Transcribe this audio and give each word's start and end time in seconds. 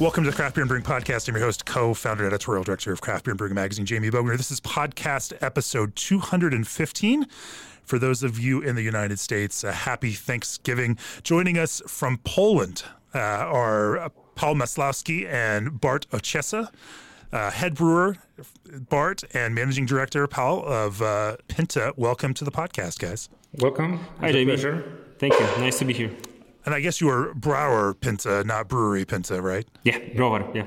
Welcome 0.00 0.24
to 0.24 0.30
the 0.30 0.36
Craft 0.36 0.54
Beer 0.54 0.62
and 0.62 0.68
Brewing 0.70 0.82
Podcast. 0.82 1.28
I'm 1.28 1.34
your 1.34 1.44
host, 1.44 1.66
co-founder, 1.66 2.24
editorial 2.24 2.64
director 2.64 2.90
of 2.90 3.02
Craft 3.02 3.26
Beer 3.26 3.32
and 3.32 3.38
Brewing 3.38 3.52
Magazine, 3.52 3.84
Jamie 3.84 4.08
Bogner. 4.08 4.34
This 4.34 4.50
is 4.50 4.58
podcast 4.58 5.34
episode 5.42 5.94
215. 5.94 7.26
For 7.82 7.98
those 7.98 8.22
of 8.22 8.38
you 8.38 8.62
in 8.62 8.76
the 8.76 8.82
United 8.82 9.18
States, 9.18 9.62
a 9.62 9.72
happy 9.72 10.12
Thanksgiving. 10.12 10.96
Joining 11.22 11.58
us 11.58 11.82
from 11.86 12.16
Poland 12.24 12.84
uh, 13.14 13.18
are 13.18 14.10
Paul 14.36 14.54
Maslowski 14.54 15.28
and 15.30 15.78
Bart 15.78 16.06
Ochesa. 16.12 16.70
Uh, 17.30 17.50
head 17.50 17.74
brewer 17.74 18.16
Bart 18.88 19.22
and 19.34 19.54
managing 19.54 19.84
director 19.84 20.26
Paul 20.26 20.64
of 20.64 21.02
uh, 21.02 21.36
Pinta. 21.48 21.92
Welcome 21.98 22.32
to 22.32 22.44
the 22.46 22.50
podcast, 22.50 23.00
guys. 23.00 23.28
Welcome. 23.58 24.00
Hi, 24.20 24.32
Jamie. 24.32 24.56
Thank 25.18 25.34
you. 25.34 25.40
Nice 25.58 25.78
to 25.80 25.84
be 25.84 25.92
here. 25.92 26.10
And 26.66 26.74
I 26.74 26.80
guess 26.80 27.00
you 27.00 27.08
are 27.08 27.34
Browar 27.34 27.98
Pinta, 27.98 28.44
not 28.44 28.68
Brewery 28.68 29.04
Pinta, 29.04 29.40
right? 29.40 29.66
Yeah, 29.82 29.98
Browar, 29.98 30.54
yeah. 30.54 30.66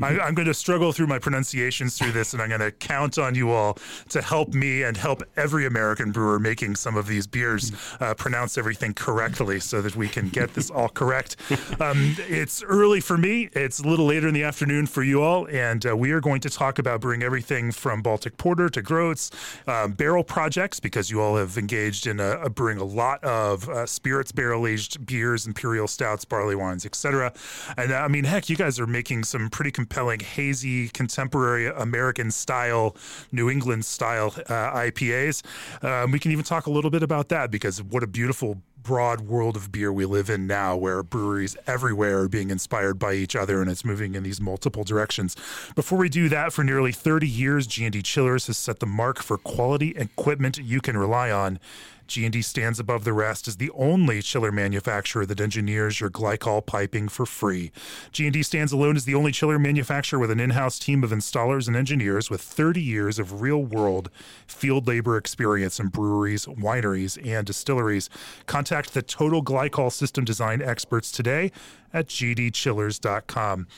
I, 0.00 0.28
am 0.28 0.34
going 0.34 0.46
to 0.46 0.54
struggle 0.54 0.92
through 0.92 1.06
my 1.06 1.18
pronunciations 1.18 1.98
through 1.98 2.12
this, 2.12 2.32
and 2.32 2.42
I'm 2.42 2.48
going 2.48 2.60
to 2.60 2.70
count 2.70 3.18
on 3.18 3.34
you 3.34 3.50
all 3.50 3.78
to 4.10 4.22
help 4.22 4.54
me 4.54 4.82
and 4.82 4.96
help 4.96 5.22
every 5.36 5.66
American 5.66 6.12
brewer 6.12 6.38
making 6.38 6.76
some 6.76 6.96
of 6.96 7.06
these 7.06 7.26
beers 7.26 7.72
uh, 8.00 8.14
pronounce 8.14 8.56
everything 8.56 8.94
correctly 8.94 9.60
so 9.60 9.82
that 9.82 9.96
we 9.96 10.08
can 10.08 10.28
get 10.28 10.54
this 10.54 10.70
all 10.70 10.88
correct. 10.88 11.36
Um, 11.80 12.16
it's 12.28 12.62
early 12.62 13.00
for 13.00 13.18
me, 13.18 13.50
it's 13.52 13.80
a 13.80 13.88
little 13.88 14.06
later 14.06 14.28
in 14.28 14.34
the 14.34 14.44
afternoon 14.44 14.86
for 14.86 15.02
you 15.02 15.22
all, 15.22 15.46
and 15.48 15.84
uh, 15.86 15.96
we 15.96 16.12
are 16.12 16.20
going 16.20 16.40
to 16.42 16.50
talk 16.50 16.78
about 16.78 17.00
brewing 17.00 17.22
everything 17.22 17.72
from 17.72 18.02
Baltic 18.02 18.36
Porter 18.36 18.68
to 18.68 18.82
Groats, 18.82 19.30
um, 19.66 19.92
barrel 19.92 20.24
projects, 20.24 20.80
because 20.80 21.10
you 21.10 21.20
all 21.20 21.36
have 21.36 21.58
engaged 21.58 22.06
in 22.06 22.20
a, 22.20 22.38
a 22.40 22.50
brewing 22.50 22.78
a 22.78 22.84
lot 22.84 23.22
of 23.24 23.68
uh, 23.68 23.86
spirits 23.86 24.32
barrel 24.32 24.66
aged 24.66 25.04
beers, 25.04 25.33
imperial 25.46 25.88
stouts, 25.88 26.24
barley 26.24 26.54
wines, 26.54 26.86
etc. 26.86 27.32
And 27.76 27.90
uh, 27.90 27.96
I 27.96 28.08
mean, 28.08 28.24
heck, 28.24 28.48
you 28.48 28.56
guys 28.56 28.78
are 28.78 28.86
making 28.86 29.24
some 29.24 29.50
pretty 29.50 29.64
pretty 29.64 29.72
compelling, 29.72 30.20
hazy, 30.20 30.90
contemporary 30.90 31.68
American 31.68 32.30
style, 32.30 32.94
New 33.32 33.48
England 33.48 33.82
style 33.82 34.34
uh, 34.50 34.76
IPAs. 34.76 35.42
Um, 35.82 36.10
we 36.10 36.18
can 36.18 36.32
even 36.32 36.44
talk 36.44 36.66
a 36.66 36.70
little 36.70 36.90
bit 36.90 37.02
about 37.02 37.30
that 37.30 37.50
because 37.50 37.82
what 37.82 38.02
a 38.02 38.06
beautiful 38.06 38.60
broad 38.84 39.22
world 39.22 39.56
of 39.56 39.72
beer 39.72 39.90
we 39.90 40.04
live 40.04 40.28
in 40.28 40.46
now 40.46 40.76
where 40.76 41.02
breweries 41.02 41.56
everywhere 41.66 42.20
are 42.20 42.28
being 42.28 42.50
inspired 42.50 42.98
by 42.98 43.14
each 43.14 43.34
other 43.34 43.62
and 43.62 43.70
it's 43.70 43.84
moving 43.84 44.14
in 44.14 44.22
these 44.22 44.42
multiple 44.42 44.84
directions. 44.84 45.34
Before 45.74 45.98
we 45.98 46.10
do 46.10 46.28
that, 46.28 46.52
for 46.52 46.62
nearly 46.62 46.92
30 46.92 47.26
years, 47.26 47.66
G&D 47.66 48.02
Chillers 48.02 48.46
has 48.46 48.58
set 48.58 48.80
the 48.80 48.86
mark 48.86 49.22
for 49.22 49.38
quality 49.38 49.94
equipment 49.96 50.58
you 50.58 50.82
can 50.82 50.98
rely 50.98 51.30
on. 51.30 51.58
G&D 52.06 52.42
stands 52.42 52.78
above 52.78 53.04
the 53.04 53.12
rest 53.12 53.48
as 53.48 53.56
the 53.56 53.70
only 53.70 54.20
chiller 54.20 54.52
manufacturer 54.52 55.24
that 55.26 55.40
engineers 55.40 56.00
your 56.00 56.10
glycol 56.10 56.64
piping 56.64 57.08
for 57.08 57.24
free. 57.24 57.72
G&D 58.12 58.42
stands 58.42 58.72
alone 58.72 58.96
as 58.96 59.04
the 59.04 59.14
only 59.14 59.32
chiller 59.32 59.58
manufacturer 59.58 60.18
with 60.18 60.30
an 60.30 60.40
in-house 60.40 60.78
team 60.78 61.02
of 61.02 61.10
installers 61.10 61.66
and 61.66 61.76
engineers 61.76 62.28
with 62.28 62.42
30 62.42 62.80
years 62.82 63.18
of 63.18 63.40
real-world 63.40 64.10
field 64.46 64.86
labor 64.86 65.16
experience 65.16 65.80
in 65.80 65.88
breweries, 65.88 66.46
wineries, 66.46 67.18
and 67.26 67.46
distilleries. 67.46 68.10
Contact 68.46 68.73
the 68.82 69.02
Total 69.02 69.42
Glycol 69.42 69.92
System 69.92 70.24
Design 70.24 70.60
experts 70.60 71.12
today 71.12 71.52
at 71.92 72.08
gdchillers.com. 72.08 73.68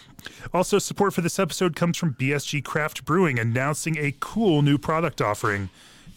Also, 0.53 0.79
support 0.79 1.13
for 1.13 1.21
this 1.21 1.39
episode 1.39 1.77
comes 1.77 1.99
from 1.99 2.15
BSG 2.15 2.65
Craft 2.65 3.05
Brewing 3.05 3.39
announcing 3.39 3.99
a 3.99 4.15
cool 4.19 4.63
new 4.63 4.79
product 4.79 5.21
offering. 5.21 5.69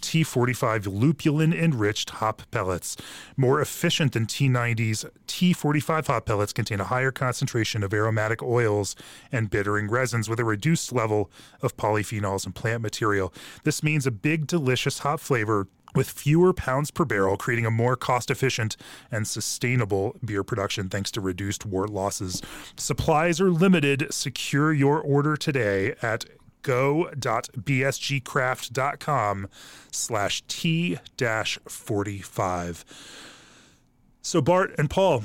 T45 0.01 0.87
lupulin 0.87 1.53
enriched 1.53 2.11
hop 2.11 2.43
pellets. 2.51 2.95
More 3.35 3.61
efficient 3.61 4.13
than 4.13 4.25
T90's 4.25 5.05
T45 5.27 6.07
hop 6.07 6.25
pellets 6.25 6.53
contain 6.53 6.79
a 6.79 6.85
higher 6.85 7.11
concentration 7.11 7.83
of 7.83 7.93
aromatic 7.93 8.41
oils 8.41 8.95
and 9.31 9.49
bittering 9.49 9.89
resins 9.89 10.29
with 10.29 10.39
a 10.39 10.45
reduced 10.45 10.91
level 10.91 11.29
of 11.61 11.75
polyphenols 11.77 12.45
and 12.45 12.55
plant 12.55 12.81
material. 12.81 13.33
This 13.63 13.83
means 13.83 14.07
a 14.07 14.11
big, 14.11 14.47
delicious 14.47 14.99
hop 14.99 15.19
flavor 15.19 15.67
with 15.95 16.09
fewer 16.09 16.53
pounds 16.53 16.91
per 16.91 17.05
barrel, 17.05 17.37
creating 17.37 17.65
a 17.65 17.71
more 17.71 17.95
cost 17.95 18.29
efficient 18.29 18.75
and 19.11 19.27
sustainable 19.27 20.15
beer 20.23 20.43
production 20.43 20.89
thanks 20.89 21.09
to 21.11 21.21
reduced 21.21 21.65
wort 21.65 21.89
losses. 21.89 22.41
Supplies 22.75 23.41
are 23.41 23.51
limited. 23.51 24.07
Secure 24.11 24.73
your 24.73 25.01
order 25.01 25.35
today 25.35 25.95
at 26.01 26.25
go.bsgcraft.com 26.61 29.47
slash 29.91 30.43
T 30.47 30.97
dash 31.17 31.57
45. 31.67 32.85
So 34.21 34.41
Bart 34.41 34.75
and 34.77 34.89
Paul, 34.89 35.23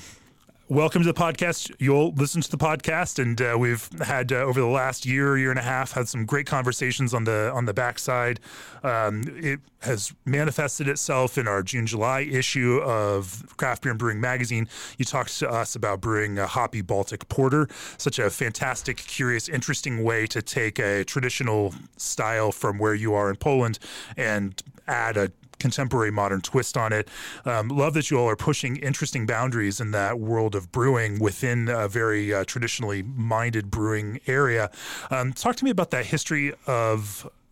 welcome 0.69 1.02
to 1.02 1.06
the 1.06 1.19
podcast. 1.19 1.70
You'll 1.78 2.12
listen 2.12 2.41
to 2.41 2.50
the 2.50 2.56
podcast, 2.56 3.19
and 3.20 3.41
uh, 3.41 3.56
we've 3.58 3.88
had 4.00 4.32
uh, 4.32 4.36
over 4.36 4.60
the 4.60 4.66
last 4.66 5.04
year, 5.04 5.36
year 5.36 5.50
and 5.50 5.58
a 5.58 5.62
half, 5.62 5.92
had 5.92 6.08
some 6.08 6.25
great 6.25 6.47
conversations 6.47 7.12
on 7.12 7.25
the 7.25 7.50
on 7.54 7.66
the 7.66 7.75
backside. 7.75 8.41
Um, 8.82 9.22
it 9.26 9.60
has 9.82 10.14
manifested 10.24 10.88
itself 10.88 11.36
in 11.36 11.47
our 11.47 11.62
June 11.62 11.86
July 11.86 12.20
issue 12.20 12.80
of 12.82 13.54
Craft 13.56 13.82
Beer 13.82 13.92
and 13.92 13.98
Brewing 13.98 14.20
magazine. 14.20 14.69
You 14.98 15.04
talked 15.04 15.38
to 15.38 15.50
us 15.50 15.76
about 15.76 16.00
brewing 16.00 16.38
a 16.38 16.47
hoppy 16.47 16.80
Baltic 16.80 17.28
porter, 17.28 17.69
such 17.98 18.19
a 18.19 18.30
fantastic, 18.30 18.97
curious, 18.97 19.48
interesting 19.48 20.03
way 20.03 20.26
to 20.28 20.41
take 20.41 20.78
a 20.78 21.04
traditional 21.04 21.74
style 21.97 22.53
from 22.53 22.78
where 22.78 22.94
you 22.94 23.14
are 23.14 23.28
in 23.30 23.36
Poland 23.36 23.78
and 24.16 24.62
add 24.86 25.16
a 25.16 25.30
contemporary 25.64 26.10
modern 26.10 26.42
twist 26.42 26.76
on 26.76 26.92
it. 26.92 27.08
Um, 27.47 27.69
love 27.69 27.94
that 27.94 28.10
you 28.10 28.19
all 28.19 28.28
are 28.28 28.36
pushing 28.36 28.76
interesting 28.76 29.25
boundaries 29.25 29.80
in 29.80 29.92
that 29.92 30.20
world 30.20 30.54
of 30.54 30.70
brewing 30.70 31.19
within 31.19 31.70
a 31.70 31.88
very 31.88 32.34
uh, 32.34 32.44
traditionally 32.44 33.02
minded 33.02 33.70
brewing 33.70 34.20
area. 34.26 34.70
Um, 35.10 35.32
talk 35.32 35.56
to 35.56 35.64
me 35.64 35.70
about 35.70 35.91
that 35.91 36.04
history 36.04 36.53
of 36.66 36.98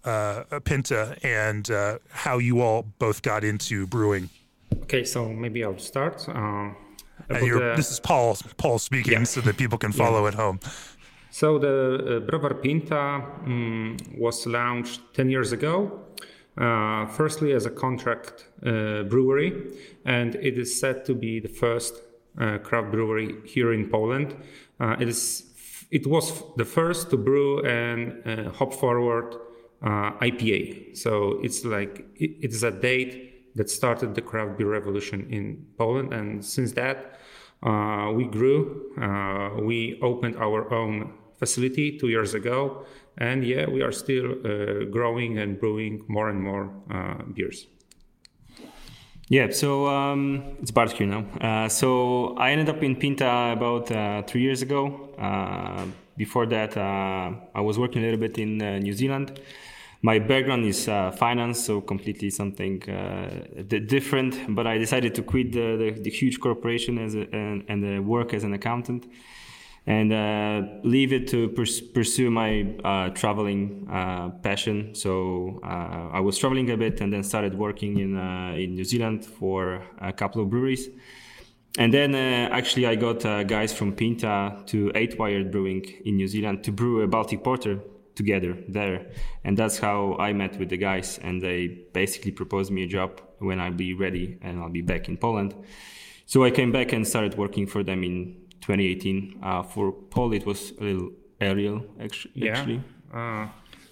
uh, 0.05 0.61
Pinta 0.69 1.17
and 1.23 1.71
uh, 1.71 1.99
how 2.11 2.37
you 2.37 2.61
all 2.61 2.83
both 2.99 3.23
got 3.23 3.45
into 3.45 3.87
brewing. 3.87 4.29
Okay, 4.83 5.05
so 5.05 5.33
maybe 5.45 5.65
I'll 5.65 5.79
start. 5.79 6.29
Uh, 6.29 6.73
the, 7.29 7.75
this 7.77 7.91
is 7.91 8.01
Paul. 8.01 8.37
Paul 8.59 8.79
speaking, 8.79 9.21
yeah. 9.21 9.25
so 9.35 9.41
that 9.41 9.57
people 9.57 9.79
can 9.79 9.93
follow 9.93 10.23
yeah. 10.23 10.29
at 10.29 10.35
home. 10.35 10.61
So 11.31 11.59
the 11.59 12.27
uh, 12.31 12.55
Pinta 12.63 13.25
um, 13.47 13.97
was 14.19 14.47
launched 14.47 15.01
ten 15.15 15.31
years 15.31 15.53
ago 15.53 16.03
uh, 16.59 17.07
firstly, 17.07 17.53
as 17.53 17.65
a 17.65 17.71
contract 17.71 18.47
uh, 18.65 19.05
brewery, 19.05 19.73
and 20.05 20.35
it 20.35 20.59
is 20.59 20.79
said 20.79 21.05
to 21.07 21.15
be 21.15 21.41
the 21.41 21.49
first 21.49 21.95
uh, 22.39 22.59
craft 22.59 22.91
brewery 22.91 23.35
here 23.47 23.73
in 23.73 23.89
Poland. 23.89 24.37
Uh, 24.79 24.97
it 25.01 25.09
is. 25.09 25.47
It 25.91 26.07
was 26.07 26.43
the 26.57 26.65
first 26.65 27.11
to 27.11 27.17
brew 27.17 27.63
an 27.65 28.23
uh, 28.25 28.51
hop 28.53 28.73
forward 28.73 29.35
uh, 29.83 30.13
IPA. 30.21 30.97
So 30.97 31.39
it's 31.43 31.65
like 31.65 32.07
it, 32.17 32.31
it 32.43 32.53
is 32.53 32.63
a 32.63 32.71
date 32.71 33.55
that 33.57 33.69
started 33.69 34.15
the 34.15 34.23
craft 34.23 34.59
beer 34.59 34.69
revolution 34.69 35.27
in 35.31 35.67
Poland, 35.79 36.13
and 36.13 36.45
since 36.45 36.73
that 36.73 37.19
we 38.15 38.25
grew. 38.25 38.93
we 39.63 39.99
opened 40.03 40.37
our 40.37 40.73
own 40.73 41.13
facility 41.43 41.87
two 41.99 42.11
years 42.17 42.35
ago 42.35 42.87
and 43.19 43.45
yeah, 43.45 43.67
we 43.69 43.83
are 43.83 43.93
still 43.93 44.33
uh, 44.33 44.85
growing 44.91 45.39
and 45.39 45.59
brewing 45.59 46.05
more 46.09 46.29
and 46.29 46.41
more 46.41 46.71
uh, 46.91 47.23
beers. 47.35 47.67
Yeah, 49.29 49.51
so 49.51 49.87
um, 49.87 50.57
it's 50.61 50.71
Bart 50.71 50.93
here 50.93 51.07
now. 51.07 51.25
Uh, 51.41 51.69
so 51.69 52.35
I 52.37 52.51
ended 52.53 52.69
up 52.69 52.83
in 52.83 52.97
Pinta 52.97 53.53
about 53.53 53.91
uh, 53.91 54.23
three 54.23 54.43
years 54.43 54.63
ago. 54.63 55.11
Uh, 55.19 55.87
before 56.17 56.47
that, 56.47 56.77
uh, 56.77 57.31
I 57.55 57.61
was 57.61 57.79
working 57.79 58.03
a 58.03 58.05
little 58.05 58.21
bit 58.21 58.37
in 58.39 58.59
New 58.59 58.93
Zealand. 58.93 59.41
My 60.03 60.19
background 60.19 60.67
is 60.67 60.85
finance, 60.85 61.65
so 61.65 61.81
completely 61.81 62.29
something 62.29 62.81
different. 63.69 64.55
But 64.55 64.67
I 64.67 64.77
decided 64.77 65.15
to 65.15 65.23
quit 65.23 65.53
the, 65.53 65.77
the, 65.83 66.03
the 66.03 66.11
huge 66.11 66.39
corporation 66.41 66.99
as 66.99 67.15
a, 67.15 67.23
and, 67.35 67.65
and 67.69 68.07
work 68.07 68.35
as 68.35 68.45
an 68.45 68.53
accountant 68.53 69.07
and 69.87 70.13
uh, 70.13 70.63
leave 70.85 71.13
it 71.13 71.27
to 71.29 71.49
pers- 71.51 71.81
pursue 71.81 72.31
my 72.31 72.75
uh, 72.85 73.11
traveling 73.11 73.89
uh, 73.91 74.31
passion. 74.43 74.95
So 74.95 75.61
uh, 75.65 76.11
I 76.13 76.21
was 76.21 76.39
traveling 76.39 76.71
a 76.71 76.77
bit 76.77 77.01
and 77.01 77.13
then 77.13 77.23
started 77.23 77.57
working 77.59 77.99
in 77.99 78.17
uh, 78.17 78.55
in 78.57 78.75
New 78.75 78.85
Zealand 78.85 79.25
for 79.25 79.83
a 80.01 80.13
couple 80.13 80.43
of 80.43 80.51
breweries. 80.51 80.89
And 81.79 81.93
then 81.93 82.15
uh, 82.15 82.55
actually 82.55 82.87
I 82.87 82.97
got 82.97 83.23
guys 83.49 83.73
from 83.73 83.95
Pinta 83.95 84.63
to 84.67 84.93
Eight 84.95 85.19
Wired 85.19 85.51
Brewing 85.51 85.85
in 86.05 86.17
New 86.17 86.29
Zealand 86.29 86.63
to 86.65 86.73
brew 86.73 87.03
a 87.03 87.07
Baltic 87.07 87.43
Porter. 87.43 87.81
together 88.15 88.57
there, 88.69 89.07
and 89.45 89.57
that's 89.57 89.79
how 89.79 90.17
I 90.19 90.33
met 90.33 90.59
with 90.59 90.69
the 90.69 90.77
guys, 90.77 91.19
and 91.23 91.41
they 91.41 91.67
basically 91.93 92.33
proposed 92.33 92.71
me 92.71 92.83
a 92.85 92.87
job 92.87 93.21
when 93.39 93.61
I'll 93.61 93.73
be 93.73 93.95
ready 93.95 94.39
and 94.43 94.61
I'll 94.61 94.69
be 94.69 94.83
back 94.83 95.09
in 95.09 95.17
Poland. 95.17 95.55
So 96.27 96.45
I 96.45 96.51
came 96.51 96.73
back 96.73 96.93
and 96.93 97.07
started 97.07 97.37
working 97.37 97.67
for 97.67 97.83
them 97.83 98.05
in 98.05 98.37
2018. 98.63 99.39
Uh, 99.43 99.63
for 99.63 99.93
Paul, 99.93 100.33
it 100.33 100.47
was 100.47 100.73
a 100.81 100.85
little 100.85 101.11
aerial 101.41 101.85
actually. 102.01 102.33
Yeah. 102.35 102.79
Uh, 103.13 103.49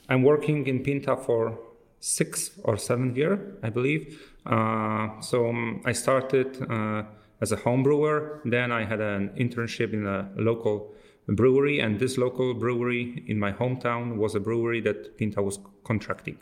I'm 0.09 0.23
working 0.23 0.67
in 0.67 0.83
Pinta 0.83 1.17
for 1.17 1.59
six 2.01 2.53
or 2.65 2.77
seven 2.77 3.15
year, 3.15 3.57
I 3.63 3.71
believe. 3.71 4.33
Uh, 4.47 5.21
so 5.21 5.49
um, 5.49 5.83
I 5.85 5.93
started 5.93 6.61
uh, 6.69 7.03
as 7.41 7.53
a 7.53 7.57
home 7.57 7.83
brewer. 7.83 8.41
Then 8.45 8.73
I 8.73 8.85
had 8.85 9.01
an 9.01 9.31
internship 9.39 9.93
in 9.93 10.07
a 10.07 10.31
local 10.37 10.95
brewery, 11.29 11.79
and 11.81 12.01
this 12.01 12.19
local 12.19 12.55
brewery 12.55 13.25
in 13.29 13.39
my 13.39 13.53
hometown 13.53 14.17
was 14.17 14.35
a 14.35 14.41
brewery 14.41 14.81
that 14.81 15.17
Pinta 15.17 15.43
was 15.43 15.59
contracting. 15.85 16.39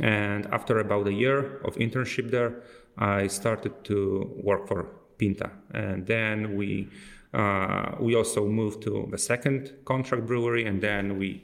And 0.00 0.46
after 0.46 0.78
about 0.78 1.06
a 1.06 1.12
year 1.12 1.58
of 1.64 1.76
internship 1.76 2.30
there, 2.30 2.62
I 2.96 3.26
started 3.26 3.84
to 3.84 4.32
work 4.42 4.66
for 4.66 4.88
Pinta, 5.18 5.50
and 5.72 6.06
then 6.06 6.56
we 6.56 6.88
uh, 7.34 7.96
we 8.00 8.14
also 8.14 8.46
moved 8.46 8.82
to 8.82 9.08
the 9.10 9.18
second 9.18 9.72
contract 9.84 10.26
brewery, 10.26 10.66
and 10.66 10.80
then 10.80 11.18
we 11.18 11.42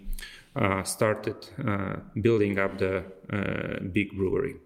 uh, 0.57 0.83
started 0.83 1.37
uh, 1.67 1.97
building 2.21 2.59
up 2.59 2.79
the 2.79 3.05
uh, 3.33 3.83
big 3.93 4.17
brewery. 4.17 4.57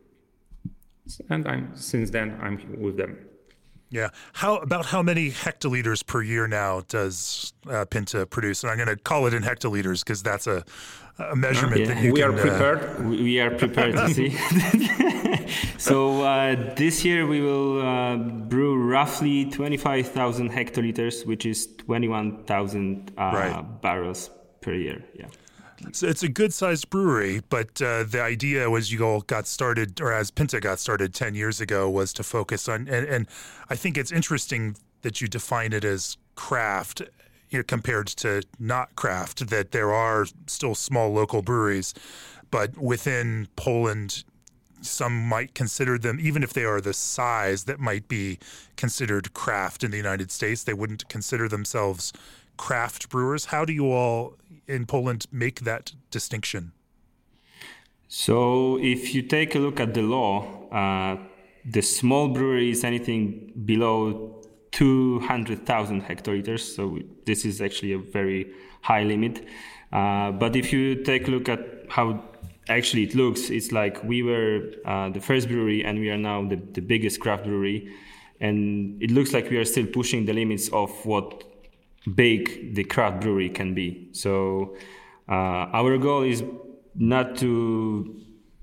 And 1.30 1.48
I'm 1.48 1.74
since 1.74 2.10
then 2.10 2.38
I'm 2.40 2.80
with 2.80 2.96
them. 2.96 3.27
Yeah. 3.90 4.10
How 4.34 4.56
about 4.56 4.86
how 4.86 5.02
many 5.02 5.30
hectoliters 5.30 6.04
per 6.04 6.22
year 6.22 6.46
now 6.46 6.82
does 6.88 7.52
uh, 7.68 7.84
Pinta 7.86 8.26
produce? 8.26 8.62
And 8.62 8.70
I'm 8.70 8.76
going 8.76 8.88
to 8.88 8.96
call 8.96 9.26
it 9.26 9.34
in 9.34 9.42
hectoliters 9.42 10.04
because 10.04 10.22
that's 10.22 10.46
a, 10.46 10.64
a 11.18 11.34
measurement 11.34 11.80
yeah. 11.80 11.94
that 11.94 12.02
you 12.02 12.12
we 12.12 12.20
can, 12.20 12.30
are 12.30 12.38
prepared. 12.38 13.08
we 13.08 13.40
are 13.40 13.50
prepared 13.50 13.94
to 13.94 14.08
see. 14.10 14.30
so 15.78 16.22
uh, 16.22 16.74
this 16.74 17.04
year 17.04 17.26
we 17.26 17.40
will 17.40 17.80
uh, 17.80 18.16
brew 18.16 18.76
roughly 18.76 19.46
25,000 19.46 20.50
hectoliters, 20.50 21.24
which 21.24 21.46
is 21.46 21.66
21,000 21.78 23.12
uh, 23.16 23.22
right. 23.22 23.80
barrels 23.80 24.30
per 24.60 24.74
year. 24.74 25.02
Yeah. 25.14 25.28
So 25.92 26.06
it's 26.06 26.22
a 26.22 26.28
good 26.28 26.52
sized 26.52 26.90
brewery, 26.90 27.40
but 27.48 27.80
uh, 27.80 28.04
the 28.04 28.20
idea 28.20 28.68
was 28.68 28.92
you 28.92 29.04
all 29.04 29.20
got 29.20 29.46
started, 29.46 30.00
or 30.00 30.12
as 30.12 30.30
Pinta 30.30 30.60
got 30.60 30.80
started 30.80 31.14
10 31.14 31.34
years 31.34 31.60
ago, 31.60 31.88
was 31.88 32.12
to 32.14 32.22
focus 32.22 32.68
on, 32.68 32.88
and, 32.88 33.06
and 33.06 33.28
I 33.70 33.76
think 33.76 33.96
it's 33.96 34.12
interesting 34.12 34.76
that 35.02 35.20
you 35.20 35.28
define 35.28 35.72
it 35.72 35.84
as 35.84 36.16
craft 36.34 37.02
you 37.50 37.58
know, 37.58 37.62
compared 37.62 38.08
to 38.08 38.42
not 38.58 38.94
craft, 38.96 39.48
that 39.48 39.72
there 39.72 39.92
are 39.92 40.26
still 40.46 40.74
small 40.74 41.12
local 41.12 41.42
breweries, 41.42 41.94
but 42.50 42.76
within 42.76 43.48
Poland, 43.56 44.24
some 44.80 45.28
might 45.28 45.54
consider 45.54 45.98
them, 45.98 46.18
even 46.20 46.42
if 46.42 46.52
they 46.52 46.64
are 46.64 46.80
the 46.80 46.94
size 46.94 47.64
that 47.64 47.80
might 47.80 48.08
be 48.08 48.38
considered 48.76 49.32
craft 49.34 49.82
in 49.82 49.90
the 49.90 49.96
United 49.96 50.30
States, 50.30 50.64
they 50.64 50.74
wouldn't 50.74 51.08
consider 51.08 51.48
themselves 51.48 52.12
craft 52.56 53.08
brewers. 53.08 53.46
How 53.46 53.64
do 53.64 53.72
you 53.72 53.90
all 53.90 54.34
in 54.68 54.86
Poland 54.86 55.26
make 55.32 55.60
that 55.60 55.92
distinction? 56.10 56.72
So, 58.08 58.78
if 58.80 59.14
you 59.14 59.22
take 59.22 59.54
a 59.54 59.58
look 59.58 59.80
at 59.80 59.92
the 59.92 60.02
law, 60.02 60.68
uh, 60.70 61.16
the 61.64 61.82
small 61.82 62.28
brewery 62.28 62.70
is 62.70 62.84
anything 62.84 63.52
below 63.66 64.42
200,000 64.72 66.02
hectoliters. 66.02 66.60
So, 66.60 66.98
this 67.26 67.44
is 67.44 67.60
actually 67.60 67.92
a 67.92 67.98
very 67.98 68.50
high 68.80 69.02
limit. 69.02 69.46
Uh, 69.92 70.30
but 70.32 70.56
if 70.56 70.72
you 70.72 71.02
take 71.02 71.28
a 71.28 71.30
look 71.30 71.48
at 71.48 71.60
how 71.88 72.24
actually 72.68 73.02
it 73.02 73.14
looks, 73.14 73.50
it's 73.50 73.72
like 73.72 74.02
we 74.04 74.22
were 74.22 74.72
uh, 74.84 75.10
the 75.10 75.20
first 75.20 75.48
brewery 75.48 75.84
and 75.84 75.98
we 75.98 76.10
are 76.10 76.18
now 76.18 76.46
the, 76.46 76.56
the 76.56 76.80
biggest 76.80 77.20
craft 77.20 77.44
brewery. 77.44 77.94
And 78.40 79.02
it 79.02 79.10
looks 79.10 79.32
like 79.32 79.50
we 79.50 79.56
are 79.56 79.64
still 79.64 79.86
pushing 79.86 80.26
the 80.26 80.32
limits 80.32 80.68
of 80.68 80.90
what 81.04 81.44
big 82.14 82.74
the 82.74 82.84
craft 82.84 83.20
brewery 83.22 83.48
can 83.48 83.74
be. 83.74 84.08
So 84.12 84.76
uh, 85.28 85.68
our 85.72 85.98
goal 85.98 86.22
is 86.22 86.42
not 86.94 87.36
to 87.36 88.16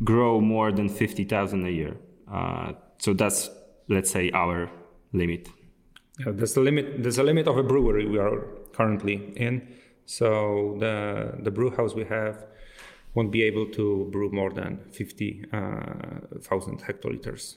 grow 0.04 0.42
more 0.42 0.72
than 0.72 0.90
50,000 0.90 1.66
a 1.66 1.70
year. 1.70 1.98
Uh, 2.32 2.74
so 2.98 3.14
that's, 3.14 3.50
let's 3.88 4.12
say, 4.12 4.32
our 4.32 4.70
limit. 5.14 5.50
Yeah, 6.20 6.32
there's 6.32 6.56
a 6.56 6.62
limit. 6.62 7.04
There's 7.04 7.18
a 7.18 7.24
limit 7.24 7.48
of 7.48 7.58
a 7.58 7.64
brewery 7.64 8.06
we 8.08 8.18
are 8.18 8.48
currently 8.74 9.34
in. 9.36 9.68
So 10.06 10.78
the 10.80 11.34
the 11.44 11.52
brew 11.52 11.72
house 11.72 11.94
we 11.94 12.06
have 12.06 12.46
won't 13.16 13.32
be 13.32 13.44
able 13.44 13.66
to 13.72 14.08
brew 14.12 14.30
more 14.30 14.52
than 14.52 14.80
50,000 14.92 15.54
uh, 15.54 16.86
hectoliters 16.86 17.56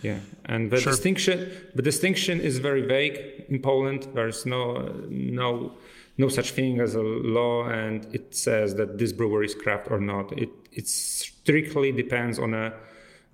yeah, 0.00 0.20
and 0.46 0.70
the 0.70 0.80
sure. 0.80 0.92
distinction 0.92 1.50
the 1.74 1.82
distinction 1.82 2.40
is 2.40 2.58
very 2.58 2.82
vague 2.82 3.44
in 3.48 3.60
Poland. 3.60 4.08
There's 4.14 4.46
no 4.46 4.92
no 5.08 5.72
no 6.18 6.28
such 6.28 6.52
thing 6.52 6.80
as 6.80 6.94
a 6.94 7.02
law, 7.02 7.66
and 7.68 8.06
it 8.14 8.34
says 8.34 8.74
that 8.76 8.98
this 8.98 9.12
brewery 9.12 9.46
is 9.46 9.54
craft 9.54 9.90
or 9.90 10.00
not. 10.00 10.32
It 10.32 10.50
it 10.72 10.88
strictly 10.88 11.92
depends 11.92 12.38
on 12.38 12.54
a 12.54 12.74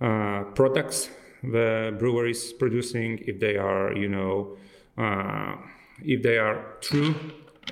uh, 0.01 0.43
products 0.55 1.09
the 1.43 1.95
brewery 1.97 2.31
is 2.31 2.53
producing. 2.53 3.19
If 3.19 3.39
they 3.39 3.57
are 3.57 3.93
you 3.93 4.09
know 4.09 4.57
uh, 4.97 5.55
if 6.03 6.21
they 6.23 6.37
are 6.37 6.77
true, 6.81 7.15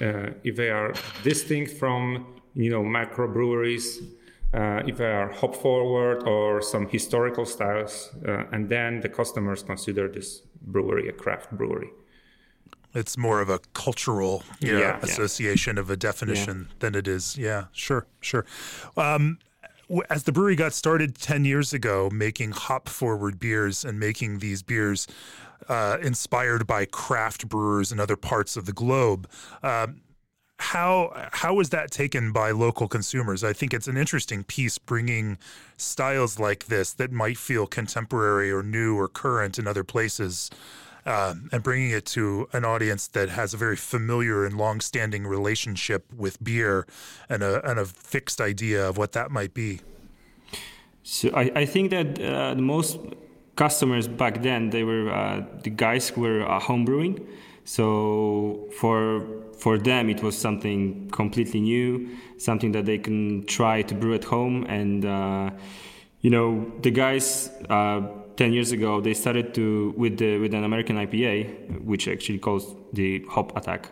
uh, 0.02 0.32
if 0.44 0.56
they 0.56 0.70
are 0.70 0.94
distinct 1.24 1.72
from 1.72 2.26
you 2.56 2.70
know 2.70 2.84
macro 2.84 3.28
breweries 3.28 4.02
uh, 4.54 4.82
if 4.86 4.98
they 4.98 5.12
are 5.12 5.32
hop 5.32 5.56
forward 5.56 6.24
or 6.28 6.62
some 6.62 6.88
historical 6.88 7.46
styles, 7.46 8.12
uh, 8.28 8.44
and 8.52 8.70
then 8.70 9.02
the 9.02 9.10
customers 9.10 9.64
consider 9.64 10.08
this 10.08 10.42
brewery 10.62 11.10
a 11.10 11.14
craft 11.14 11.52
brewery. 11.52 11.90
It's 12.94 13.18
more 13.18 13.42
of 13.42 13.50
a 13.50 13.60
cultural 13.74 14.44
you 14.60 14.80
know, 14.80 15.00
association 15.04 15.76
yeah. 15.76 15.82
of 15.82 15.90
a 15.90 15.98
definition 15.98 16.68
yeah. 16.68 16.76
than 16.80 16.96
it 16.96 17.08
is. 17.08 17.38
Yeah, 17.38 17.66
sure, 17.72 18.08
sure. 18.22 18.46
Um, 18.96 19.40
as 20.10 20.24
the 20.24 20.32
brewery 20.32 20.56
got 20.56 20.74
started 20.74 21.16
10 21.16 21.46
years 21.46 21.74
ago, 21.74 22.10
making 22.12 22.52
hop 22.52 22.90
forward 22.90 23.40
beers 23.40 23.86
and 23.86 24.00
making 24.00 24.40
these 24.40 24.64
beers 24.64 25.08
uh, 25.70 25.98
inspired 26.02 26.66
by 26.66 26.86
craft 26.86 27.48
brewers 27.48 27.92
in 27.92 28.00
other 28.00 28.16
parts 28.16 28.58
of 28.58 28.66
the 28.66 28.74
globe. 28.74 29.30
Um, 29.64 30.02
how 30.60 31.30
how 31.32 31.54
was 31.54 31.70
that 31.70 31.92
taken 31.92 32.32
by 32.32 32.52
local 32.52 32.88
consumers? 32.88 33.44
I 33.44 33.54
think 33.54 33.74
it's 33.74 33.88
an 33.88 33.98
interesting 33.98 34.44
piece 34.44 34.78
bringing 34.78 35.38
styles 35.78 36.40
like 36.40 36.66
this 36.66 36.94
that 36.94 37.12
might 37.12 37.38
feel 37.38 37.68
contemporary 37.68 38.52
or 38.52 38.64
new 38.64 38.98
or 38.98 39.08
current 39.08 39.60
in 39.60 39.68
other 39.68 39.84
places, 39.84 40.50
uh, 41.06 41.36
and 41.52 41.62
bringing 41.62 41.92
it 41.92 42.06
to 42.08 42.50
an 42.54 42.66
audience 42.66 43.08
that 43.08 43.30
has 43.30 43.54
a 43.54 43.58
very 43.58 43.76
familiar 43.76 44.46
and 44.46 44.58
long-standing 44.58 45.28
relationship 45.28 46.12
with 46.16 46.44
beer 46.44 46.88
and 47.30 47.44
a 47.44 47.64
and 47.70 47.80
a 47.80 47.86
fixed 47.86 48.42
idea 48.42 48.90
of 48.90 48.98
what 48.98 49.12
that 49.12 49.30
might 49.30 49.54
be. 49.54 49.82
So 51.04 51.30
I, 51.36 51.52
I 51.56 51.66
think 51.66 51.92
that 51.92 52.20
uh, 52.20 52.56
the 52.56 52.62
most 52.62 52.98
customers 53.56 54.08
back 54.08 54.42
then 54.42 54.72
they 54.72 54.84
were 54.84 55.10
uh, 55.12 55.46
the 55.64 55.70
guys 55.70 56.10
who 56.10 56.22
were 56.22 56.42
uh, 56.50 56.60
homebrewing. 56.60 57.24
So 57.68 58.70
for 58.72 59.28
for 59.58 59.78
them 59.78 60.10
it 60.10 60.24
was 60.24 60.38
something 60.38 61.10
completely 61.12 61.60
new, 61.60 62.08
something 62.38 62.72
that 62.72 62.86
they 62.86 62.98
can 62.98 63.46
try 63.46 63.82
to 63.82 63.94
brew 63.94 64.14
at 64.16 64.24
home. 64.24 64.66
And 64.70 65.04
uh, 65.04 65.52
you 66.22 66.30
know, 66.30 66.72
the 66.82 66.92
guys 66.92 67.52
uh, 67.70 68.04
ten 68.38 68.54
years 68.54 68.72
ago 68.72 69.02
they 69.02 69.14
started 69.14 69.54
to 69.56 69.94
with 69.98 70.18
the 70.18 70.40
with 70.40 70.54
an 70.54 70.64
American 70.64 70.96
IPA, 70.96 71.84
which 71.84 72.08
actually 72.08 72.40
calls 72.40 72.74
the 72.94 73.26
Hop 73.32 73.58
Attack. 73.58 73.92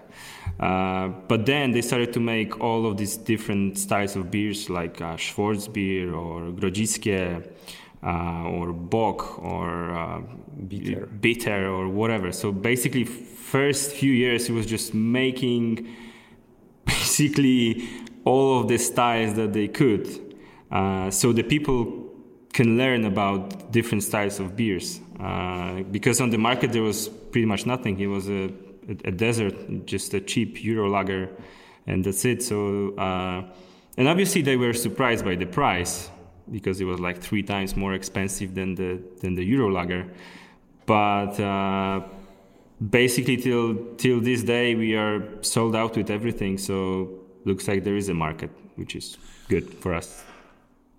Uh, 0.57 1.09
but 1.27 1.45
then 1.45 1.71
they 1.71 1.81
started 1.81 2.13
to 2.13 2.21
make 2.21 2.61
all 2.61 2.85
of 2.85 2.95
these 2.95 3.17
different 3.17 3.77
styles 3.77 4.15
of 4.15 4.31
beers 4.31 4.69
like 4.69 5.01
uh, 5.01 5.17
Schwarzbier 5.17 6.15
or 6.15 6.53
Grodziskie. 6.53 7.43
Uh, 8.03 8.43
or 8.43 8.71
bock 8.71 9.39
or 9.39 9.89
uh, 9.89 10.21
bitter. 10.67 11.07
bitter 11.07 11.67
or 11.67 11.89
whatever. 11.89 12.31
So 12.31 12.51
basically, 12.51 13.05
first 13.45 13.91
few 13.91 14.11
years, 14.11 14.49
it 14.49 14.53
was 14.53 14.65
just 14.65 14.93
making 14.93 15.87
basically 16.85 17.87
all 18.23 18.59
of 18.59 18.67
the 18.67 18.77
styles 18.77 19.35
that 19.35 19.53
they 19.53 19.67
could, 19.67 20.05
uh, 20.71 21.11
so 21.11 21.31
the 21.31 21.43
people 21.43 22.09
can 22.53 22.77
learn 22.77 23.05
about 23.05 23.71
different 23.71 24.03
styles 24.03 24.39
of 24.39 24.55
beers. 24.55 24.99
Uh, 25.19 25.83
because 25.91 26.19
on 26.21 26.29
the 26.29 26.37
market 26.37 26.71
there 26.71 26.81
was 26.81 27.07
pretty 27.07 27.45
much 27.45 27.65
nothing. 27.65 27.99
It 27.99 28.07
was 28.07 28.27
a, 28.29 28.45
a, 28.89 28.93
a 29.05 29.11
desert, 29.11 29.85
just 29.85 30.13
a 30.13 30.19
cheap 30.19 30.63
Euro 30.63 30.89
lager, 30.89 31.29
and 31.85 32.03
that's 32.03 32.25
it. 32.25 32.41
So, 32.41 32.95
uh, 32.97 33.43
and 33.97 34.07
obviously 34.07 34.41
they 34.41 34.57
were 34.57 34.73
surprised 34.73 35.23
by 35.23 35.35
the 35.35 35.45
price 35.45 36.09
because 36.51 36.81
it 36.81 36.85
was 36.85 36.99
like 36.99 37.21
three 37.21 37.43
times 37.43 37.75
more 37.75 37.93
expensive 37.93 38.55
than 38.55 38.75
the 38.75 39.01
than 39.21 39.35
the 39.35 39.43
Euro 39.43 39.71
lager. 39.71 40.05
But 40.85 41.39
uh, 41.39 42.01
basically 42.89 43.37
till 43.37 43.75
till 43.97 44.19
this 44.19 44.43
day 44.43 44.75
we 44.75 44.95
are 44.95 45.23
sold 45.41 45.75
out 45.75 45.95
with 45.95 46.09
everything 46.09 46.57
so 46.57 47.09
looks 47.45 47.67
like 47.67 47.83
there 47.83 47.97
is 47.97 48.09
a 48.09 48.13
market 48.13 48.49
which 48.75 48.95
is 48.95 49.17
good 49.47 49.73
for 49.75 49.93
us 49.93 50.23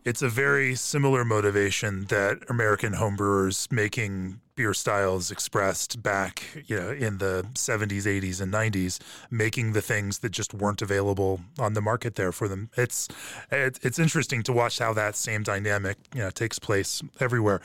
it's 0.06 0.22
a 0.22 0.28
very 0.28 0.76
similar 0.76 1.24
motivation 1.24 2.04
that 2.04 2.38
American 2.48 2.92
homebrewers 2.92 3.72
making 3.72 4.40
beer 4.54 4.72
styles 4.72 5.32
expressed 5.32 6.00
back, 6.00 6.44
you 6.66 6.76
know, 6.76 6.90
in 6.90 7.18
the 7.18 7.44
70s, 7.54 8.04
80s, 8.04 8.40
and 8.40 8.52
90s, 8.52 9.00
making 9.32 9.72
the 9.72 9.82
things 9.82 10.20
that 10.20 10.30
just 10.30 10.54
weren't 10.54 10.80
available 10.80 11.40
on 11.58 11.74
the 11.74 11.80
market 11.80 12.14
there 12.14 12.30
for 12.30 12.46
them. 12.46 12.70
It's 12.76 13.08
it's 13.50 13.98
interesting 13.98 14.44
to 14.44 14.52
watch 14.52 14.78
how 14.78 14.92
that 14.92 15.16
same 15.16 15.42
dynamic, 15.42 15.98
you 16.14 16.20
know, 16.20 16.30
takes 16.30 16.60
place 16.60 17.02
everywhere. 17.18 17.60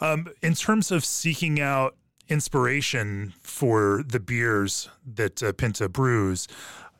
Um, 0.00 0.28
in 0.42 0.54
terms 0.54 0.90
of 0.90 1.04
seeking 1.04 1.60
out 1.60 1.94
inspiration 2.28 3.34
for 3.40 4.02
the 4.06 4.20
beers 4.20 4.88
that 5.06 5.42
uh, 5.42 5.52
Pinta 5.52 5.88
brews, 5.88 6.48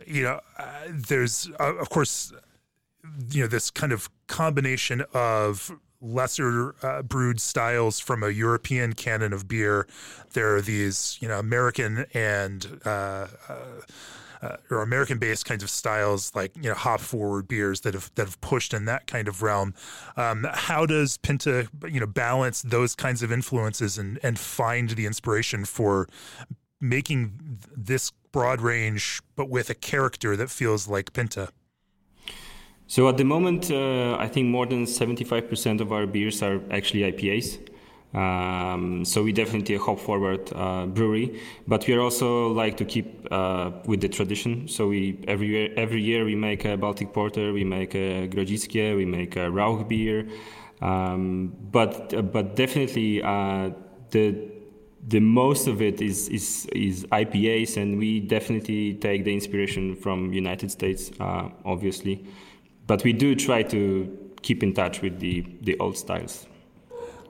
you 0.07 0.23
know, 0.23 0.41
uh, 0.59 0.65
there's 0.89 1.51
uh, 1.61 1.75
of 1.77 1.91
course 1.91 2.33
you 3.31 3.43
know 3.43 3.47
this 3.47 3.71
kind 3.71 3.93
of 3.93 4.09
combination 4.27 5.03
of 5.13 5.73
lesser 6.01 6.75
uh, 6.83 7.03
brewed 7.03 7.41
styles 7.41 7.99
from 7.99 8.23
a 8.23 8.29
European 8.29 8.93
canon 8.93 9.33
of 9.33 9.49
beer. 9.49 9.87
There 10.33 10.55
are 10.55 10.61
these, 10.61 11.17
you 11.21 11.29
know, 11.29 11.39
American 11.39 12.07
and 12.13 12.81
uh, 12.85 13.29
uh, 13.49 13.57
uh 14.45 14.57
or 14.71 14.83
American-based 14.83 15.45
kinds 15.45 15.63
of 15.63 15.71
styles, 15.71 16.33
like 16.35 16.55
you 16.57 16.69
know, 16.71 16.75
hop-forward 16.75 17.49
beers 17.49 17.81
that 17.81 17.95
have 17.95 18.11
that 18.15 18.27
have 18.27 18.41
pushed 18.41 18.75
in 18.75 18.85
that 18.85 19.07
kind 19.07 19.29
of 19.29 19.43
realm. 19.43 19.75
Um, 20.17 20.47
how 20.53 20.87
does 20.87 21.17
Pinta, 21.19 21.69
you 21.89 22.01
know, 22.01 22.07
balance 22.07 22.63
those 22.63 22.95
kinds 22.95 23.23
of 23.23 23.33
influences 23.33 23.99
and 23.99 24.19
and 24.23 24.39
find 24.39 24.91
the 24.91 25.07
inspiration 25.07 25.65
for 25.65 26.09
making 26.81 27.59
this 27.75 28.13
broad 28.33 28.61
range, 28.61 29.23
but 29.37 29.49
with 29.49 29.71
a 29.71 29.75
character 29.75 30.37
that 30.37 30.51
feels 30.51 30.89
like 30.89 31.13
Pinta? 31.13 31.49
So 32.87 33.09
at 33.09 33.17
the 33.17 33.25
moment, 33.25 33.71
uh, 33.71 34.17
I 34.17 34.29
think 34.29 34.49
more 34.49 34.67
than 34.67 34.85
75% 34.85 35.81
of 35.81 35.93
our 35.93 36.07
beers 36.07 36.43
are 36.43 36.61
actually 36.71 37.01
IPAs. 37.01 37.59
Um, 38.15 39.05
so 39.05 39.25
we 39.25 39.33
definitely 39.33 39.75
a 39.75 39.79
hop 39.81 39.99
forward 39.99 40.53
uh, 40.55 40.87
brewery, 40.87 41.41
but 41.67 41.87
we 41.87 41.99
also 41.99 42.49
like 42.53 42.77
to 42.77 42.85
keep 42.85 43.27
uh, 43.33 43.73
with 43.87 44.01
the 44.01 44.09
tradition. 44.09 44.69
So 44.69 44.87
we 44.87 45.19
every 45.27 45.49
year, 45.49 45.75
every 45.77 46.01
year 46.01 46.25
we 46.25 46.37
make 46.37 46.65
a 46.65 46.77
Baltic 46.77 47.13
Porter, 47.13 47.53
we 47.53 47.65
make 47.65 47.95
a 47.95 48.29
Grodziskie, 48.29 48.97
we 48.97 49.05
make 49.05 49.35
a 49.35 49.51
Rauch 49.51 49.89
beer, 49.89 50.29
um, 50.81 51.57
but 51.73 52.33
but 52.33 52.55
definitely 52.55 53.21
uh, 53.21 53.71
the 54.11 54.51
the 55.09 55.21
most 55.21 55.67
of 55.67 55.83
it 55.83 56.01
is, 56.01 56.29
is 56.29 56.67
is 56.67 57.05
IPAs, 57.07 57.77
and 57.77 57.99
we 57.99 58.21
definitely 58.21 58.95
take 58.95 59.25
the 59.25 59.35
inspiration 59.35 59.97
from 59.97 60.33
United 60.33 60.71
States, 60.71 61.11
uh, 61.19 61.49
obviously. 61.65 62.25
But 62.87 63.03
we 63.03 63.13
do 63.13 63.35
try 63.35 63.65
to 63.65 64.19
keep 64.43 64.63
in 64.63 64.73
touch 64.73 65.03
with 65.03 65.19
the 65.19 65.45
the 65.63 65.77
old 65.81 65.97
styles 65.97 66.47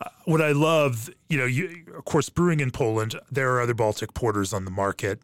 uh, 0.01 0.09
what 0.25 0.41
I 0.41 0.51
love, 0.51 1.09
you 1.29 1.37
know, 1.37 1.45
you, 1.45 1.85
of 1.95 2.05
course, 2.05 2.29
brewing 2.29 2.59
in 2.59 2.71
Poland, 2.71 3.15
there 3.31 3.51
are 3.53 3.61
other 3.61 3.73
Baltic 3.73 4.13
porters 4.13 4.53
on 4.53 4.65
the 4.65 4.71
market 4.71 5.21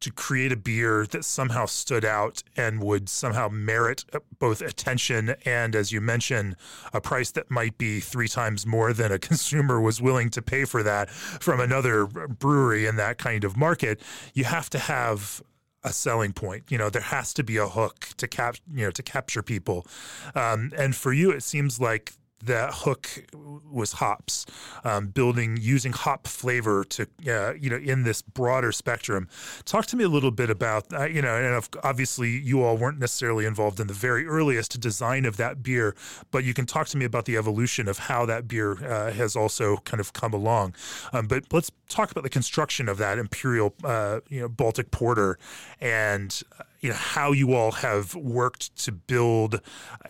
to 0.00 0.10
create 0.10 0.52
a 0.52 0.56
beer 0.56 1.06
that 1.06 1.24
somehow 1.24 1.66
stood 1.66 2.04
out 2.04 2.42
and 2.56 2.82
would 2.82 3.08
somehow 3.08 3.48
merit 3.48 4.04
both 4.38 4.62
attention 4.62 5.34
and, 5.44 5.76
as 5.76 5.92
you 5.92 6.00
mentioned, 6.00 6.56
a 6.92 7.00
price 7.00 7.30
that 7.32 7.50
might 7.50 7.76
be 7.78 8.00
three 8.00 8.28
times 8.28 8.66
more 8.66 8.92
than 8.92 9.12
a 9.12 9.18
consumer 9.30 9.80
was 9.80 10.00
willing 10.00 10.30
to 10.30 10.42
pay 10.42 10.64
for 10.64 10.82
that 10.82 11.10
from 11.10 11.60
another 11.60 12.06
brewery 12.06 12.86
in 12.86 12.96
that 12.96 13.18
kind 13.18 13.44
of 13.44 13.56
market, 13.56 14.00
you 14.34 14.44
have 14.44 14.70
to 14.70 14.78
have 14.78 15.42
a 15.82 15.92
selling 15.92 16.32
point. 16.32 16.64
You 16.68 16.78
know, 16.78 16.90
there 16.90 17.02
has 17.02 17.32
to 17.34 17.42
be 17.42 17.56
a 17.56 17.66
hook 17.66 18.08
to 18.18 18.28
cap, 18.28 18.56
you 18.72 18.84
know, 18.84 18.90
to 18.90 19.02
capture 19.02 19.42
people. 19.42 19.86
Um, 20.34 20.72
and 20.76 20.94
for 20.94 21.12
you, 21.12 21.30
it 21.30 21.42
seems 21.42 21.80
like 21.80 22.12
that 22.44 22.72
hook 22.74 23.24
was 23.70 23.94
hops, 23.94 24.46
um, 24.84 25.08
building 25.08 25.58
using 25.60 25.92
hop 25.92 26.26
flavor 26.26 26.84
to 26.84 27.06
uh, 27.28 27.52
you 27.54 27.70
know 27.70 27.76
in 27.76 28.02
this 28.04 28.22
broader 28.22 28.72
spectrum. 28.72 29.28
Talk 29.64 29.86
to 29.86 29.96
me 29.96 30.04
a 30.04 30.08
little 30.08 30.30
bit 30.30 30.50
about 30.50 30.92
uh, 30.92 31.04
you 31.04 31.22
know, 31.22 31.34
and 31.34 31.68
obviously 31.82 32.30
you 32.30 32.62
all 32.62 32.76
weren't 32.76 32.98
necessarily 32.98 33.44
involved 33.44 33.80
in 33.80 33.86
the 33.86 33.94
very 33.94 34.26
earliest 34.26 34.80
design 34.80 35.24
of 35.24 35.36
that 35.36 35.62
beer, 35.62 35.94
but 36.30 36.44
you 36.44 36.54
can 36.54 36.66
talk 36.66 36.88
to 36.88 36.96
me 36.96 37.04
about 37.04 37.24
the 37.24 37.36
evolution 37.36 37.88
of 37.88 37.98
how 37.98 38.24
that 38.26 38.48
beer 38.48 38.84
uh, 38.84 39.12
has 39.12 39.36
also 39.36 39.78
kind 39.78 40.00
of 40.00 40.12
come 40.12 40.32
along. 40.32 40.74
Um, 41.12 41.26
but 41.26 41.44
let's 41.52 41.70
talk 41.88 42.10
about 42.10 42.24
the 42.24 42.30
construction 42.30 42.88
of 42.88 42.98
that 42.98 43.18
imperial 43.18 43.74
uh, 43.84 44.20
you 44.28 44.40
know 44.40 44.48
Baltic 44.48 44.90
porter 44.90 45.38
and 45.80 46.42
you 46.80 46.90
know 46.90 46.96
how 46.96 47.32
you 47.32 47.54
all 47.54 47.72
have 47.72 48.14
worked 48.14 48.76
to 48.84 48.92
build 48.92 49.60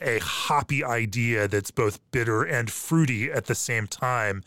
a 0.00 0.18
hoppy 0.20 0.84
idea 0.84 1.48
that's 1.48 1.70
both 1.70 1.98
bitter 2.10 2.42
and 2.42 2.70
fruity 2.70 3.30
at 3.30 3.46
the 3.46 3.54
same 3.54 3.86
time 3.86 4.42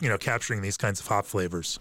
you 0.00 0.08
know 0.08 0.18
capturing 0.18 0.62
these 0.62 0.76
kinds 0.76 1.00
of 1.00 1.06
hop 1.06 1.26
flavors 1.26 1.78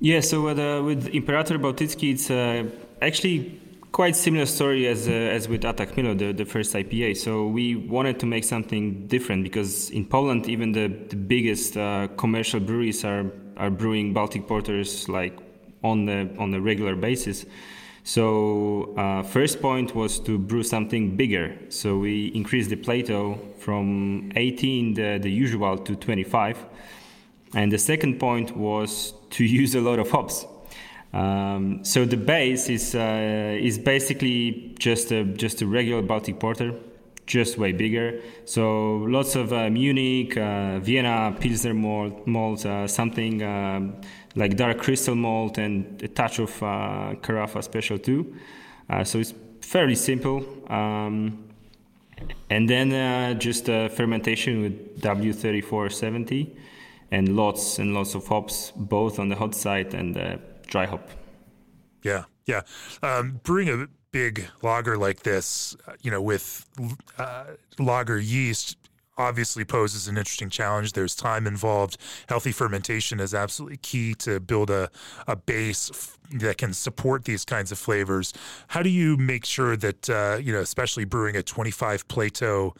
yeah 0.00 0.20
so 0.20 0.42
with, 0.42 0.58
uh, 0.58 0.82
with 0.84 1.08
imperator 1.14 1.58
bałtycki 1.58 2.12
it's 2.12 2.30
uh, 2.30 2.64
actually 3.02 3.60
quite 3.94 4.16
similar 4.16 4.44
story 4.44 4.88
as 4.88 5.06
uh, 5.06 5.12
as 5.12 5.48
with 5.48 5.62
Atak 5.62 5.92
Chmielu, 5.92 6.18
the, 6.18 6.32
the 6.32 6.44
first 6.44 6.74
IPA. 6.74 7.16
So 7.16 7.46
we 7.46 7.76
wanted 7.76 8.18
to 8.18 8.26
make 8.26 8.42
something 8.42 9.06
different 9.06 9.44
because 9.44 9.88
in 9.90 10.04
Poland, 10.04 10.48
even 10.48 10.72
the, 10.72 10.88
the 11.08 11.16
biggest 11.16 11.76
uh, 11.76 12.08
commercial 12.16 12.58
breweries 12.58 13.04
are 13.04 13.30
are 13.56 13.70
brewing 13.70 14.12
Baltic 14.12 14.48
porters 14.48 15.08
like 15.08 15.38
on 15.84 16.06
the 16.06 16.28
on 16.38 16.52
a 16.52 16.60
regular 16.60 16.96
basis. 16.96 17.46
So 18.06 18.94
uh, 18.98 19.22
first 19.22 19.62
point 19.62 19.94
was 19.94 20.20
to 20.20 20.38
brew 20.38 20.62
something 20.62 21.16
bigger. 21.16 21.56
So 21.70 21.96
we 21.96 22.26
increased 22.34 22.68
the 22.68 22.76
plato 22.76 23.38
from 23.58 24.30
18, 24.36 24.92
the, 24.92 25.18
the 25.20 25.30
usual, 25.30 25.78
to 25.78 25.96
25. 25.96 26.66
And 27.54 27.72
the 27.72 27.78
second 27.78 28.20
point 28.20 28.54
was 28.54 29.14
to 29.30 29.44
use 29.62 29.74
a 29.74 29.80
lot 29.80 29.98
of 29.98 30.10
hops. 30.10 30.46
Um, 31.14 31.82
so 31.84 32.04
the 32.04 32.16
base 32.16 32.68
is 32.68 32.94
uh, 32.94 33.56
is 33.56 33.78
basically 33.78 34.74
just 34.80 35.12
a 35.12 35.22
just 35.22 35.62
a 35.62 35.66
regular 35.66 36.02
Baltic 36.02 36.40
porter, 36.40 36.74
just 37.26 37.58
way 37.58 37.72
bigger. 37.72 38.20
So 38.44 38.96
lots 39.08 39.36
of 39.36 39.52
uh, 39.52 39.70
Munich, 39.70 40.36
uh, 40.36 40.78
Vienna, 40.80 41.34
Pilsner 41.38 41.74
malt, 41.74 42.26
malt 42.26 42.66
uh, 42.66 42.86
something 42.86 43.42
um, 43.42 43.96
like 44.34 44.56
dark 44.56 44.78
crystal 44.78 45.14
malt 45.14 45.58
and 45.58 46.02
a 46.02 46.08
touch 46.08 46.38
of 46.38 46.50
uh, 46.62 47.14
Carafa 47.22 47.62
Special 47.62 47.98
II. 48.06 48.26
Uh, 48.90 49.04
so 49.04 49.18
it's 49.18 49.32
fairly 49.60 49.94
simple. 49.94 50.44
Um, 50.68 51.48
and 52.50 52.68
then 52.68 52.92
uh, 52.92 53.34
just 53.34 53.68
uh, 53.68 53.88
fermentation 53.88 54.62
with 54.62 55.00
W3470 55.00 56.56
and 57.10 57.36
lots 57.36 57.78
and 57.78 57.94
lots 57.94 58.14
of 58.14 58.26
hops, 58.26 58.72
both 58.76 59.18
on 59.18 59.28
the 59.28 59.36
hot 59.36 59.54
side 59.54 59.94
and 59.94 60.40
dry 60.66 60.86
hop. 60.86 61.08
Yeah, 62.02 62.24
yeah. 62.46 62.62
Um, 63.02 63.40
brewing 63.42 63.68
a 63.68 63.88
big 64.14 64.48
lager 64.62 64.96
like 64.96 65.24
this, 65.24 65.76
you 66.00 66.08
know, 66.08 66.22
with 66.22 66.64
uh, 67.18 67.46
lager 67.80 68.16
yeast, 68.16 68.76
obviously 69.18 69.64
poses 69.64 70.06
an 70.06 70.16
interesting 70.16 70.48
challenge. 70.48 70.92
There's 70.92 71.16
time 71.16 71.48
involved. 71.48 71.96
Healthy 72.28 72.52
fermentation 72.52 73.18
is 73.18 73.34
absolutely 73.34 73.78
key 73.78 74.14
to 74.20 74.38
build 74.38 74.70
a, 74.70 74.88
a 75.26 75.34
base 75.34 75.90
f- 75.90 76.18
that 76.30 76.58
can 76.58 76.72
support 76.72 77.24
these 77.24 77.44
kinds 77.44 77.72
of 77.72 77.78
flavors. 77.78 78.32
How 78.68 78.82
do 78.82 78.88
you 78.88 79.16
make 79.16 79.44
sure 79.44 79.76
that, 79.78 80.08
uh, 80.08 80.38
you 80.40 80.52
know, 80.52 80.60
especially 80.60 81.04
brewing 81.04 81.34
a 81.34 81.42
25 81.42 82.06
Plato 82.06 82.72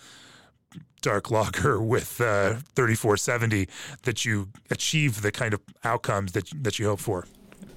dark 1.02 1.32
lager 1.32 1.82
with 1.94 2.20
uh, 2.20 2.54
3470, 2.76 3.66
that 4.04 4.24
you 4.24 4.50
achieve 4.70 5.22
the 5.22 5.32
kind 5.32 5.52
of 5.52 5.60
outcomes 5.82 6.30
that, 6.30 6.48
that 6.62 6.78
you 6.78 6.86
hope 6.86 7.00
for? 7.00 7.26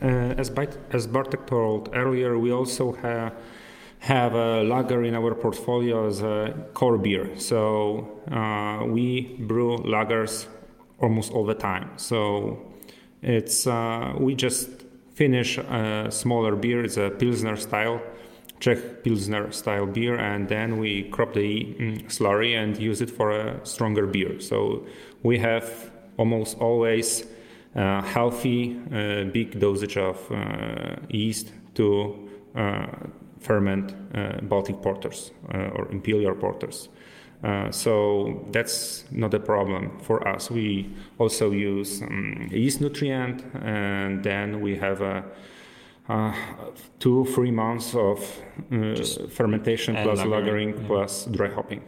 Uh, 0.01 0.06
as, 0.38 0.51
as 0.92 1.08
Bartek 1.08 1.48
told 1.48 1.89
earlier, 1.94 2.38
we 2.38 2.51
also 2.51 2.94
have 2.94 3.34
have 4.00 4.36
a 4.36 4.63
lager 4.63 5.04
in 5.04 5.16
our 5.16 5.34
portfolio 5.34 6.08
as 6.08 6.22
a 6.22 6.54
core 6.74 6.98
beer. 6.98 7.38
So 7.38 8.22
uh, 8.32 8.86
we 8.86 9.36
brew 9.39 9.77
lagers 9.77 10.48
almost 11.01 11.32
all 11.32 11.46
the 11.46 11.56
time. 11.56 11.92
So 11.98 12.60
it's 13.22 13.68
uh, 13.68 14.13
we 14.20 14.36
just 14.36 14.70
finish 15.16 15.58
a 15.58 16.08
smaller 16.12 16.56
beer. 16.56 16.84
It's 16.84 16.98
a 16.98 17.10
pilsner 17.10 17.56
style, 17.56 18.01
Czech 18.60 19.04
pilsner 19.04 19.51
style 19.51 19.88
beer, 19.88 20.16
and 20.16 20.48
then 20.48 20.77
we 20.77 21.04
crop 21.10 21.34
the 21.34 21.66
mm, 21.66 22.06
slurry 22.06 22.56
and 22.56 22.77
use 22.77 23.01
it 23.01 23.10
for 23.10 23.32
a 23.32 23.66
stronger 23.66 24.06
beer. 24.06 24.39
So 24.39 24.86
we 25.24 25.39
have 25.39 25.92
almost 26.18 26.58
always 26.60 27.25
healthy, 27.77 28.79
uh, 28.91 29.24
big 29.25 29.60
dosage 29.60 29.98
of 29.98 30.31
uh, 30.31 30.96
yeast 31.10 31.51
to 31.75 32.29
uh, 32.55 32.88
ferment 33.39 33.93
uh, 34.15 34.41
Baltic 34.41 34.81
porters 34.81 35.31
uh, 35.53 35.69
or 35.75 35.88
imperial 35.91 36.36
porters. 36.36 36.89
Uh, 37.43 37.69
so 37.72 38.48
that's 38.51 39.05
not 39.12 39.34
a 39.34 39.39
problem 39.39 40.00
for 40.01 40.27
us. 40.27 40.50
We 40.50 40.89
also 41.19 41.51
use 41.51 42.01
um, 42.01 42.50
yeast 42.51 42.81
nutrient, 42.81 43.43
and 43.63 44.24
then 44.24 44.60
we 44.60 44.75
have 44.77 45.01
a 45.01 45.24
uh, 46.10 46.34
two 47.00 47.25
three 47.25 47.51
months 47.51 47.93
of 47.93 48.19
uh, 48.72 48.96
fermentation 49.29 49.96
plus 49.96 50.19
lagering 50.22 50.74
yeah. 50.74 50.88
plus 50.88 51.25
dry 51.25 51.50
hopping. 51.50 51.84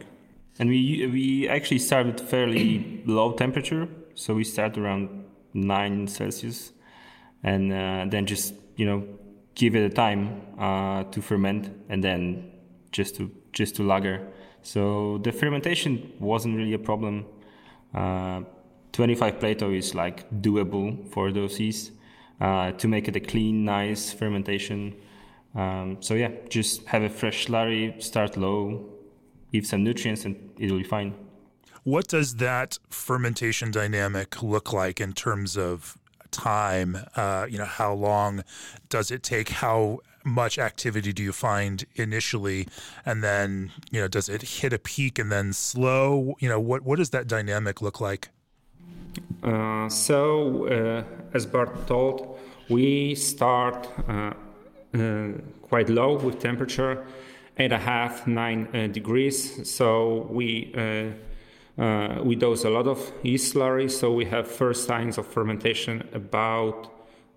And 0.60 0.68
we 0.68 1.08
we 1.12 1.48
actually 1.48 1.80
start 1.80 2.06
with 2.06 2.20
fairly 2.20 3.02
low 3.06 3.32
temperature, 3.32 3.88
so 4.14 4.34
we 4.34 4.44
start 4.44 4.78
around 4.78 5.08
nine 5.54 6.06
Celsius, 6.06 6.72
and 7.42 7.72
uh, 7.72 8.06
then 8.08 8.26
just 8.26 8.54
you 8.76 8.86
know 8.86 9.04
give 9.54 9.74
it 9.76 9.84
a 9.84 9.94
time 9.94 10.40
uh, 10.58 11.04
to 11.04 11.20
ferment 11.20 11.70
and 11.88 12.02
then 12.02 12.50
just 12.92 13.16
to 13.16 13.30
just 13.52 13.76
to 13.76 13.82
lager. 13.82 14.26
So 14.62 15.18
the 15.18 15.32
fermentation 15.32 16.12
wasn't 16.18 16.56
really 16.56 16.74
a 16.74 16.78
problem. 16.78 17.26
Uh, 17.94 18.42
25 18.92 19.40
Plato 19.40 19.70
is 19.70 19.94
like 19.94 20.30
doable 20.42 21.08
for 21.12 21.32
those 21.32 21.58
yeast 21.58 21.92
uh, 22.40 22.72
to 22.72 22.88
make 22.88 23.08
it 23.08 23.16
a 23.16 23.20
clean, 23.20 23.64
nice 23.64 24.12
fermentation. 24.12 24.94
Um, 25.54 25.98
so 26.00 26.14
yeah, 26.14 26.30
just 26.48 26.84
have 26.86 27.02
a 27.02 27.08
fresh 27.08 27.46
slurry, 27.46 28.02
start 28.02 28.36
low, 28.36 28.88
give 29.52 29.66
some 29.66 29.84
nutrients, 29.84 30.24
and 30.24 30.36
it'll 30.58 30.78
be 30.78 30.84
fine. 30.84 31.14
What 31.84 32.08
does 32.08 32.36
that 32.36 32.78
fermentation 32.90 33.70
dynamic 33.70 34.42
look 34.42 34.72
like 34.72 35.00
in 35.00 35.14
terms 35.14 35.56
of 35.56 35.96
time? 36.30 36.98
Uh, 37.16 37.46
you 37.48 37.56
know, 37.56 37.64
how 37.64 37.94
long 37.94 38.44
does 38.90 39.10
it 39.10 39.22
take? 39.22 39.48
How 39.48 40.00
much 40.22 40.58
activity 40.58 41.12
do 41.14 41.22
you 41.22 41.32
find 41.32 41.86
initially, 41.94 42.68
and 43.06 43.24
then 43.24 43.72
you 43.90 44.00
know, 44.00 44.08
does 44.08 44.28
it 44.28 44.42
hit 44.42 44.74
a 44.74 44.78
peak 44.78 45.18
and 45.18 45.32
then 45.32 45.54
slow? 45.54 46.34
You 46.38 46.50
know, 46.50 46.60
what 46.60 46.82
what 46.82 46.98
does 46.98 47.10
that 47.10 47.26
dynamic 47.26 47.80
look 47.80 48.00
like? 48.00 48.28
Uh, 49.42 49.88
so, 49.88 50.66
uh, 50.66 51.02
as 51.32 51.46
Bart 51.46 51.86
told, 51.86 52.38
we 52.68 53.14
start 53.14 53.88
uh, 54.06 54.34
uh, 54.94 55.28
quite 55.62 55.88
low 55.88 56.18
with 56.18 56.38
temperature, 56.40 57.06
eight 57.56 57.64
and 57.64 57.72
a 57.72 57.78
half, 57.78 58.26
nine 58.26 58.68
uh, 58.74 58.86
degrees. 58.88 59.68
So 59.68 60.26
we 60.30 60.74
uh, 61.80 62.20
we 62.22 62.36
dose 62.36 62.64
a 62.64 62.70
lot 62.70 62.86
of 62.86 63.12
yeast 63.22 63.54
slurry, 63.54 63.90
so 63.90 64.12
we 64.12 64.26
have 64.26 64.46
first 64.46 64.86
signs 64.86 65.16
of 65.16 65.26
fermentation 65.26 66.06
about 66.12 66.92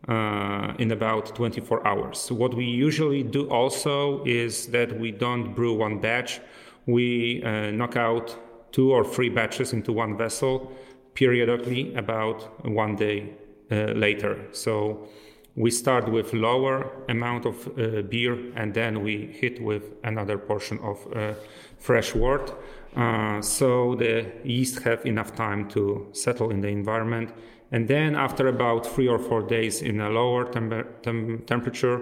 uh, 0.10 0.74
in 0.80 0.92
about 0.92 1.34
24 1.34 1.88
hours. 1.88 2.30
What 2.30 2.54
we 2.54 2.66
usually 2.66 3.24
do 3.24 3.50
also 3.50 4.22
is 4.26 4.68
that 4.68 5.00
we 5.00 5.12
don't 5.12 5.54
brew 5.56 5.74
one 5.74 6.00
batch. 6.00 6.42
We 6.86 7.42
uh, 7.42 7.72
knock 7.72 7.96
out 7.96 8.38
two 8.74 8.92
or 8.92 9.06
three 9.06 9.30
batches 9.30 9.72
into 9.72 9.94
one 9.94 10.18
vessel 10.18 10.74
periodically 11.14 11.96
about 11.96 12.66
one 12.66 12.98
day 12.98 13.30
uh, 13.72 13.94
later. 13.94 14.46
So 14.52 15.08
we 15.56 15.72
start 15.72 16.10
with 16.10 16.34
lower 16.34 16.92
amount 17.08 17.46
of 17.46 17.68
uh, 17.68 18.02
beer 18.02 18.38
and 18.58 18.74
then 18.74 19.04
we 19.04 19.28
hit 19.28 19.62
with 19.62 19.84
another 20.04 20.38
portion 20.38 20.80
of 20.80 20.98
uh, 21.16 21.34
fresh 21.78 22.14
wort 22.14 22.54
uh, 22.96 23.42
so 23.42 23.96
the 23.96 24.32
yeast 24.44 24.84
have 24.84 25.06
enough 25.06 25.36
time 25.36 25.68
to 25.70 26.08
settle 26.12 26.52
in 26.52 26.62
the 26.62 26.68
environment. 26.68 27.34
And 27.72 27.88
then 27.88 28.16
after 28.16 28.48
about 28.48 28.86
three 28.86 29.08
or 29.08 29.18
four 29.18 29.42
days 29.42 29.82
in 29.82 30.00
a 30.00 30.10
lower 30.10 30.46
tem- 30.46 30.86
tem- 31.02 31.44
temperature, 31.48 32.02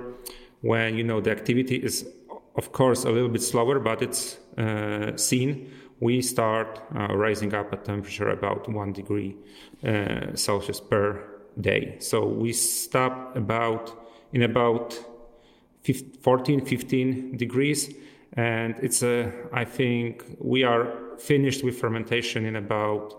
when 0.62 0.96
you 0.96 1.04
know 1.04 1.22
the 1.22 1.32
activity 1.32 1.78
is 1.78 2.06
of 2.56 2.72
course 2.72 3.06
a 3.06 3.10
little 3.10 3.30
bit 3.30 3.42
slower, 3.42 3.80
but 3.80 4.02
it's 4.02 4.38
uh, 4.58 5.16
seen, 5.16 5.72
we 6.00 6.22
start 6.22 6.82
uh, 6.96 7.16
rising 7.16 7.54
up 7.54 7.72
at 7.72 7.86
temperature 7.86 8.30
about 8.30 8.68
one 8.68 8.92
degree 8.92 9.36
uh, 9.86 10.36
Celsius 10.36 10.80
per 10.80 11.24
day. 11.60 11.96
So 12.00 12.26
we 12.26 12.54
stop 12.54 13.36
about 13.36 13.98
in 14.34 14.42
about 14.42 14.98
15, 15.84 16.22
14, 16.22 16.66
15 16.66 17.38
degrees 17.38 17.94
and 18.34 18.76
it's 18.82 19.04
a 19.04 19.32
i 19.52 19.66
think 19.66 20.24
we 20.40 20.64
are 20.64 21.02
finished 21.22 21.64
with 21.64 21.80
fermentation 21.80 22.46
in 22.46 22.56
about 22.56 23.14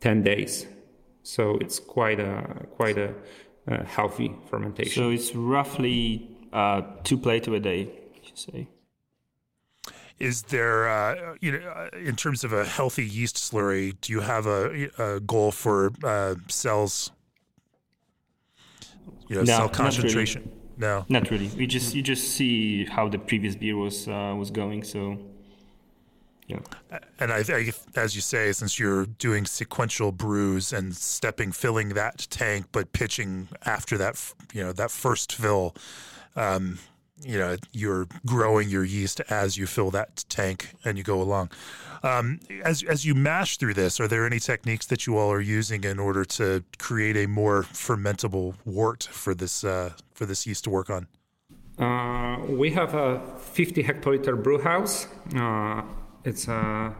10 0.00 0.22
days. 0.22 0.66
So 1.22 1.56
it's 1.60 1.80
quite 1.80 2.20
a 2.20 2.66
quite 2.76 2.98
a, 2.98 3.14
a 3.66 3.84
healthy 3.84 4.32
fermentation. 4.48 5.02
So 5.02 5.10
it's 5.10 5.34
roughly 5.34 6.30
uh, 6.52 6.82
two 7.02 7.18
plato 7.18 7.54
a 7.54 7.60
day 7.60 7.80
you 8.22 8.32
say. 8.34 8.68
Is 10.18 10.42
there 10.42 10.88
uh, 10.88 11.34
you 11.40 11.52
know 11.52 11.68
uh, 11.68 11.88
in 11.98 12.14
terms 12.14 12.44
of 12.44 12.52
a 12.52 12.64
healthy 12.64 13.04
yeast 13.04 13.36
slurry 13.36 13.96
do 14.00 14.12
you 14.12 14.20
have 14.20 14.46
a, 14.46 14.88
a 14.98 15.20
goal 15.20 15.50
for 15.50 15.90
uh, 16.04 16.36
cells? 16.48 17.10
You 19.28 19.36
know 19.36 19.42
no, 19.42 19.56
cell 19.56 19.68
concentration 19.68 20.52
no, 20.76 21.04
not 21.08 21.30
really. 21.30 21.48
We 21.48 21.66
just 21.66 21.94
you 21.94 22.02
just 22.02 22.30
see 22.30 22.84
how 22.84 23.08
the 23.08 23.18
previous 23.18 23.56
beer 23.56 23.76
was 23.76 24.08
uh, 24.08 24.34
was 24.36 24.50
going. 24.50 24.84
So, 24.84 25.18
yeah. 26.46 26.58
And 27.18 27.32
I, 27.32 27.42
I, 27.48 27.72
as 27.94 28.14
you 28.14 28.20
say, 28.20 28.52
since 28.52 28.78
you're 28.78 29.06
doing 29.06 29.46
sequential 29.46 30.12
brews 30.12 30.72
and 30.72 30.94
stepping, 30.94 31.52
filling 31.52 31.90
that 31.90 32.26
tank, 32.30 32.66
but 32.72 32.92
pitching 32.92 33.48
after 33.64 33.96
that, 33.98 34.32
you 34.52 34.62
know, 34.62 34.72
that 34.72 34.90
first 34.90 35.32
fill, 35.32 35.74
um, 36.36 36.78
you 37.22 37.38
know, 37.38 37.56
you're 37.72 38.06
growing 38.24 38.68
your 38.68 38.84
yeast 38.84 39.20
as 39.30 39.56
you 39.56 39.66
fill 39.66 39.90
that 39.92 40.24
tank 40.28 40.74
and 40.84 40.98
you 40.98 41.04
go 41.04 41.20
along. 41.20 41.50
Um, 42.02 42.40
as 42.62 42.82
as 42.82 43.04
you 43.04 43.14
mash 43.14 43.56
through 43.56 43.74
this, 43.74 43.98
are 44.00 44.08
there 44.08 44.26
any 44.26 44.38
techniques 44.38 44.86
that 44.86 45.06
you 45.06 45.16
all 45.16 45.30
are 45.32 45.40
using 45.40 45.84
in 45.84 45.98
order 45.98 46.24
to 46.24 46.62
create 46.78 47.16
a 47.16 47.26
more 47.26 47.62
fermentable 47.62 48.54
wort 48.64 49.08
for 49.10 49.34
this 49.34 49.64
uh, 49.64 49.92
for 50.14 50.26
this 50.26 50.46
yeast 50.46 50.64
to 50.64 50.70
work 50.70 50.90
on? 50.90 51.06
Uh, 51.78 52.38
we 52.48 52.70
have 52.70 52.94
a 52.94 53.20
50 53.38 53.82
hectoliter 53.82 54.40
brew 54.42 54.60
house. 54.60 55.08
Uh, 55.34 55.82
it's 56.24 56.48
uh, 56.48 56.92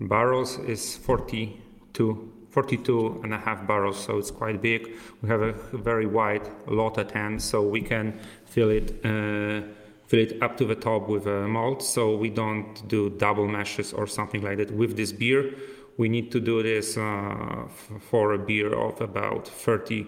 barrels 0.00 0.58
is 0.58 0.96
42 0.96 2.32
42 2.56 3.20
and 3.22 3.34
a 3.34 3.38
half 3.38 3.66
barrels, 3.66 4.02
so 4.02 4.16
it's 4.16 4.30
quite 4.30 4.62
big. 4.62 4.94
We 5.20 5.28
have 5.28 5.42
a 5.42 5.52
very 5.74 6.06
wide 6.06 6.48
lot 6.66 6.96
at 6.96 7.10
hand, 7.10 7.42
so 7.42 7.60
we 7.60 7.82
can 7.82 8.18
fill 8.46 8.70
it 8.70 9.04
uh, 9.04 9.60
fill 10.06 10.20
it 10.20 10.42
up 10.42 10.56
to 10.56 10.64
the 10.64 10.74
top 10.74 11.06
with 11.06 11.26
a 11.26 11.46
malt. 11.46 11.82
So 11.82 12.16
we 12.16 12.30
don't 12.30 12.88
do 12.88 13.10
double 13.10 13.46
mashes 13.46 13.92
or 13.92 14.06
something 14.06 14.40
like 14.40 14.56
that 14.56 14.70
with 14.70 14.96
this 14.96 15.12
beer. 15.12 15.52
We 15.98 16.08
need 16.08 16.32
to 16.32 16.40
do 16.40 16.62
this 16.62 16.96
uh, 16.96 17.66
f- 17.66 18.02
for 18.08 18.32
a 18.32 18.38
beer 18.38 18.72
of 18.72 19.02
about 19.02 19.48
30, 19.48 20.06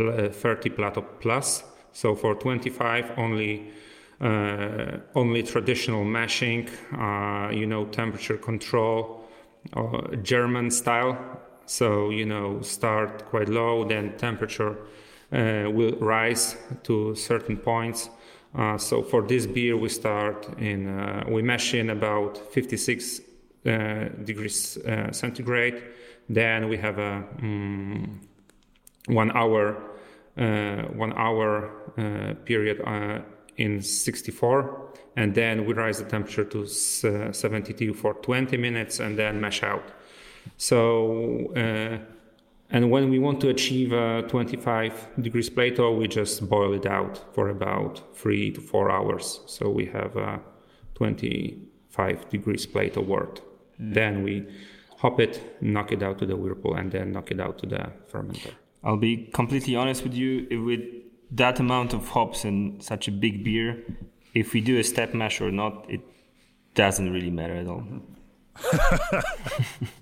uh, 0.00 0.30
30 0.30 0.70
plato 0.70 1.02
plus. 1.20 1.62
So 1.92 2.16
for 2.16 2.34
25, 2.34 3.12
only 3.18 3.70
uh, 4.20 4.98
only 5.14 5.44
traditional 5.44 6.04
mashing, 6.04 6.68
uh, 6.98 7.50
you 7.52 7.66
know, 7.66 7.84
temperature 7.86 8.36
control, 8.36 9.28
uh, 9.74 10.16
German 10.22 10.72
style. 10.72 11.44
So 11.68 12.08
you 12.08 12.24
know, 12.24 12.62
start 12.62 13.26
quite 13.26 13.50
low, 13.50 13.84
then 13.84 14.16
temperature 14.16 14.74
uh, 15.30 15.70
will 15.70 15.92
rise 16.00 16.56
to 16.84 17.14
certain 17.14 17.58
points. 17.58 18.08
Uh, 18.54 18.78
so 18.78 19.02
for 19.02 19.20
this 19.20 19.46
beer, 19.46 19.76
we 19.76 19.90
start 19.90 20.48
in 20.58 20.88
uh, 20.88 21.24
we 21.28 21.42
mesh 21.42 21.74
in 21.74 21.90
about 21.90 22.38
56 22.54 23.20
uh, 23.66 24.08
degrees 24.24 24.78
uh, 24.78 25.12
centigrade. 25.12 25.82
Then 26.30 26.70
we 26.70 26.78
have 26.78 26.98
a 26.98 27.22
um, 27.42 28.20
one 29.06 29.30
hour 29.36 29.76
one 30.36 31.12
hour 31.16 31.70
period 32.44 32.80
in 33.56 33.82
64 33.82 34.92
and 35.16 35.34
then 35.34 35.66
we 35.66 35.74
raise 35.74 35.98
the 35.98 36.04
temperature 36.04 36.44
to 36.44 36.64
72 36.64 37.92
for 37.92 38.14
20 38.14 38.56
minutes 38.56 39.00
and 39.00 39.18
then 39.18 39.40
mash 39.40 39.64
out 39.64 39.82
so 40.56 41.52
uh, 41.54 41.98
and 42.70 42.90
when 42.90 43.08
we 43.08 43.18
want 43.18 43.40
to 43.40 43.48
achieve 43.48 43.92
a 43.92 44.22
25 44.28 45.08
degrees 45.20 45.48
Plato, 45.48 45.94
we 45.94 46.06
just 46.06 46.48
boil 46.48 46.74
it 46.74 46.84
out 46.84 47.34
for 47.34 47.48
about 47.48 48.14
three 48.14 48.50
to 48.52 48.60
four 48.60 48.90
hours. 48.90 49.40
So 49.46 49.70
we 49.70 49.86
have 49.86 50.16
a 50.16 50.40
25 50.94 52.28
degrees 52.28 52.66
Plato 52.66 53.00
wort. 53.00 53.40
Mm. 53.80 53.94
Then 53.94 54.22
we 54.22 54.46
hop 54.98 55.18
it, 55.18 55.56
knock 55.62 55.92
it 55.92 56.02
out 56.02 56.18
to 56.18 56.26
the 56.26 56.36
whirlpool, 56.36 56.74
and 56.74 56.92
then 56.92 57.12
knock 57.12 57.30
it 57.30 57.40
out 57.40 57.58
to 57.60 57.66
the 57.66 57.90
fermenter. 58.12 58.52
I'll 58.84 58.96
be 58.98 59.30
completely 59.32 59.74
honest 59.74 60.02
with 60.02 60.14
you. 60.14 60.62
With 60.62 60.80
that 61.30 61.60
amount 61.60 61.94
of 61.94 62.08
hops 62.08 62.44
and 62.44 62.82
such 62.82 63.08
a 63.08 63.12
big 63.12 63.44
beer, 63.44 63.82
if 64.34 64.52
we 64.52 64.60
do 64.60 64.78
a 64.78 64.84
step 64.84 65.14
mash 65.14 65.40
or 65.40 65.50
not, 65.50 65.86
it 65.88 66.02
doesn't 66.74 67.10
really 67.10 67.30
matter 67.30 67.54
at 67.54 67.66
all. 67.66 67.84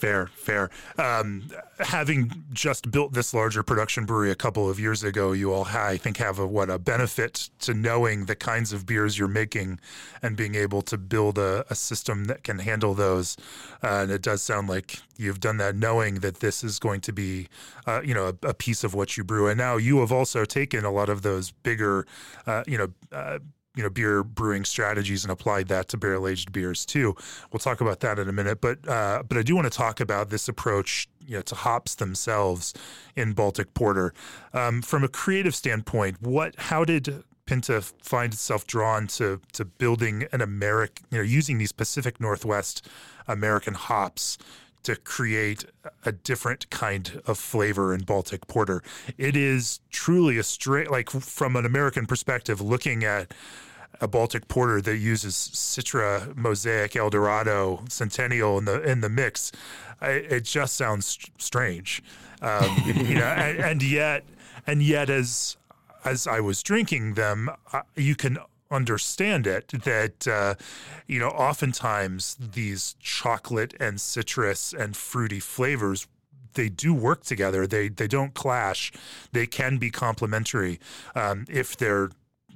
Fair, 0.00 0.28
fair. 0.28 0.70
Um, 0.96 1.50
having 1.78 2.44
just 2.54 2.90
built 2.90 3.12
this 3.12 3.34
larger 3.34 3.62
production 3.62 4.06
brewery 4.06 4.30
a 4.30 4.34
couple 4.34 4.70
of 4.70 4.80
years 4.80 5.04
ago, 5.04 5.32
you 5.32 5.52
all, 5.52 5.66
I 5.66 5.98
think, 5.98 6.16
have 6.16 6.38
a 6.38 6.46
what 6.46 6.70
a 6.70 6.78
benefit 6.78 7.50
to 7.60 7.74
knowing 7.74 8.24
the 8.24 8.34
kinds 8.34 8.72
of 8.72 8.86
beers 8.86 9.18
you're 9.18 9.28
making 9.28 9.78
and 10.22 10.38
being 10.38 10.54
able 10.54 10.80
to 10.82 10.96
build 10.96 11.36
a, 11.36 11.66
a 11.68 11.74
system 11.74 12.24
that 12.24 12.44
can 12.44 12.60
handle 12.60 12.94
those. 12.94 13.36
Uh, 13.82 14.00
and 14.04 14.10
it 14.10 14.22
does 14.22 14.40
sound 14.40 14.70
like 14.70 15.00
you've 15.18 15.38
done 15.38 15.58
that, 15.58 15.76
knowing 15.76 16.20
that 16.20 16.40
this 16.40 16.64
is 16.64 16.78
going 16.78 17.02
to 17.02 17.12
be, 17.12 17.48
uh, 17.86 18.00
you 18.02 18.14
know, 18.14 18.28
a, 18.42 18.48
a, 18.48 18.54
piece 18.54 18.82
of 18.82 18.94
what 18.94 19.18
you 19.18 19.24
brew. 19.24 19.48
And 19.48 19.58
now 19.58 19.76
you 19.76 20.00
have 20.00 20.12
also 20.12 20.46
taken 20.46 20.82
a 20.82 20.90
lot 20.90 21.10
of 21.10 21.20
those 21.20 21.50
bigger, 21.50 22.06
uh, 22.46 22.64
you 22.66 22.78
know 22.78 22.88
uh, 23.12 23.38
you 23.76 23.82
know 23.82 23.90
beer 23.90 24.22
brewing 24.22 24.64
strategies 24.64 25.24
and 25.24 25.30
applied 25.30 25.68
that 25.68 25.88
to 25.88 25.96
barrel 25.96 26.26
aged 26.26 26.52
beers 26.52 26.84
too. 26.84 27.14
We'll 27.52 27.60
talk 27.60 27.80
about 27.80 28.00
that 28.00 28.18
in 28.18 28.28
a 28.28 28.32
minute, 28.32 28.60
but 28.60 28.86
uh, 28.88 29.22
but 29.26 29.38
I 29.38 29.42
do 29.42 29.54
want 29.54 29.70
to 29.70 29.76
talk 29.76 30.00
about 30.00 30.30
this 30.30 30.48
approach 30.48 31.08
you 31.26 31.36
know 31.36 31.42
to 31.42 31.54
hops 31.54 31.94
themselves 31.94 32.74
in 33.16 33.32
Baltic 33.32 33.72
Porter 33.74 34.12
um, 34.52 34.82
from 34.82 35.04
a 35.04 35.08
creative 35.08 35.54
standpoint. 35.54 36.20
What 36.20 36.54
how 36.56 36.84
did 36.84 37.22
Pinta 37.46 37.80
find 37.80 38.32
itself 38.32 38.66
drawn 38.66 39.06
to 39.08 39.40
to 39.52 39.64
building 39.64 40.26
an 40.32 40.40
American 40.40 41.06
you 41.10 41.18
know 41.18 41.24
using 41.24 41.58
these 41.58 41.72
Pacific 41.72 42.20
Northwest 42.20 42.88
American 43.28 43.74
hops 43.74 44.38
to 44.82 44.96
create 44.96 45.64
a 46.04 46.12
different 46.12 46.70
kind 46.70 47.20
of 47.26 47.38
flavor 47.38 47.94
in 47.94 48.00
Baltic 48.00 48.46
Porter. 48.46 48.82
It 49.18 49.36
is 49.36 49.80
truly 49.90 50.38
a 50.38 50.42
straight, 50.42 50.90
like 50.90 51.10
from 51.10 51.56
an 51.56 51.66
American 51.66 52.06
perspective, 52.06 52.60
looking 52.60 53.04
at 53.04 53.32
a 54.00 54.08
Baltic 54.08 54.48
Porter 54.48 54.80
that 54.80 54.96
uses 54.96 55.34
Citra, 55.34 56.34
Mosaic, 56.36 56.96
Eldorado, 56.96 57.84
Centennial 57.88 58.58
in 58.58 58.64
the 58.64 58.82
in 58.82 59.00
the 59.00 59.08
mix. 59.08 59.52
it 60.00 60.44
just 60.44 60.76
sounds 60.76 61.18
strange, 61.38 62.02
um, 62.40 62.82
you 62.86 63.16
know, 63.16 63.24
and, 63.24 63.58
and, 63.58 63.82
yet, 63.82 64.24
and 64.66 64.82
yet, 64.82 65.10
as 65.10 65.56
as 66.04 66.26
I 66.26 66.40
was 66.40 66.62
drinking 66.62 67.14
them, 67.14 67.50
you 67.94 68.14
can 68.14 68.38
understand 68.70 69.46
it 69.46 69.68
that 69.68 70.28
uh, 70.28 70.54
you 71.06 71.18
know 71.18 71.28
oftentimes 71.28 72.36
these 72.38 72.94
chocolate 73.00 73.74
and 73.80 74.00
citrus 74.00 74.72
and 74.72 74.96
fruity 74.96 75.40
flavors 75.40 76.06
they 76.54 76.68
do 76.68 76.92
work 76.92 77.24
together. 77.24 77.66
They 77.66 77.88
they 77.88 78.08
don't 78.08 78.34
clash. 78.34 78.92
They 79.32 79.46
can 79.46 79.78
be 79.78 79.90
complementary 79.90 80.80
um, 81.14 81.44
if 81.48 81.76
they're 81.76 82.10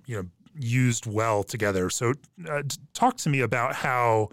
you 0.07 0.16
know 0.16 0.29
used 0.59 1.07
well 1.07 1.42
together. 1.42 1.90
So 1.90 2.14
uh, 2.48 2.62
talk 2.92 3.16
to 3.18 3.29
me 3.29 3.40
about 3.40 3.77
how 3.77 4.31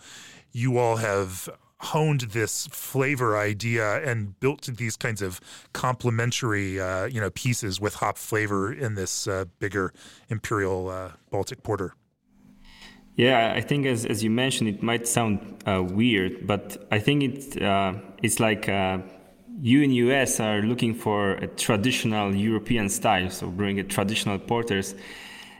you 0.51 0.77
all 0.77 0.97
have 0.97 1.49
honed 1.81 2.21
this 2.21 2.67
flavor 2.67 3.37
idea 3.37 4.03
and 4.03 4.39
built 4.39 4.63
these 4.63 4.95
kinds 4.95 5.21
of 5.21 5.41
complementary, 5.73 6.79
uh, 6.79 7.05
you 7.05 7.19
know, 7.19 7.29
pieces 7.31 7.81
with 7.81 7.95
hop 7.95 8.17
flavor 8.17 8.71
in 8.71 8.95
this 8.95 9.27
uh, 9.27 9.45
bigger 9.59 9.93
imperial 10.29 10.89
uh, 10.89 11.11
Baltic 11.31 11.63
porter. 11.63 11.95
Yeah, 13.15 13.53
I 13.55 13.61
think 13.61 13.85
as, 13.85 14.05
as 14.05 14.23
you 14.23 14.29
mentioned, 14.29 14.69
it 14.69 14.81
might 14.81 15.07
sound 15.07 15.63
uh, 15.67 15.83
weird, 15.83 16.47
but 16.47 16.87
I 16.91 16.99
think 16.99 17.23
it 17.23 17.61
uh, 17.61 17.93
it's 18.23 18.39
like 18.39 18.67
you 19.61 19.81
in 19.81 19.91
US 19.91 20.39
are 20.39 20.61
looking 20.61 20.93
for 20.95 21.33
a 21.33 21.47
traditional 21.47 22.33
European 22.33 22.89
style, 22.89 23.29
so 23.29 23.47
bring 23.47 23.79
a 23.79 23.83
traditional 23.83 24.39
porters, 24.39 24.95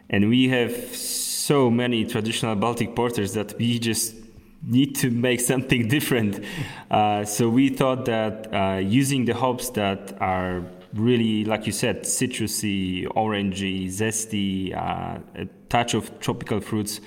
and 0.10 0.30
we 0.30 0.48
have 0.50 0.72
so 0.96 1.70
many 1.70 2.06
traditional 2.06 2.56
Baltic 2.56 2.96
porters 2.96 3.34
that 3.34 3.58
we 3.58 3.80
just 3.80 4.21
need 4.64 4.96
to 4.96 5.10
make 5.10 5.40
something 5.40 5.88
different. 5.96 6.44
Uh, 6.90 7.26
so 7.26 7.50
we 7.50 7.70
thought 7.70 8.06
that 8.06 8.54
uh, 8.54 8.78
using 8.78 9.26
the 9.26 9.34
hops 9.34 9.70
that 9.72 10.16
are 10.22 10.64
really, 10.94 11.46
like 11.46 11.66
you 11.66 11.72
said, 11.72 12.04
citrusy, 12.04 13.06
orangey, 13.14 13.88
zesty, 13.88 14.76
uh, 14.76 15.20
a 15.36 15.46
touch 15.70 15.94
of 15.94 16.20
tropical 16.20 16.60
fruits, 16.60 17.00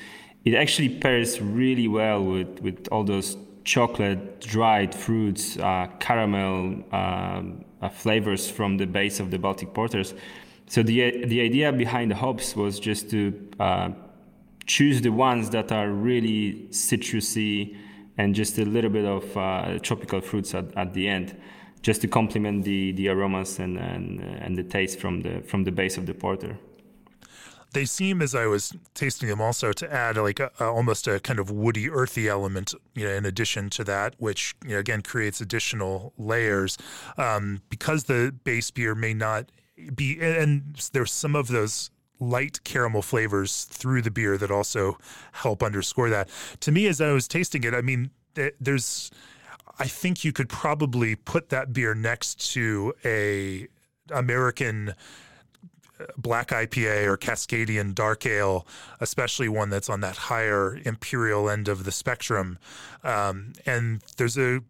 it 0.45 0.55
actually 0.55 0.89
pairs 0.89 1.41
really 1.41 1.89
well 1.89 2.23
with, 2.23 2.61
with 2.61 2.89
all 2.91 3.05
those 3.05 3.37
chocolate, 3.65 4.41
dried 4.41 4.95
fruits, 4.95 5.57
uh, 5.59 5.89
caramel 5.99 6.85
um, 6.93 7.65
uh, 7.81 7.89
flavors 7.89 8.51
from 8.51 8.77
the 8.77 8.87
base 8.87 9.21
of 9.21 9.31
the 9.31 9.39
Baltic 9.39 9.73
porters. 9.75 10.15
So 10.67 10.83
the 10.83 11.27
the 11.27 11.41
idea 11.43 11.73
behind 11.73 12.11
the 12.11 12.15
hops 12.15 12.57
was 12.57 12.81
just 12.81 13.11
to 13.11 13.49
uh, 13.61 13.91
choose 14.67 15.01
the 15.03 15.11
ones 15.11 15.51
that 15.51 15.73
are 15.73 15.91
really 15.91 16.67
citrusy 16.71 17.77
and 18.17 18.35
just 18.35 18.59
a 18.59 18.65
little 18.65 18.91
bit 18.91 19.05
of 19.05 19.37
uh, 19.37 19.79
tropical 19.81 20.21
fruits 20.21 20.55
at, 20.55 20.77
at 20.77 20.95
the 20.95 21.09
end 21.09 21.37
just 21.85 22.01
to 22.01 22.09
complement 22.09 22.65
the, 22.65 22.93
the 22.93 23.09
aromas 23.09 23.59
and, 23.59 23.77
and, 23.77 24.21
and 24.21 24.57
the 24.57 24.63
taste 24.63 24.99
from 24.99 25.21
the 25.21 25.43
from 25.43 25.65
the 25.65 25.71
base 25.71 25.99
of 25.99 26.07
the 26.07 26.15
porter. 26.15 26.59
They 27.75 27.85
seem 27.85 28.23
as 28.23 28.35
I 28.35 28.47
was 28.47 28.73
tasting 28.95 29.29
them 29.29 29.41
also 29.41 29.73
to 29.73 29.93
add 29.93 30.17
like 30.17 30.41
a, 30.41 30.51
a, 30.61 30.65
almost 30.65 31.07
a 31.09 31.21
kind 31.21 31.39
of 31.39 31.51
woody 31.51 31.91
earthy 31.91 32.29
element 32.29 32.73
you 32.95 33.05
know 33.05 33.13
in 33.13 33.27
addition 33.27 33.69
to 33.71 33.85
that 33.85 34.15
which 34.19 34.55
you 34.65 34.71
know, 34.71 34.79
again 34.79 35.03
creates 35.03 35.41
additional 35.41 36.15
layers. 36.17 36.79
Um, 37.19 37.61
because 37.69 38.05
the 38.05 38.35
base 38.45 38.71
beer 38.71 38.95
may 38.95 39.13
not 39.13 39.53
be 39.95 40.19
and 40.21 40.75
there's 40.93 41.13
some 41.13 41.37
of 41.37 41.49
those 41.49 41.91
light 42.21 42.63
caramel 42.65 43.03
flavors 43.03 43.65
through 43.65 44.03
the 44.03 44.11
beer 44.11 44.39
that 44.39 44.51
also 44.51 44.99
help 45.33 45.63
underscore 45.63 46.11
that. 46.11 46.29
To 46.61 46.73
me, 46.73 46.87
as 46.87 47.01
I 47.01 47.13
was 47.13 47.29
tasting 47.29 47.65
it, 47.65 47.75
I 47.75 47.81
mean, 47.81 48.11
there's, 48.61 49.11
I 49.79 49.87
think 49.87 50.25
you 50.25 50.33
could 50.33 50.49
probably 50.49 51.15
put 51.17 51.49
that 51.51 51.73
beer 51.73 51.95
next 51.95 52.53
to 52.53 52.95
a 53.05 53.69
American 54.11 54.95
uh, 56.01 56.05
black 56.17 56.49
IPA 56.49 57.07
or 57.07 57.17
Cascadian 57.17 57.95
dark 57.95 58.27
ale, 58.27 58.67
especially 59.01 59.49
one 59.49 59.71
that's 59.71 59.89
on 59.89 60.01
that 60.01 60.17
higher 60.17 60.79
imperial 60.85 61.49
end 61.49 61.69
of 61.69 61.85
the 61.85 61.93
spectrum. 61.93 62.59
Um, 63.03 63.53
and 63.67 64.03
there's 64.17 64.37
a 64.37 64.61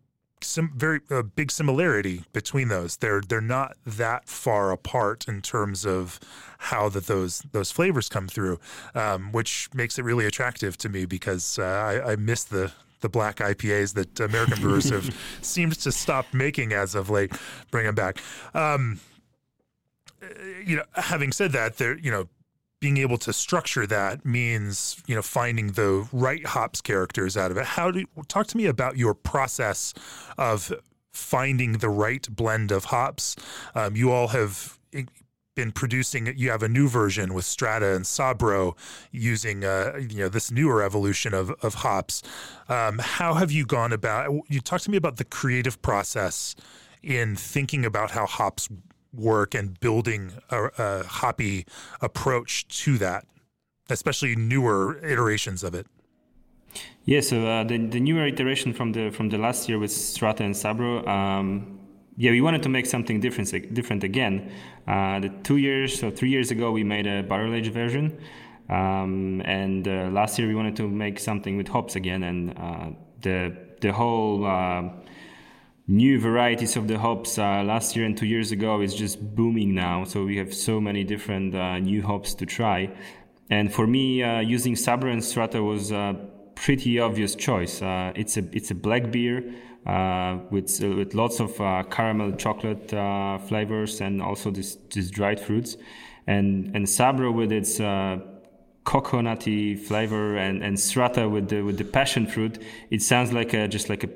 some 0.46 0.72
very 0.76 1.00
a 1.10 1.22
big 1.22 1.50
similarity 1.50 2.24
between 2.32 2.68
those. 2.68 2.96
They're 2.96 3.20
they're 3.20 3.40
not 3.40 3.76
that 3.86 4.28
far 4.28 4.70
apart 4.70 5.26
in 5.28 5.42
terms 5.42 5.84
of 5.84 6.20
how 6.58 6.88
that 6.90 7.06
those 7.06 7.42
those 7.52 7.70
flavors 7.70 8.08
come 8.08 8.28
through, 8.28 8.58
um, 8.94 9.32
which 9.32 9.68
makes 9.74 9.98
it 9.98 10.02
really 10.04 10.26
attractive 10.26 10.76
to 10.78 10.88
me 10.88 11.04
because 11.04 11.58
uh, 11.58 11.62
I, 11.62 12.12
I 12.12 12.16
miss 12.16 12.44
the 12.44 12.72
the 13.00 13.08
black 13.08 13.36
IPAs 13.36 13.94
that 13.94 14.18
American 14.20 14.60
brewers 14.60 14.88
have 14.88 15.14
seemed 15.42 15.78
to 15.80 15.92
stop 15.92 16.26
making 16.32 16.72
as 16.72 16.94
of 16.94 17.10
late. 17.10 17.32
Bring 17.70 17.84
them 17.84 17.94
back. 17.94 18.18
Um, 18.54 19.00
you 20.64 20.76
know, 20.76 20.84
having 20.94 21.32
said 21.32 21.52
that, 21.52 21.76
there 21.76 21.98
you 21.98 22.10
know 22.10 22.28
being 22.84 22.98
able 22.98 23.16
to 23.16 23.32
structure 23.32 23.86
that 23.86 24.26
means 24.26 25.02
you 25.06 25.14
know 25.14 25.22
finding 25.22 25.68
the 25.68 26.06
right 26.12 26.44
hops 26.44 26.82
characters 26.82 27.34
out 27.34 27.50
of 27.50 27.56
it. 27.56 27.64
How 27.64 27.90
do 27.90 28.04
talk 28.28 28.46
to 28.48 28.58
me 28.58 28.66
about 28.66 28.98
your 28.98 29.14
process 29.14 29.94
of 30.36 30.70
finding 31.10 31.78
the 31.78 31.88
right 31.88 32.28
blend 32.28 32.70
of 32.70 32.84
hops. 32.96 33.36
Um, 33.74 33.96
you 33.96 34.12
all 34.12 34.28
have 34.28 34.78
been 35.54 35.72
producing 35.72 36.34
you 36.36 36.50
have 36.50 36.62
a 36.62 36.68
new 36.68 36.86
version 36.86 37.32
with 37.32 37.46
strata 37.46 37.94
and 37.94 38.04
sabro 38.04 38.76
using 39.12 39.64
uh, 39.64 39.98
you 40.10 40.18
know 40.18 40.28
this 40.28 40.50
newer 40.50 40.82
evolution 40.82 41.32
of, 41.32 41.52
of 41.62 41.72
hops. 41.86 42.22
Um, 42.68 42.98
how 42.98 43.32
have 43.32 43.50
you 43.50 43.64
gone 43.64 43.94
about 43.94 44.30
you 44.50 44.60
talk 44.60 44.82
to 44.82 44.90
me 44.90 44.98
about 44.98 45.16
the 45.16 45.24
creative 45.24 45.80
process 45.80 46.54
in 47.02 47.34
thinking 47.34 47.86
about 47.86 48.10
how 48.10 48.26
hops 48.26 48.68
work 49.16 49.54
and 49.54 49.78
building 49.80 50.32
a, 50.50 50.64
a 50.78 51.04
hoppy 51.04 51.66
approach 52.00 52.66
to 52.82 52.98
that, 52.98 53.24
especially 53.88 54.36
newer 54.36 54.98
iterations 54.98 55.62
of 55.62 55.74
it? 55.74 55.86
Yeah, 57.04 57.20
so 57.20 57.46
uh, 57.46 57.64
the, 57.64 57.78
the 57.78 58.00
newer 58.00 58.26
iteration 58.26 58.72
from 58.72 58.92
the 58.92 59.10
from 59.10 59.28
the 59.28 59.38
last 59.38 59.68
year 59.68 59.78
with 59.78 59.92
Strata 59.92 60.42
and 60.42 60.54
Sabro, 60.54 61.06
um, 61.06 61.78
yeah, 62.16 62.30
we 62.30 62.40
wanted 62.40 62.62
to 62.62 62.68
make 62.68 62.86
something 62.86 63.20
different 63.20 63.74
different 63.74 64.04
again. 64.04 64.50
Uh, 64.86 65.20
the 65.20 65.28
two 65.42 65.58
years 65.58 66.02
or 66.02 66.10
three 66.10 66.30
years 66.30 66.50
ago, 66.50 66.72
we 66.72 66.82
made 66.82 67.06
a 67.06 67.22
barrel 67.22 67.54
aged 67.54 67.72
version, 67.72 68.18
um, 68.70 69.42
and 69.44 69.86
uh, 69.86 70.08
last 70.12 70.38
year 70.38 70.48
we 70.48 70.54
wanted 70.54 70.76
to 70.76 70.88
make 70.88 71.18
something 71.18 71.56
with 71.56 71.68
hops 71.68 71.94
again. 71.94 72.22
And 72.22 72.58
uh, 72.58 72.90
the 73.20 73.54
the 73.80 73.92
whole 73.92 74.46
uh, 74.46 74.88
new 75.86 76.18
varieties 76.18 76.76
of 76.76 76.88
the 76.88 76.98
hops 76.98 77.38
uh, 77.38 77.62
last 77.62 77.94
year 77.94 78.06
and 78.06 78.16
two 78.16 78.26
years 78.26 78.52
ago 78.52 78.80
is 78.80 78.94
just 78.94 79.20
booming 79.34 79.74
now. 79.74 80.04
So 80.04 80.24
we 80.24 80.36
have 80.38 80.54
so 80.54 80.80
many 80.80 81.04
different 81.04 81.54
uh, 81.54 81.78
new 81.78 82.02
hops 82.02 82.34
to 82.34 82.46
try. 82.46 82.90
And 83.50 83.72
for 83.72 83.86
me, 83.86 84.22
uh, 84.22 84.40
using 84.40 84.74
Sabro 84.74 85.12
and 85.12 85.22
Strata 85.22 85.62
was 85.62 85.92
a 85.92 86.16
pretty 86.54 86.98
obvious 86.98 87.34
choice. 87.34 87.82
Uh, 87.82 88.12
it's 88.16 88.36
a 88.36 88.44
it's 88.52 88.70
a 88.70 88.74
black 88.74 89.10
beer 89.10 89.44
uh, 89.86 90.38
with 90.50 90.82
uh, 90.82 90.88
with 90.88 91.14
lots 91.14 91.40
of 91.40 91.56
caramel 91.90 92.32
chocolate 92.32 92.90
flavors 93.46 94.00
and 94.00 94.22
also 94.22 94.50
this 94.50 94.76
this 94.94 95.10
dried 95.10 95.38
fruits. 95.38 95.76
And 96.26 96.74
and 96.74 96.86
Sabro 96.86 97.34
with 97.34 97.52
its 97.52 97.78
coconutty 98.84 99.78
flavor 99.78 100.36
and, 100.36 100.62
and 100.62 100.78
strata 100.80 101.28
with 101.28 101.48
the 101.50 101.60
with 101.60 101.76
the 101.76 101.84
passion 101.84 102.26
fruit, 102.26 102.62
it 102.90 103.02
sounds 103.02 103.30
like 103.32 103.52
a, 103.52 103.68
just 103.68 103.90
like 103.90 104.04
a 104.04 104.08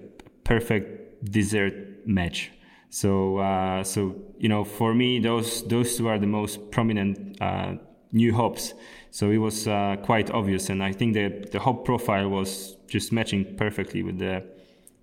perfect 0.45 1.08
dessert 1.25 2.07
match. 2.07 2.51
So 2.91 3.39
uh, 3.39 3.85
so 3.85 4.15
you 4.39 4.49
know 4.49 4.65
for 4.65 4.95
me 4.95 5.19
those 5.19 5.67
those 5.69 5.97
two 5.97 6.09
are 6.09 6.19
the 6.19 6.27
most 6.27 6.71
prominent 6.71 7.41
uh, 7.41 7.75
new 8.13 8.35
hops. 8.35 8.75
So 9.11 9.31
it 9.31 9.39
was 9.39 9.67
uh, 9.67 9.97
quite 10.03 10.31
obvious, 10.31 10.71
and 10.71 10.83
I 10.83 10.93
think 10.93 11.15
the 11.15 11.49
the 11.53 11.61
hop 11.61 11.85
profile 11.85 12.29
was 12.29 12.77
just 12.89 13.13
matching 13.13 13.57
perfectly 13.57 14.03
with 14.03 14.19
the 14.19 14.45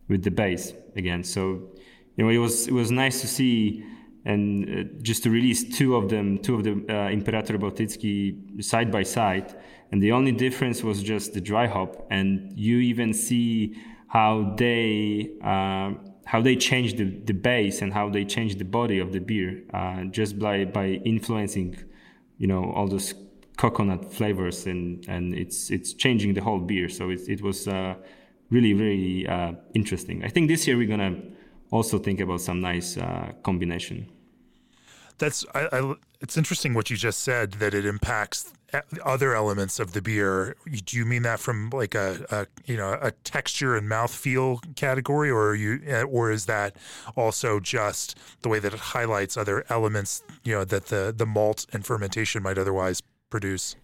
with 0.08 0.23
the 0.23 0.32
base 0.32 0.73
again. 0.95 1.23
So 1.23 1.69
you 2.15 2.23
know 2.23 2.30
it 2.30 2.38
was 2.38 2.67
it 2.67 2.73
was 2.73 2.91
nice 2.91 3.21
to 3.21 3.28
see 3.28 3.84
and 4.25 4.67
uh, 4.67 4.84
just 5.04 5.21
to 5.23 5.30
release 5.30 5.63
two 5.78 5.95
of 5.95 6.10
them, 6.10 6.39
two 6.39 6.56
of 6.56 6.63
the 6.63 6.71
uh, 6.89 7.10
Imperator 7.12 7.60
Bałtycki 7.60 8.63
side 8.63 8.91
by 8.91 9.04
side, 9.04 9.56
and 9.91 10.01
the 10.01 10.12
only 10.12 10.32
difference 10.32 10.84
was 10.84 11.04
just 11.04 11.34
the 11.34 11.41
dry 11.41 11.67
hop, 11.67 12.08
and 12.10 12.51
you 12.58 12.80
even 12.80 13.13
see 13.13 13.75
how 14.08 14.54
they 14.58 15.30
uh, 15.44 15.94
how 16.26 16.41
they 16.41 16.56
change 16.56 16.96
the, 16.96 17.06
the 17.26 17.34
base 17.34 17.82
and 17.82 17.94
how 17.94 18.10
they 18.10 18.26
change 18.26 18.56
the 18.56 18.65
body 18.65 19.00
of 19.00 19.12
the 19.12 19.20
beer 19.20 19.63
uh, 19.74 20.04
just 20.06 20.39
by 20.39 20.65
by 20.65 20.88
influencing, 21.06 21.76
you 22.38 22.48
know, 22.48 22.72
all 22.72 22.88
those 22.88 23.13
coconut 23.58 24.13
flavors 24.13 24.65
and 24.65 25.06
and 25.08 25.34
it's 25.34 25.70
it's 25.70 25.94
changing 25.94 26.34
the 26.34 26.41
whole 26.41 26.60
beer. 26.60 26.89
So 26.89 27.10
it 27.10 27.22
it 27.28 27.41
was 27.41 27.68
uh, 27.68 27.96
really 28.50 28.74
really 28.74 29.28
uh, 29.28 29.54
interesting. 29.74 30.24
I 30.24 30.30
think 30.30 30.48
this 30.48 30.68
year 30.68 30.78
we're 30.78 30.88
gonna 30.88 31.22
also 31.72 32.00
think 32.00 32.20
about 32.20 32.41
some 32.41 32.62
nice 32.62 32.98
combination 33.44 34.08
that's 35.18 35.46
I, 35.54 35.68
I, 35.72 35.96
it's 36.22 36.38
interesting 36.38 36.74
what 36.74 36.89
you 36.89 36.98
just 36.98 37.20
said 37.20 37.54
that 37.54 37.74
it 37.74 37.86
impacts 37.86 38.54
other 39.04 39.36
elements 39.36 39.80
of 39.80 39.94
the 39.94 40.02
beer. 40.02 40.56
Do 40.86 40.98
you 40.98 41.06
mean 41.06 41.24
that 41.24 41.40
from 41.40 41.70
like 41.70 41.96
a, 41.96 42.26
a 42.30 42.48
you 42.66 42.78
know 42.78 42.98
a 43.02 43.12
texture 43.12 43.76
and 43.76 43.90
mouthfeel 43.90 44.76
category, 44.76 45.30
or 45.30 45.56
you 45.56 45.82
eh, 45.86 46.04
or 46.04 46.32
is 46.32 46.46
that 46.46 46.76
also 47.16 47.60
just 47.60 48.18
the 48.42 48.50
way 48.50 48.60
that 48.60 48.74
it 48.74 48.80
highlights 48.80 49.38
other 49.38 49.66
elements 49.70 50.24
you 50.44 50.54
know 50.54 50.64
that 50.66 50.88
the 50.88 51.14
the 51.16 51.26
malt 51.26 51.66
and 51.74 51.86
fermentation 51.86 52.44
might 52.44 52.58
otherwise 52.58 53.02
produce? 53.30 53.76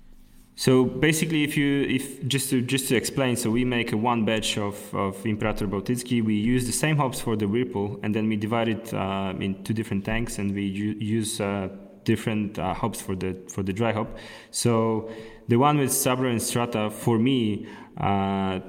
So 0.56 0.86
basically, 0.86 1.44
if 1.44 1.58
you 1.58 1.84
if 1.84 2.28
just 2.28 2.50
to 2.52 2.62
just 2.62 2.88
to 2.90 2.96
explain, 2.96 3.36
so 3.36 3.50
we 3.50 3.66
make 3.66 3.94
a 3.94 3.98
one 3.98 4.26
batch 4.26 4.58
of, 4.58 4.94
of 4.94 5.26
Imperator 5.26 5.68
Bałtycki. 5.68 6.24
We 6.24 6.36
use 6.36 6.66
the 6.66 6.72
same 6.72 6.98
hops 6.98 7.20
for 7.20 7.36
the 7.36 7.48
Whirlpool, 7.48 8.00
and 8.04 8.14
then 8.14 8.28
we 8.28 8.36
divide 8.36 8.68
it 8.68 8.94
uh, 8.94 9.34
in 9.40 9.64
two 9.64 9.74
different 9.74 10.06
tanks, 10.06 10.38
and 10.38 10.54
we 10.54 10.64
u- 10.64 10.98
use 11.00 11.42
uh, 11.42 11.70
different 12.04 12.60
uh, 12.60 12.74
hops 12.74 13.02
for 13.02 13.16
the 13.16 13.38
for 13.48 13.64
the 13.64 13.74
dry 13.74 13.94
hop. 13.94 14.16
So 14.52 15.10
the 15.48 15.58
one 15.58 15.78
with 15.78 15.90
Sabro 15.90 16.30
and 16.30 16.42
Strata, 16.42 16.90
for 16.90 17.20
me, 17.20 17.68
uh, 17.98 18.60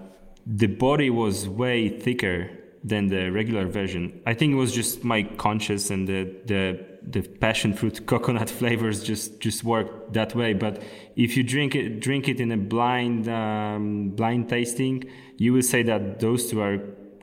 the 0.47 0.66
body 0.66 1.11
was 1.11 1.49
way 1.49 1.88
thicker 1.88 2.51
than 2.85 3.09
the 3.09 3.31
regular 3.31 3.66
version. 3.66 4.21
I 4.27 4.35
think 4.35 4.53
it 4.53 4.57
was 4.57 4.73
just 4.73 5.05
my 5.05 5.23
conscious 5.23 5.90
and 5.90 6.09
the 6.09 6.35
the 6.47 6.85
the 7.03 7.23
passion 7.23 7.75
fruit 7.75 8.07
coconut 8.12 8.51
flavors 8.51 9.03
just 9.03 9.40
just 9.40 9.64
work 9.64 10.12
that 10.12 10.35
way. 10.35 10.53
But 10.55 10.83
if 11.16 11.37
you 11.37 11.42
drink 11.42 11.75
it 11.75 12.01
drink 12.01 12.29
it 12.29 12.40
in 12.40 12.51
a 12.53 12.57
blind 12.57 13.29
um, 13.29 14.11
blind 14.11 14.49
tasting, 14.49 15.05
you 15.37 15.53
will 15.53 15.62
say 15.62 15.83
that 15.85 16.21
those 16.21 16.51
two 16.51 16.61
are 16.61 16.79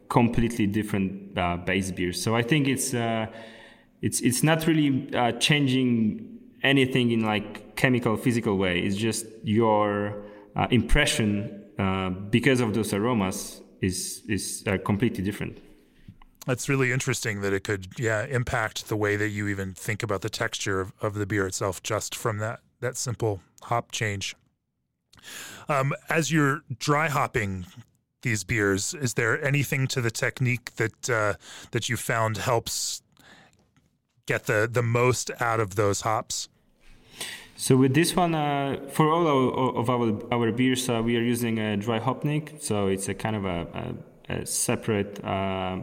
completely 0.09 0.65
different 0.65 1.37
uh, 1.37 1.57
base 1.57 1.91
beers. 1.91 2.21
So 2.21 2.35
I 2.35 2.41
think 2.41 2.67
it's 2.67 2.93
uh, 2.93 3.27
it's 4.01 4.21
it's 4.21 4.43
not 4.43 4.65
really 4.67 5.13
uh, 5.13 5.33
changing 5.33 6.39
anything 6.63 7.11
in 7.11 7.21
like 7.21 7.75
chemical 7.75 8.17
physical 8.17 8.57
way. 8.57 8.79
It's 8.79 8.95
just 8.95 9.25
your 9.43 10.23
uh, 10.55 10.67
impression 10.71 11.63
uh, 11.77 12.09
because 12.09 12.59
of 12.59 12.73
those 12.73 12.93
aromas 12.93 13.61
is 13.81 14.23
is 14.27 14.63
uh, 14.67 14.77
completely 14.83 15.23
different. 15.23 15.59
That's 16.45 16.67
really 16.67 16.91
interesting 16.91 17.41
that 17.41 17.53
it 17.53 17.63
could, 17.63 17.99
yeah, 17.99 18.25
impact 18.25 18.87
the 18.87 18.95
way 18.95 19.15
that 19.17 19.29
you 19.29 19.47
even 19.49 19.73
think 19.73 20.01
about 20.01 20.21
the 20.21 20.29
texture 20.29 20.79
of, 20.79 20.93
of 21.01 21.13
the 21.13 21.27
beer 21.27 21.45
itself 21.45 21.83
just 21.83 22.15
from 22.15 22.37
that 22.39 22.61
that 22.79 22.97
simple 22.97 23.41
hop 23.63 23.91
change. 23.91 24.35
Um, 25.67 25.93
as 26.09 26.31
you're 26.31 26.61
dry 26.79 27.09
hopping 27.09 27.65
these 28.21 28.43
beers, 28.43 28.93
is 28.93 29.13
there 29.13 29.43
anything 29.45 29.87
to 29.87 30.01
the 30.01 30.11
technique 30.11 30.75
that 30.75 31.09
uh, 31.09 31.33
that 31.71 31.89
you 31.89 31.97
found 31.97 32.37
helps 32.37 33.01
get 34.29 34.45
the 34.45 34.69
the 34.71 34.83
most 34.83 35.31
out 35.39 35.59
of 35.59 35.69
those 35.75 36.01
hops? 36.01 36.49
So 37.55 37.75
with 37.75 37.93
this 37.93 38.15
one, 38.15 38.35
uh, 38.35 38.77
for 38.89 39.05
all 39.13 39.27
our, 39.27 39.79
of 39.81 39.89
our 39.89 40.07
our 40.31 40.51
beers, 40.51 40.89
uh, 40.89 41.01
we 41.03 41.17
are 41.17 41.25
using 41.33 41.59
a 41.59 41.75
dry 41.75 41.99
hopnik. 41.99 42.61
So 42.61 42.87
it's 42.87 43.09
a 43.09 43.13
kind 43.13 43.35
of 43.35 43.45
a, 43.45 43.67
a, 44.29 44.35
a 44.35 44.45
separate 44.45 45.19
uh, 45.25 45.79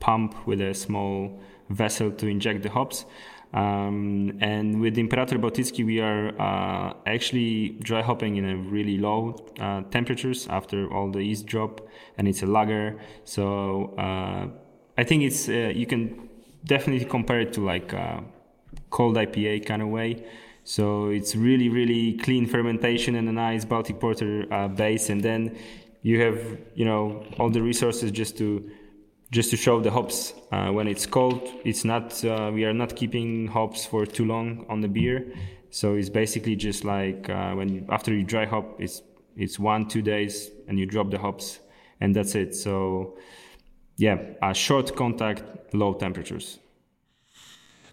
pump 0.00 0.34
with 0.46 0.60
a 0.60 0.74
small 0.74 1.38
vessel 1.68 2.10
to 2.10 2.26
inject 2.26 2.62
the 2.62 2.70
hops. 2.70 3.04
Um, 3.52 4.38
and 4.40 4.80
with 4.80 4.98
Imperator 4.98 5.38
Bałtycki, 5.38 5.84
we 5.84 6.00
are 6.00 6.28
uh, 6.40 6.94
actually 7.06 7.78
dry 7.82 8.02
hopping 8.02 8.36
in 8.36 8.44
a 8.44 8.56
really 8.56 8.96
low 8.98 9.36
uh, 9.60 9.82
temperatures 9.90 10.48
after 10.48 10.88
all 10.92 11.10
the 11.10 11.22
yeast 11.22 11.46
drop, 11.46 11.80
and 12.16 12.28
it's 12.28 12.42
a 12.42 12.46
lager. 12.46 12.98
So 13.24 13.94
uh, 13.98 14.46
I 14.98 15.04
think 15.04 15.22
it's 15.22 15.48
you 15.48 15.86
can 15.86 16.29
definitely 16.64 17.04
compare 17.06 17.40
it 17.40 17.52
to 17.54 17.64
like 17.64 17.92
uh, 17.94 18.20
cold 18.90 19.16
IPA 19.16 19.66
kind 19.66 19.82
of 19.82 19.88
way. 19.88 20.24
So 20.64 21.08
it's 21.08 21.34
really 21.34 21.68
really 21.68 22.14
clean 22.18 22.46
fermentation 22.46 23.14
and 23.16 23.28
a 23.28 23.32
nice 23.32 23.64
Baltic 23.64 23.98
Porter 23.98 24.46
uh, 24.52 24.68
base, 24.68 25.08
and 25.10 25.22
then 25.22 25.56
you 26.02 26.20
have 26.20 26.58
you 26.74 26.84
know 26.84 27.24
all 27.38 27.50
the 27.50 27.62
resources 27.62 28.10
just 28.10 28.36
to 28.38 28.70
just 29.30 29.50
to 29.50 29.56
show 29.56 29.80
the 29.80 29.90
hops 29.90 30.34
uh, 30.52 30.70
when 30.70 30.86
it's 30.86 31.06
cold. 31.06 31.48
It's 31.64 31.84
not 31.84 32.24
uh, 32.24 32.50
we 32.52 32.64
are 32.64 32.74
not 32.74 32.96
keeping 32.96 33.46
hops 33.48 33.86
for 33.86 34.04
too 34.06 34.24
long 34.24 34.66
on 34.68 34.80
the 34.80 34.88
beer. 34.88 35.32
So 35.70 35.94
it's 35.94 36.08
basically 36.10 36.56
just 36.56 36.84
like 36.84 37.30
uh, 37.30 37.52
when 37.54 37.86
after 37.90 38.12
you 38.12 38.24
dry 38.24 38.44
hop 38.44 38.80
it's 38.80 39.02
it's 39.36 39.58
one 39.58 39.88
two 39.88 40.02
days 40.02 40.50
and 40.68 40.78
you 40.78 40.86
drop 40.86 41.10
the 41.10 41.18
hops 41.18 41.60
and 42.00 42.14
that's 42.14 42.34
it. 42.34 42.54
So 42.54 43.16
yeah 44.04 44.16
a 44.42 44.52
short 44.54 44.96
contact 44.96 45.42
low 45.80 45.92
temperatures 46.04 46.58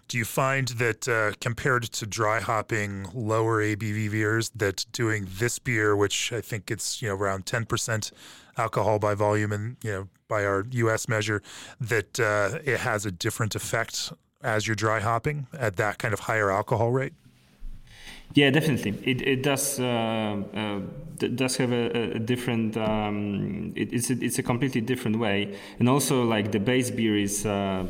do 0.08 0.16
you 0.16 0.24
find 0.24 0.68
that 0.68 1.06
uh, 1.06 1.32
compared 1.38 1.82
to 1.82 2.06
dry 2.06 2.40
hopping 2.40 3.06
lower 3.12 3.62
ABV 3.62 4.10
beers, 4.10 4.50
that 4.56 4.86
doing 4.90 5.28
this 5.38 5.58
beer, 5.58 5.94
which 5.94 6.32
I 6.32 6.40
think 6.40 6.70
it's 6.70 7.02
you 7.02 7.08
know 7.08 7.14
around 7.14 7.44
ten 7.44 7.66
percent 7.66 8.10
alcohol 8.56 8.98
by 8.98 9.14
volume, 9.14 9.52
and 9.52 9.76
you 9.84 9.92
know 9.92 10.08
by 10.26 10.46
our 10.46 10.64
U.S. 10.70 11.08
measure, 11.08 11.42
that 11.78 12.18
uh, 12.18 12.58
it 12.64 12.80
has 12.80 13.04
a 13.04 13.12
different 13.12 13.54
effect 13.54 14.12
as 14.42 14.66
you're 14.66 14.76
dry 14.76 15.00
hopping 15.00 15.46
at 15.52 15.76
that 15.76 15.98
kind 15.98 16.14
of 16.14 16.20
higher 16.20 16.50
alcohol 16.50 16.90
rate? 16.90 17.12
Yeah, 18.34 18.50
definitely. 18.50 18.94
It 19.04 19.22
it 19.22 19.42
does 19.42 19.80
uh, 19.80 20.42
uh, 20.54 20.80
does 21.34 21.56
have 21.56 21.72
a, 21.72 22.16
a 22.16 22.18
different. 22.18 22.76
Um, 22.76 23.72
it, 23.74 23.92
it's 23.92 24.10
a, 24.10 24.16
it's 24.24 24.38
a 24.38 24.42
completely 24.42 24.80
different 24.80 25.18
way, 25.18 25.56
and 25.78 25.88
also 25.88 26.22
like 26.24 26.52
the 26.52 26.60
base 26.60 26.90
beer 26.90 27.16
is. 27.16 27.46
Uh, 27.46 27.86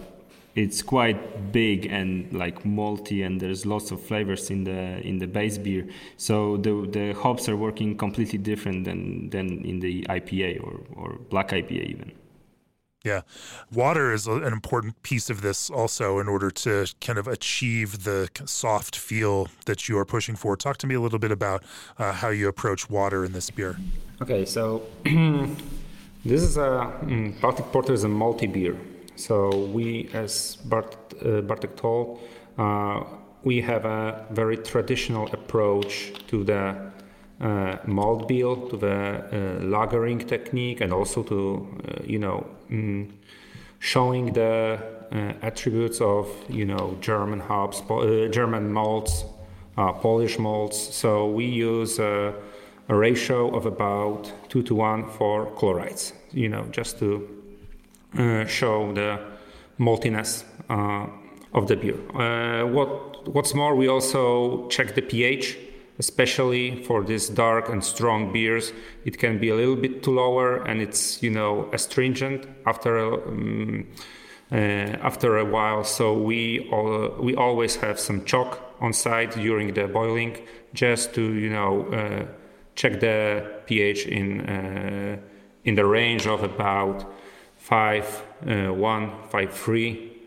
it's 0.55 0.83
quite 0.83 1.53
big 1.53 1.87
and 1.87 2.33
like 2.33 2.64
malty 2.64 3.24
and 3.24 3.40
there's 3.40 3.64
lots 3.64 3.92
of 3.92 4.01
flavors 4.03 4.51
in 4.51 4.64
the 4.64 4.98
in 5.07 5.18
the 5.18 5.27
base 5.27 5.57
beer 5.57 5.87
so 6.16 6.57
the 6.57 6.88
the 6.90 7.12
hops 7.12 7.48
are 7.48 7.55
working 7.57 7.96
completely 7.96 8.38
different 8.40 8.85
than 8.85 9.31
than 9.31 9.64
in 9.64 9.79
the 9.79 10.03
IPA 10.09 10.59
or 10.59 10.81
or 10.96 11.18
black 11.31 11.51
IPA 11.51 11.85
even 11.90 12.11
Yeah. 13.04 13.22
Water 13.72 14.12
is 14.12 14.26
an 14.26 14.52
important 14.52 15.02
piece 15.02 15.30
of 15.30 15.40
this 15.40 15.70
also 15.70 16.18
in 16.18 16.28
order 16.28 16.50
to 16.50 16.87
kind 17.00 17.18
of 17.18 17.28
achieve 17.28 18.04
the 18.04 18.28
soft 18.44 18.96
feel 18.96 19.48
that 19.66 19.88
you 19.88 19.96
are 19.98 20.04
pushing 20.04 20.34
for. 20.34 20.56
Talk 20.56 20.78
to 20.78 20.87
me 20.87 20.94
a 20.96 21.00
little 21.00 21.20
bit 21.20 21.30
about 21.30 21.62
uh, 21.98 22.12
how 22.12 22.28
you 22.28 22.48
approach 22.48 22.90
water 22.90 23.24
in 23.24 23.32
this 23.32 23.50
beer. 23.50 23.78
Okay, 24.20 24.44
so 24.44 24.82
this 26.24 26.42
is 26.42 26.56
a 26.56 26.80
um, 26.80 27.37
Baltic 27.40 27.66
Porter 27.66 27.92
is 27.92 28.04
a 28.04 28.08
multi 28.08 28.46
beer. 28.46 28.76
So 29.14 29.66
we, 29.66 30.11
as 30.12 30.56
Bart, 30.64 30.96
uh, 31.24 31.40
Bartek 31.40 31.76
told, 31.76 32.20
uh, 32.56 33.02
we 33.42 33.61
have 33.61 33.84
a 33.84 34.26
very 34.30 34.56
traditional 34.56 35.28
approach 35.32 36.12
to 36.28 36.44
the 36.44 36.92
malt 37.40 38.29
bill, 38.29 38.68
to 38.68 38.77
the 38.77 38.88
uh, 38.88 39.62
lagering 39.62 40.27
technique, 40.27 40.81
and 40.81 40.92
also 40.92 41.22
to 41.22 41.66
uh, 41.88 42.03
you 42.05 42.18
know 42.18 42.46
mm, 42.70 43.11
showing 43.79 44.33
the 44.33 44.81
uh, 45.12 45.33
attributes 45.42 46.01
of 46.01 46.29
you 46.48 46.64
know 46.64 46.96
German 47.01 47.40
hops, 47.40 47.83
uh, 47.90 48.29
German 48.31 48.72
malts, 48.72 49.24
uh, 49.77 49.92
Polish 49.92 50.38
malts. 50.38 50.79
So 50.94 51.31
we 51.31 51.44
use 51.44 51.98
a, 51.98 52.35
ratio 52.88 53.55
of 53.55 53.66
about 53.66 54.33
two 54.48 54.62
to 54.62 54.74
one 54.74 55.07
for 55.11 55.44
chlorides. 55.57 56.14
You 56.33 56.48
know, 56.48 56.64
just 56.70 56.98
to 57.01 57.29
show 58.46 58.92
the 58.94 59.20
maltiness 59.79 60.44
of 61.53 61.68
the 61.68 61.77
beer. 61.77 61.98
what 62.72 63.29
what's 63.29 63.55
more, 63.55 63.77
we 63.77 63.88
also 63.88 64.68
check 64.68 64.94
the 64.94 65.03
pH 65.03 65.59
especially 65.98 66.82
for 66.84 67.02
these 67.02 67.28
dark 67.28 67.68
and 67.68 67.82
strong 67.84 68.32
beers 68.32 68.72
it 69.04 69.18
can 69.18 69.38
be 69.38 69.48
a 69.48 69.54
little 69.54 69.76
bit 69.76 70.02
too 70.02 70.12
lower 70.12 70.62
and 70.64 70.80
it's 70.80 71.22
you 71.22 71.30
know 71.30 71.68
astringent 71.72 72.46
after 72.66 72.98
a, 72.98 73.28
um, 73.28 73.87
uh, 74.50 74.54
after 74.54 75.37
a 75.37 75.44
while. 75.44 75.84
So 75.84 76.14
we 76.14 76.68
all, 76.70 77.14
we 77.20 77.34
always 77.34 77.76
have 77.76 78.00
some 78.00 78.24
chalk 78.24 78.61
on 78.80 78.92
site 78.92 79.32
during 79.32 79.74
the 79.74 79.87
boiling 79.88 80.38
just 80.72 81.14
to 81.14 81.34
you 81.34 81.50
know 81.50 81.87
uh, 81.92 82.26
check 82.74 83.00
the 83.00 83.44
pH 83.66 84.06
in 84.06 84.40
uh, 84.48 85.18
in 85.64 85.74
the 85.74 85.84
range 85.84 86.26
of 86.26 86.42
about 86.42 87.12
5 87.56 88.22
uh, 88.46 88.72
1 88.72 89.12
5 89.28 89.52
3 89.52 90.17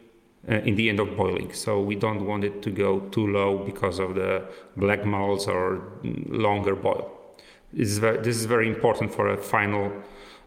uh, 0.50 0.56
in 0.56 0.76
the 0.76 0.90
end 0.90 1.00
of 1.00 1.16
boiling. 1.16 1.54
So 1.54 1.80
we 1.82 1.96
don't 1.96 2.26
want 2.26 2.44
it 2.44 2.62
to 2.64 2.72
go 2.72 3.00
too 3.12 3.28
low 3.28 3.58
because 3.60 4.00
of 4.00 4.16
the 4.16 4.46
black 4.76 5.06
malts 5.06 5.48
or 5.48 5.82
longer 6.04 6.76
boil. 6.76 7.12
This 7.74 7.90
is 7.90 7.98
very, 8.00 8.18
this 8.18 8.36
is 8.38 8.46
very 8.46 8.68
important 8.68 9.14
for 9.14 9.30
a 9.30 9.38
final 9.38 9.92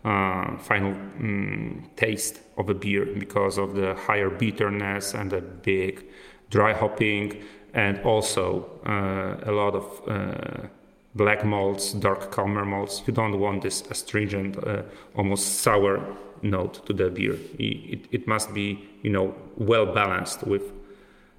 uh, 0.05 0.59
final 0.59 0.91
um, 0.91 1.89
taste 1.97 2.41
of 2.59 2.69
a 2.69 2.75
beer 2.75 3.07
because 3.07 3.57
of 3.57 3.75
the 3.75 3.95
higher 3.95 4.29
bitterness 4.29 5.15
and 5.15 5.31
the 5.31 5.41
big 5.41 6.05
dry 6.51 6.75
hopping 6.75 7.43
and 7.73 7.99
also 8.03 8.67
uh, 8.87 9.51
a 9.51 9.53
lot 9.53 9.75
of 9.75 10.03
uh, 10.07 10.67
black 11.15 11.45
malts, 11.45 11.93
dark 11.93 12.31
caramel 12.35 12.67
malts. 12.67 13.03
You 13.07 13.13
don't 13.13 13.39
want 13.39 13.63
this 13.63 13.83
astringent, 13.91 14.57
uh, 14.67 14.83
almost 15.17 15.61
sour 15.61 16.17
note 16.45 16.87
to 16.87 16.93
the 16.93 17.11
beer. 17.11 17.39
It, 17.59 18.07
it 18.13 18.27
must 18.27 18.55
be, 18.55 18.87
you 19.03 19.11
know, 19.11 19.35
well 19.57 19.87
balanced 19.87 20.47
with 20.47 20.73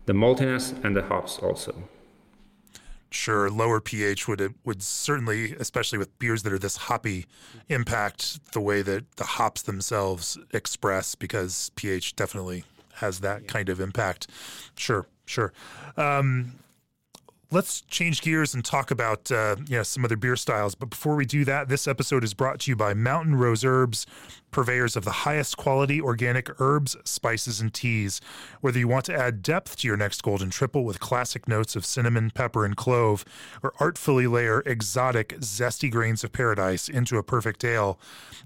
the 0.05 0.13
maltiness 0.13 0.73
and 0.83 0.95
the 0.95 1.03
hops 1.03 1.37
also. 1.39 1.75
Sure, 3.11 3.49
lower 3.49 3.79
pH 3.79 4.27
would 4.27 4.55
would 4.65 4.83
certainly, 4.83 5.53
especially 5.53 5.97
with 5.97 6.17
beers 6.19 6.43
that 6.43 6.51
are 6.51 6.59
this 6.59 6.75
hoppy, 6.75 7.25
impact 7.69 8.51
the 8.51 8.59
way 8.59 8.81
that 8.81 9.09
the 9.15 9.23
hops 9.23 9.61
themselves 9.61 10.37
express 10.51 11.15
because 11.15 11.71
pH 11.75 12.15
definitely 12.17 12.65
has 12.95 13.21
that 13.21 13.47
kind 13.47 13.69
of 13.69 13.79
impact. 13.79 14.27
Sure, 14.75 15.07
sure. 15.25 15.53
Um, 15.95 16.55
let's 17.51 17.81
change 17.81 18.21
gears 18.21 18.53
and 18.53 18.65
talk 18.65 18.91
about 18.91 19.31
uh, 19.31 19.55
you 19.67 19.77
know 19.77 19.83
some 19.83 20.03
other 20.03 20.17
beer 20.17 20.35
styles. 20.35 20.75
But 20.75 20.89
before 20.89 21.15
we 21.15 21.25
do 21.25 21.45
that, 21.45 21.69
this 21.69 21.87
episode 21.87 22.23
is 22.23 22.33
brought 22.33 22.59
to 22.61 22.71
you 22.71 22.75
by 22.75 22.93
Mountain 22.93 23.35
Rose 23.35 23.63
Herbs 23.63 24.05
purveyors 24.55 24.95
of 24.95 25.03
the 25.03 25.25
highest 25.27 25.57
quality 25.57 25.99
organic 25.99 26.61
herbs, 26.61 26.95
spices, 27.03 27.59
and 27.59 27.73
teas. 27.73 28.21
Whether 28.61 28.79
you 28.79 28.87
want 28.87 29.03
to 29.07 29.13
add 29.13 29.41
depth 29.41 29.75
to 29.79 29.87
your 29.87 29.97
next 29.97 30.23
golden 30.23 30.49
triple 30.49 30.85
with 30.85 31.01
classic 31.01 31.45
notes 31.45 31.75
of 31.75 31.85
cinnamon, 31.85 32.31
pepper, 32.31 32.63
and 32.63 32.77
clove, 32.77 33.25
or 33.61 33.73
artfully 33.81 34.27
layer 34.27 34.61
exotic, 34.61 35.37
zesty 35.39 35.91
grains 35.91 36.23
of 36.23 36.31
paradise 36.31 36.87
into 36.87 37.17
a 37.17 37.23
perfect 37.23 37.65
ale, 37.65 37.99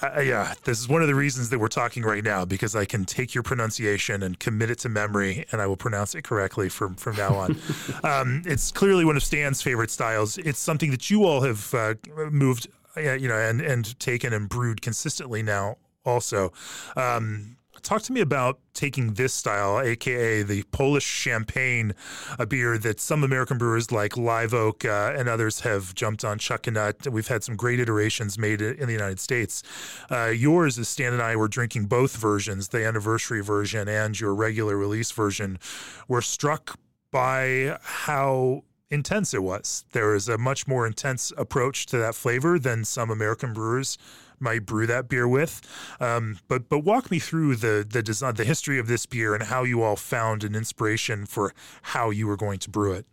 uh, 0.02 0.20
yeah, 0.20 0.54
this 0.64 0.80
is 0.80 0.88
one 0.88 1.02
of 1.02 1.08
the 1.08 1.14
reasons 1.14 1.50
that 1.50 1.58
we're 1.58 1.68
talking 1.68 2.02
right 2.02 2.24
now 2.24 2.44
because 2.44 2.74
I 2.74 2.84
can 2.84 3.04
take 3.04 3.34
your 3.34 3.42
pronunciation 3.42 4.22
and 4.22 4.38
commit 4.38 4.70
it 4.70 4.78
to 4.80 4.88
memory, 4.88 5.46
and 5.52 5.60
I 5.60 5.66
will 5.66 5.76
pronounce 5.76 6.14
it 6.14 6.22
correctly 6.22 6.68
from 6.68 6.94
from 6.96 7.16
now 7.16 7.34
on. 7.34 7.56
um, 8.04 8.42
it's 8.44 8.72
clearly 8.72 9.04
one 9.04 9.16
of 9.16 9.22
Stan's 9.22 9.62
favorite 9.62 9.90
styles. 9.90 10.38
It's 10.38 10.58
something 10.58 10.90
that 10.90 11.10
you 11.10 11.24
all 11.24 11.42
have 11.42 11.72
uh, 11.74 11.94
moved, 12.30 12.68
uh, 12.96 13.12
you 13.12 13.28
know, 13.28 13.38
and 13.38 13.60
and 13.60 13.98
taken 14.00 14.32
and 14.32 14.48
brewed 14.48 14.82
consistently 14.82 15.42
now. 15.42 15.76
Also, 16.04 16.52
um, 16.96 17.56
Talk 17.82 18.02
to 18.02 18.12
me 18.12 18.20
about 18.20 18.60
taking 18.74 19.14
this 19.14 19.34
style, 19.34 19.80
aka 19.80 20.44
the 20.44 20.62
Polish 20.70 21.04
champagne, 21.04 21.94
a 22.38 22.46
beer 22.46 22.78
that 22.78 23.00
some 23.00 23.24
American 23.24 23.58
brewers 23.58 23.90
like 23.90 24.16
Live 24.16 24.54
Oak 24.54 24.84
uh, 24.84 25.12
and 25.16 25.28
others 25.28 25.60
have 25.60 25.92
jumped 25.94 26.24
on. 26.24 26.38
Chuckanut. 26.38 27.10
We've 27.10 27.26
had 27.26 27.42
some 27.42 27.56
great 27.56 27.80
iterations 27.80 28.38
made 28.38 28.62
in 28.62 28.86
the 28.86 28.92
United 28.92 29.18
States. 29.18 29.64
Uh, 30.10 30.26
yours, 30.26 30.78
as 30.78 30.88
Stan 30.88 31.12
and 31.12 31.22
I 31.22 31.34
were 31.34 31.48
drinking 31.48 31.86
both 31.86 32.16
versions, 32.16 32.68
the 32.68 32.86
anniversary 32.86 33.42
version 33.42 33.88
and 33.88 34.18
your 34.18 34.34
regular 34.34 34.76
release 34.76 35.10
version, 35.10 35.58
were 36.06 36.22
struck 36.22 36.78
by 37.10 37.78
how 37.82 38.62
intense 38.92 39.34
it 39.34 39.42
was. 39.42 39.84
There 39.92 40.14
is 40.14 40.28
a 40.28 40.38
much 40.38 40.68
more 40.68 40.86
intense 40.86 41.32
approach 41.36 41.86
to 41.86 41.98
that 41.98 42.14
flavor 42.14 42.58
than 42.58 42.84
some 42.84 43.10
American 43.10 43.52
brewers 43.52 43.98
might 44.38 44.66
brew 44.66 44.86
that 44.86 45.08
beer 45.08 45.26
with. 45.26 45.60
Um, 46.00 46.38
but 46.48 46.68
but 46.68 46.80
walk 46.80 47.10
me 47.10 47.18
through 47.18 47.56
the 47.56 47.86
the 47.88 48.02
design, 48.02 48.34
the 48.34 48.44
history 48.44 48.78
of 48.78 48.86
this 48.86 49.06
beer, 49.06 49.34
and 49.34 49.44
how 49.44 49.62
you 49.64 49.82
all 49.82 49.96
found 49.96 50.44
an 50.44 50.54
inspiration 50.54 51.26
for 51.26 51.54
how 51.94 52.10
you 52.10 52.26
were 52.26 52.36
going 52.36 52.58
to 52.60 52.70
brew 52.70 52.92
it. 52.92 53.06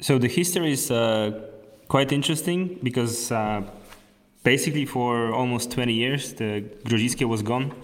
So 0.00 0.18
the 0.18 0.28
history 0.28 0.72
is 0.72 0.90
uh, 0.90 1.30
quite 1.88 2.12
interesting 2.12 2.78
because 2.82 3.32
uh, 3.32 3.62
basically 4.42 4.86
for 4.86 5.32
almost 5.32 5.70
20 5.72 5.92
years 5.92 6.32
the 6.34 6.64
Grodziskie 6.84 7.28
was 7.28 7.42
gone. 7.42 7.74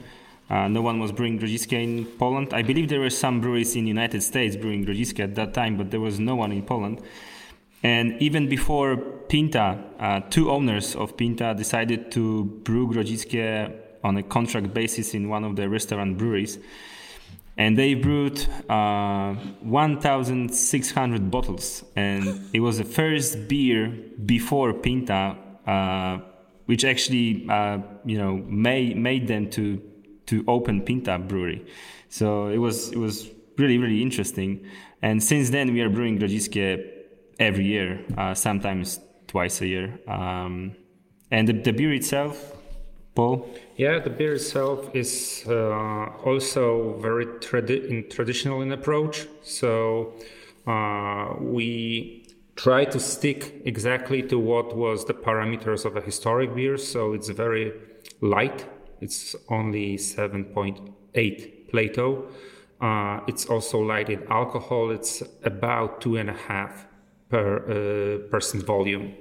Uh, 0.55 0.69
no 0.69 0.81
one 0.81 1.01
was 1.01 1.11
brewing 1.11 1.37
Grodziskie 1.37 1.83
in 1.83 2.07
Poland. 2.17 2.55
I 2.55 2.63
believe 2.63 2.89
there 2.89 3.01
were 3.01 3.11
some 3.11 3.41
breweries 3.41 3.75
in 3.75 3.83
the 3.83 3.89
United 3.89 4.23
States 4.23 4.55
brewing 4.55 4.87
Grodziskie 4.87 5.25
at 5.25 5.35
that 5.35 5.53
time, 5.53 5.77
but 5.77 5.91
there 5.91 5.99
was 5.99 6.21
no 6.21 6.37
one 6.37 6.53
in 6.53 6.63
Poland. 6.63 7.01
And 7.83 8.23
even 8.23 8.49
before 8.49 8.97
Pinta, 9.29 9.83
uh, 9.99 10.21
two 10.31 10.53
owners 10.53 10.95
of 10.95 11.17
Pinta 11.17 11.55
decided 11.57 12.13
to 12.13 12.45
brew 12.63 12.87
Grodziskie 12.87 13.75
on 14.05 14.17
a 14.17 14.23
contract 14.23 14.73
basis 14.73 15.13
in 15.13 15.29
one 15.29 15.43
of 15.43 15.57
the 15.57 15.69
restaurant 15.69 16.19
breweries, 16.19 16.61
and 17.57 17.77
they 17.77 17.95
brewed 17.95 18.47
uh, 18.71 19.35
1,600 19.35 21.31
bottles, 21.33 21.83
and 21.97 22.49
it 22.53 22.61
was 22.61 22.79
the 22.79 22.85
first 22.85 23.49
beer 23.49 23.89
before 24.25 24.73
Pinta, 24.73 25.37
uh, 25.67 26.19
which 26.67 26.85
actually 26.85 27.45
uh, 27.51 27.79
you 28.05 28.19
know 28.19 28.37
made 28.47 28.97
made 28.97 29.27
them 29.27 29.51
to 29.51 29.83
to 30.27 30.45
open 30.47 30.83
Pinta 30.83 31.19
Brewery. 31.19 31.65
So 32.09 32.49
it 32.49 32.59
was 32.59 32.93
it 32.93 32.99
was 32.99 33.31
really 33.59 33.79
really 33.79 34.03
interesting, 34.03 34.67
and 35.03 35.23
since 35.23 35.51
then 35.51 35.73
we 35.73 35.81
are 35.81 35.89
brewing 35.89 36.19
Grodziskie 36.19 36.91
every 37.39 37.65
year, 37.65 38.05
uh, 38.17 38.35
sometimes 38.35 39.01
twice 39.27 39.61
a 39.61 39.67
year. 39.67 39.99
Um, 40.07 40.77
and 41.31 41.49
the, 41.49 41.53
the 41.53 41.73
beer 41.73 41.93
itself, 41.93 42.57
Paul? 43.15 43.49
Yeah, 43.77 43.99
the 43.99 44.11
beer 44.11 44.35
itself 44.35 44.95
is 44.95 45.45
uh, 45.49 45.53
also 46.25 46.99
very 47.01 47.27
tradi- 47.27 48.09
traditional 48.11 48.63
in 48.63 48.73
approach. 48.73 49.27
So 49.43 50.15
uh, 50.67 51.35
we 51.41 52.29
try 52.57 52.85
to 52.85 53.01
stick 53.01 53.63
exactly 53.65 54.23
to 54.23 54.39
what 54.39 54.77
was 54.77 55.05
the 55.05 55.15
parameters 55.15 55.85
of 55.85 55.97
a 55.97 56.01
historic 56.01 56.55
beer. 56.55 56.77
So 56.77 57.13
it's 57.13 57.29
very 57.29 57.73
light. 58.21 58.65
It's 59.01 59.37
only 59.49 59.97
7.8 59.97 61.71
Plato. 61.71 62.29
Uh, 62.81 63.21
it's 63.27 63.47
also 63.47 63.79
light 63.79 64.11
in 64.11 64.23
alcohol. 64.29 64.91
It's 64.91 65.23
about 65.43 66.01
two 66.01 66.17
and 66.17 66.31
a 66.31 66.35
half 66.35 66.87
per 67.29 67.57
uh, 67.57 68.29
percent 68.31 68.65
volume. 68.65 69.15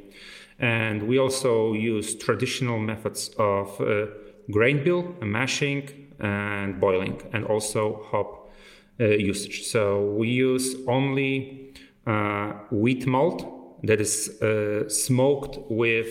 And 0.60 1.08
we 1.08 1.18
also 1.18 1.74
use 1.74 2.16
traditional 2.16 2.80
methods 2.80 3.30
of 3.38 3.80
uh, 3.82 4.08
grain 4.52 4.84
bill, 4.84 5.16
mashing, 5.22 5.90
and 6.20 6.80
boiling, 6.80 7.22
and 7.34 7.46
also 7.46 8.04
hop 8.12 8.52
uh, 9.00 9.06
usage. 9.06 9.64
So 9.64 10.12
we 10.12 10.30
use 10.30 10.76
only 10.88 11.74
uh, 12.06 12.54
wheat 12.70 13.08
malt 13.08 13.82
that 13.84 14.00
is 14.00 14.42
uh, 14.42 14.88
smoked 14.88 15.58
with 15.70 16.08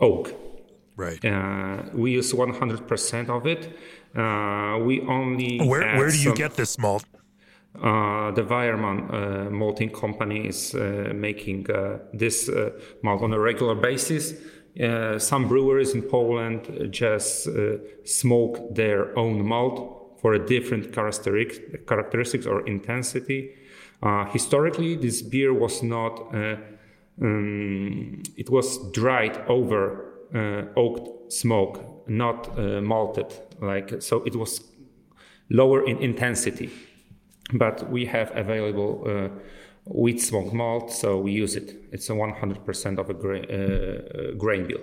oak. 0.00 0.47
Right. 0.98 1.24
Uh, 1.24 1.84
we 1.94 2.10
use 2.10 2.32
100% 2.32 3.30
of 3.30 3.46
it. 3.46 3.62
we 4.84 5.00
only. 5.02 5.60
Where, 5.60 5.96
where 5.96 6.10
do 6.10 6.18
you 6.18 6.34
get 6.34 6.56
this 6.56 6.76
malt? 6.76 7.04
Uh, 7.76 8.32
the 8.32 8.42
Weyermann 8.42 8.98
uh, 9.12 9.50
malting 9.50 9.90
company 9.90 10.48
is 10.48 10.74
uh, 10.74 11.12
making 11.14 11.70
uh, 11.70 11.98
this 12.12 12.48
uh, 12.48 12.70
malt 13.02 13.22
on 13.22 13.32
a 13.32 13.38
regular 13.38 13.76
basis. 13.76 14.34
Uh, 14.82 15.18
some 15.18 15.46
breweries 15.46 15.94
in 15.94 16.02
Poland 16.02 16.88
just 16.90 17.48
smoke 18.04 18.74
their 18.74 19.16
own 19.16 19.46
malt 19.46 20.18
for 20.20 20.34
a 20.34 20.44
different 20.44 20.92
characteristic, 20.92 21.86
characteristics 21.86 22.46
or 22.46 22.66
intensity. 22.66 23.54
historically, 24.32 24.96
this 24.96 25.22
beer 25.22 25.52
was 25.54 25.82
not. 25.82 26.34
Um, 27.20 28.22
it 28.36 28.48
was 28.48 28.78
dried 28.92 29.36
over 29.48 30.07
oak 30.76 31.32
smoke, 31.32 32.08
not 32.08 32.56
malted. 32.82 33.32
Like 33.60 34.02
so, 34.02 34.22
it 34.24 34.36
was 34.36 34.62
lower 35.50 35.86
in 35.86 35.98
intensity 35.98 36.70
but 37.52 37.90
we 37.90 38.04
have 38.06 38.30
available 38.36 39.02
uh, 39.06 39.28
wheat 39.84 40.20
smoked 40.20 40.52
malt, 40.52 40.92
so 40.92 41.18
we 41.18 41.32
use 41.32 41.56
it. 41.56 41.74
It's 41.92 42.10
a 42.10 42.12
100% 42.12 42.98
of 42.98 43.10
a 43.10 43.14
gra- 43.14 43.40
uh, 43.40 44.32
grain 44.36 44.66
bill. 44.66 44.80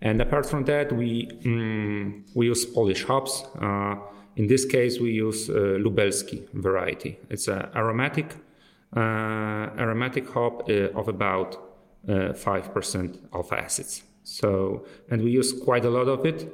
And 0.00 0.20
apart 0.20 0.46
from 0.46 0.64
that, 0.66 0.92
we 0.92 1.26
mm, 1.26 2.22
we 2.34 2.46
use 2.46 2.64
Polish 2.64 3.04
hops. 3.04 3.42
Uh, 3.60 3.96
in 4.36 4.46
this 4.46 4.64
case, 4.64 5.00
we 5.00 5.10
use 5.10 5.50
uh, 5.50 5.78
Lubelski 5.82 6.48
variety. 6.52 7.18
It's 7.30 7.48
an 7.48 7.66
aromatic 7.74 8.36
uh, 8.96 9.00
aromatic 9.76 10.28
hop 10.28 10.68
uh, 10.68 10.90
of 10.94 11.08
about 11.08 11.56
five 12.36 12.72
percent 12.72 13.18
alpha 13.34 13.58
acids. 13.58 14.04
So, 14.28 14.84
and 15.10 15.22
we 15.22 15.30
use 15.30 15.52
quite 15.52 15.84
a 15.84 15.90
lot 15.90 16.08
of 16.08 16.26
it, 16.26 16.52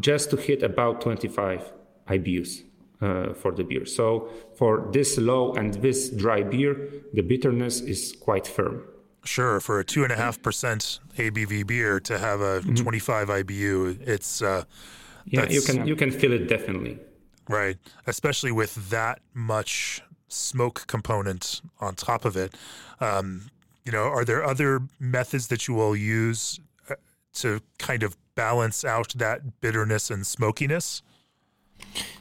just 0.00 0.30
to 0.30 0.36
hit 0.36 0.62
about 0.62 1.00
25 1.00 1.72
IBUs 2.08 2.62
uh, 3.00 3.32
for 3.34 3.52
the 3.52 3.64
beer. 3.64 3.86
So 3.86 4.28
for 4.54 4.88
this 4.92 5.18
low 5.18 5.54
and 5.54 5.74
this 5.74 6.10
dry 6.10 6.42
beer, 6.42 6.76
the 7.14 7.22
bitterness 7.22 7.80
is 7.80 8.14
quite 8.20 8.46
firm. 8.46 8.82
Sure, 9.24 9.60
for 9.60 9.80
a 9.80 9.84
two 9.84 10.04
and 10.04 10.12
a 10.12 10.16
half 10.16 10.40
percent 10.42 11.00
ABV 11.16 11.66
beer 11.66 12.00
to 12.00 12.18
have 12.18 12.40
a 12.40 12.60
mm-hmm. 12.60 12.74
25 12.74 13.28
IBU, 13.28 14.06
it's 14.06 14.40
uh, 14.42 14.64
yeah, 15.26 15.48
you 15.48 15.60
can 15.60 15.86
you 15.86 15.96
can 15.96 16.10
feel 16.10 16.32
it 16.32 16.48
definitely. 16.48 16.98
Right, 17.48 17.76
especially 18.06 18.52
with 18.52 18.90
that 18.90 19.20
much 19.34 20.02
smoke 20.28 20.86
component 20.86 21.62
on 21.80 21.94
top 21.94 22.24
of 22.24 22.36
it. 22.36 22.54
Um, 23.00 23.50
you 23.88 23.92
know, 23.92 24.04
are 24.04 24.22
there 24.22 24.44
other 24.44 24.82
methods 25.00 25.46
that 25.46 25.66
you 25.66 25.72
will 25.72 25.96
use 25.96 26.60
uh, 26.90 26.94
to 27.32 27.62
kind 27.78 28.02
of 28.02 28.18
balance 28.34 28.84
out 28.84 29.14
that 29.16 29.62
bitterness 29.62 30.10
and 30.10 30.26
smokiness? 30.26 31.00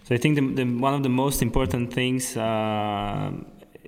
So 0.06 0.16
I 0.16 0.18
think 0.18 0.36
the, 0.36 0.64
the, 0.64 0.64
one 0.64 0.94
of 0.94 1.04
the 1.04 1.10
most 1.10 1.42
important 1.42 1.94
things 1.94 2.38
uh, 2.38 3.32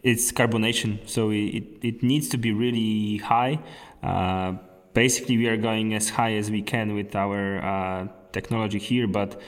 is 0.03 0.33
carbonation. 0.33 1.07
So 1.07 1.29
it, 1.29 1.63
it 1.81 2.03
needs 2.03 2.27
to 2.29 2.37
be 2.37 2.51
really 2.51 3.19
high. 3.19 3.59
Uh, 4.03 4.55
basically, 4.93 5.37
we 5.37 5.47
are 5.47 5.55
going 5.55 5.93
as 5.93 6.09
high 6.09 6.33
as 6.33 6.51
we 6.51 6.61
can 6.61 6.95
with 6.95 7.15
our 7.15 7.63
uh, 7.63 8.07
technology 8.33 8.79
here, 8.79 9.07
but 9.07 9.39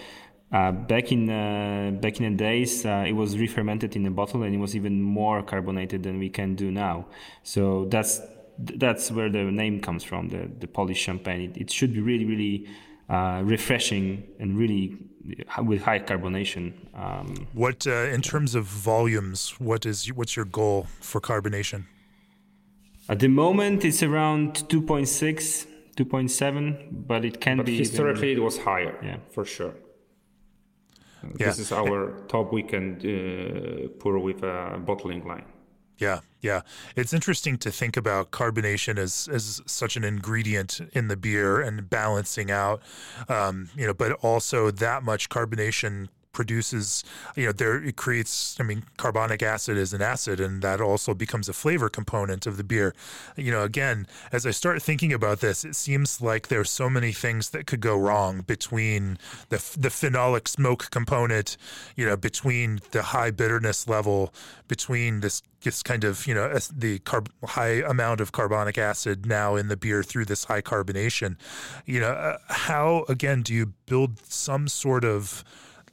uh, 0.52 0.72
back 0.72 1.12
in 1.12 1.30
uh, 1.30 1.92
back 1.92 2.20
in 2.20 2.32
the 2.32 2.38
days, 2.38 2.86
uh, 2.86 3.06
it 3.08 3.14
was 3.14 3.38
re-fermented 3.38 3.96
in 3.96 4.06
a 4.06 4.12
bottle, 4.12 4.44
and 4.44 4.54
it 4.54 4.58
was 4.58 4.76
even 4.76 5.02
more 5.02 5.42
carbonated 5.42 6.04
than 6.04 6.20
we 6.20 6.30
can 6.30 6.56
do 6.56 6.72
now. 6.72 7.06
So 7.44 7.86
that's 7.86 8.22
that's 8.58 9.12
where 9.12 9.30
the 9.30 9.44
name 9.44 9.80
comes 9.80 10.04
from, 10.04 10.30
the 10.30 10.50
the 10.60 10.68
Polish 10.68 11.00
champagne. 11.00 11.42
It, 11.42 11.58
it 11.58 11.72
should 11.72 11.94
be 11.94 12.02
really, 12.02 12.26
really 12.26 12.68
refreshing 13.44 14.28
and 14.40 14.58
really 14.58 14.98
with 15.64 15.82
high 15.84 16.00
carbonation. 16.00 16.74
Um, 16.94 17.48
what 17.54 17.88
uh, 17.88 18.14
in 18.16 18.22
terms 18.22 18.56
of 18.56 18.66
volumes? 18.66 19.56
What 19.60 19.86
is 19.86 20.08
what's 20.14 20.36
your 20.36 20.46
goal 20.46 20.88
for 21.00 21.22
carbonation? 21.22 21.86
At 23.10 23.20
the 23.20 23.28
moment, 23.28 23.84
it's 23.84 24.04
around 24.04 24.54
2.6, 24.70 25.68
2.7, 25.98 27.08
but 27.08 27.26
it 27.26 27.42
can 27.42 27.58
but 27.58 27.66
be. 27.66 27.78
Historically, 27.78 28.32
even, 28.32 28.42
it 28.42 28.46
was 28.46 28.58
higher. 28.60 28.98
Yeah, 29.04 29.18
for 29.32 29.44
sure. 29.44 29.74
Yeah. 31.24 31.48
This 31.48 31.60
is 31.60 31.72
our 31.72 32.12
top 32.28 32.52
we 32.52 32.64
can 32.64 32.96
uh, 32.96 33.88
pour 34.00 34.20
with 34.20 34.44
a 34.44 34.80
bottling 34.86 35.28
line. 35.28 35.46
Yeah, 35.98 36.22
yeah. 36.42 36.62
It's 36.96 37.14
interesting 37.14 37.58
to 37.60 37.72
think 37.72 37.96
about 37.96 38.32
carbonation 38.32 38.98
as 38.98 39.30
as 39.32 39.62
such 39.68 39.96
an 39.96 40.04
ingredient 40.04 40.82
in 40.94 41.08
the 41.10 41.16
beer 41.16 41.62
and 41.62 41.88
balancing 41.88 42.50
out, 42.50 42.82
um, 43.30 43.70
you 43.76 43.86
know, 43.86 43.94
but 43.94 44.14
also 44.24 44.72
that 44.72 45.04
much 45.04 45.30
carbonation 45.30 46.10
produces, 46.32 47.04
you 47.36 47.46
know, 47.46 47.52
there 47.52 47.84
it 47.84 47.96
creates. 47.96 48.60
I 48.60 48.64
mean, 48.64 48.84
carbonic 48.98 49.44
acid 49.44 49.78
is 49.78 49.94
an 49.94 50.02
acid, 50.02 50.40
and 50.40 50.62
that 50.62 50.82
also 50.82 51.14
becomes 51.14 51.50
a 51.50 51.54
flavor 51.54 51.90
component 51.90 52.46
of 52.48 52.58
the 52.58 52.64
beer. 52.64 52.94
You 53.36 53.52
know, 53.52 53.64
again, 53.64 54.08
as 54.32 54.46
I 54.46 54.52
start 54.52 54.82
thinking 54.82 55.14
about 55.14 55.40
this, 55.40 55.64
it 55.66 55.76
seems 55.76 56.22
like 56.22 56.48
there's 56.48 56.70
so 56.70 56.90
many 56.90 57.12
things 57.12 57.50
that 57.52 57.68
could 57.68 57.82
go 57.82 57.98
wrong 57.98 58.42
between 58.42 59.18
the 59.50 59.58
the 59.78 59.90
phenolic 59.90 60.48
smoke 60.48 60.90
component, 60.92 61.58
you 61.96 62.06
know, 62.06 62.18
between 62.18 62.80
the 62.92 63.04
high 63.04 63.32
bitterness 63.32 63.88
level, 63.88 64.34
between 64.68 65.20
this 65.20 65.42
this 65.64 65.84
kind 65.84 66.04
of 66.04 66.26
you 66.28 66.34
know 66.34 66.48
the 66.76 67.00
carb- 67.00 67.28
high 67.44 67.84
amount 67.88 68.22
of 68.22 68.32
carbonic 68.32 68.78
acid 68.78 69.26
now 69.26 69.56
in 69.56 69.68
the 69.68 69.78
beer 69.78 70.04
through 70.04 70.26
this 70.26 70.46
high 70.46 70.62
carbonation 70.62 71.36
you 71.86 72.00
know 72.00 72.12
uh, 72.12 72.38
how 72.48 73.06
again 73.08 73.42
do 73.42 73.54
you 73.54 73.68
build 73.86 74.18
some 74.26 74.68
sort 74.68 75.04
of 75.04 75.44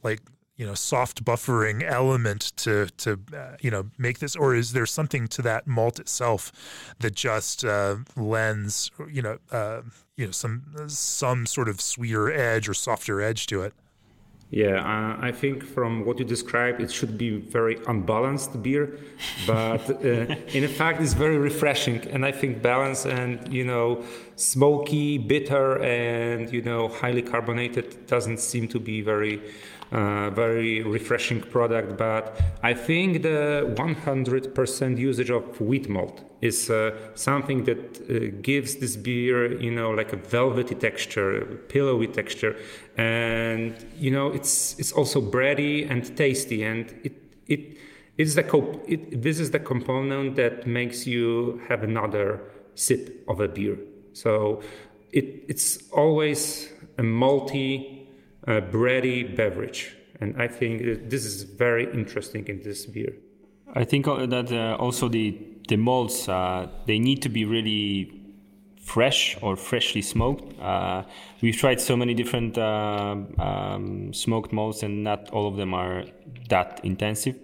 like 0.03 0.20
you 0.57 0.66
know 0.66 0.74
soft 0.74 1.24
buffering 1.24 1.82
element 1.82 2.53
to 2.57 2.86
to 2.99 3.18
uh, 3.34 3.57
you 3.61 3.70
know 3.70 3.86
make 3.96 4.18
this 4.18 4.36
or 4.36 4.55
is 4.55 4.72
there 4.72 4.86
something 4.86 5.28
to 5.28 5.40
that 5.42 5.66
malt 5.66 5.99
itself 5.99 6.53
that 6.99 7.14
just 7.14 7.64
uh, 7.64 7.96
lends 8.16 8.90
you 9.11 9.22
know 9.22 9.38
uh, 9.51 9.80
you 10.16 10.26
know 10.26 10.32
some 10.32 10.64
some 10.88 11.46
sort 11.46 11.68
of 11.68 11.80
sweeter 11.80 12.30
edge 12.30 12.68
or 12.68 12.74
softer 12.74 13.22
edge 13.22 13.46
to 13.46 13.62
it 13.62 13.72
yeah, 14.51 14.80
uh, 14.80 15.18
I 15.20 15.30
think 15.30 15.62
from 15.62 16.07
what 16.07 16.18
you 16.18 16.24
described, 16.24 16.80
it 16.80 16.90
should 16.90 17.18
be 17.18 17.36
very 17.36 17.78
unbalanced 17.86 18.62
beer, 18.62 18.99
but 19.46 19.90
uh, 19.90 19.99
in 20.55 20.66
fact, 20.68 21.03
it's 21.03 21.12
very 21.12 21.36
refreshing. 21.36 22.01
And 22.09 22.24
I 22.24 22.32
think 22.32 22.62
balance 22.62 23.05
and 23.05 23.53
you 23.53 23.64
know, 23.64 24.03
smoky, 24.36 25.18
bitter, 25.18 25.82
and 25.82 26.51
you 26.51 26.62
know, 26.62 26.88
highly 26.88 27.20
carbonated 27.20 28.07
doesn't 28.07 28.40
seem 28.40 28.68
to 28.68 28.80
be 28.80 29.03
very 29.03 29.42
uh, 29.93 30.30
very 30.30 30.82
refreshing 30.82 31.41
product. 31.41 31.97
But 31.97 32.41
I 32.62 32.74
think 32.74 33.22
the 33.22 33.72
100% 33.76 34.99
usage 34.99 35.30
of 35.30 35.61
wheat 35.61 35.89
malt 35.89 36.22
is 36.41 36.70
uh, 36.70 36.97
something 37.14 37.64
that 37.64 37.78
uh, 37.78 38.36
gives 38.43 38.76
this 38.76 38.97
beer, 38.97 39.61
you 39.61 39.70
know, 39.70 39.91
like 39.91 40.12
a 40.12 40.16
velvety 40.16 40.74
texture, 40.74 41.45
pillowy 41.68 42.07
texture, 42.07 42.57
and 42.97 43.74
you 43.99 44.11
know, 44.11 44.28
it's 44.28 44.78
it's 44.78 44.93
also 44.93 45.20
bready 45.20 45.89
and 45.91 46.16
tasty, 46.16 46.62
and 46.62 46.95
it 47.03 47.14
it 47.47 47.78
it's 48.18 48.34
the 48.34 48.43
co- 48.43 48.80
it, 48.86 49.22
this 49.22 49.39
is 49.39 49.51
the 49.51 49.61
component 49.61 50.36
that 50.36 50.66
makes 50.66 51.07
you 51.07 51.61
have 51.68 51.82
another 51.82 52.41
sip 52.74 53.24
of 53.28 53.41
a 53.41 53.49
beer. 53.49 53.78
So 54.12 54.62
it, 55.12 55.45
it's 55.49 55.78
always 55.93 56.70
a 56.99 57.03
malty, 57.03 57.97
uh, 58.49 58.61
bready 58.61 59.36
beverage, 59.36 59.94
and 60.20 60.40
I 60.40 60.49
think 60.49 61.11
this 61.11 61.24
is 61.24 61.42
very 61.42 61.84
interesting 61.92 62.49
in 62.49 62.62
this 62.62 62.86
beer. 62.86 63.14
I 63.74 63.84
think 63.84 64.09
uh, 64.09 64.26
that 64.26 64.51
uh, 64.51 64.76
also 64.80 65.09
the 65.09 65.38
the 65.68 65.76
malts 65.76 66.28
uh, 66.28 66.66
they 66.86 66.99
need 66.99 67.20
to 67.22 67.28
be 67.28 67.44
really 67.44 68.18
fresh 68.80 69.36
or 69.42 69.55
freshly 69.55 70.01
smoked. 70.01 70.59
Uh, 70.59 71.03
we've 71.42 71.57
tried 71.57 71.78
so 71.80 71.94
many 71.94 72.14
different 72.14 72.57
uh, 72.57 73.16
um, 73.38 74.12
smoked 74.14 74.53
malts, 74.53 74.82
and 74.82 75.05
not 75.05 75.28
all 75.30 75.46
of 75.46 75.57
them 75.57 75.74
are 75.74 76.05
that 76.49 76.80
intensive. 76.82 77.36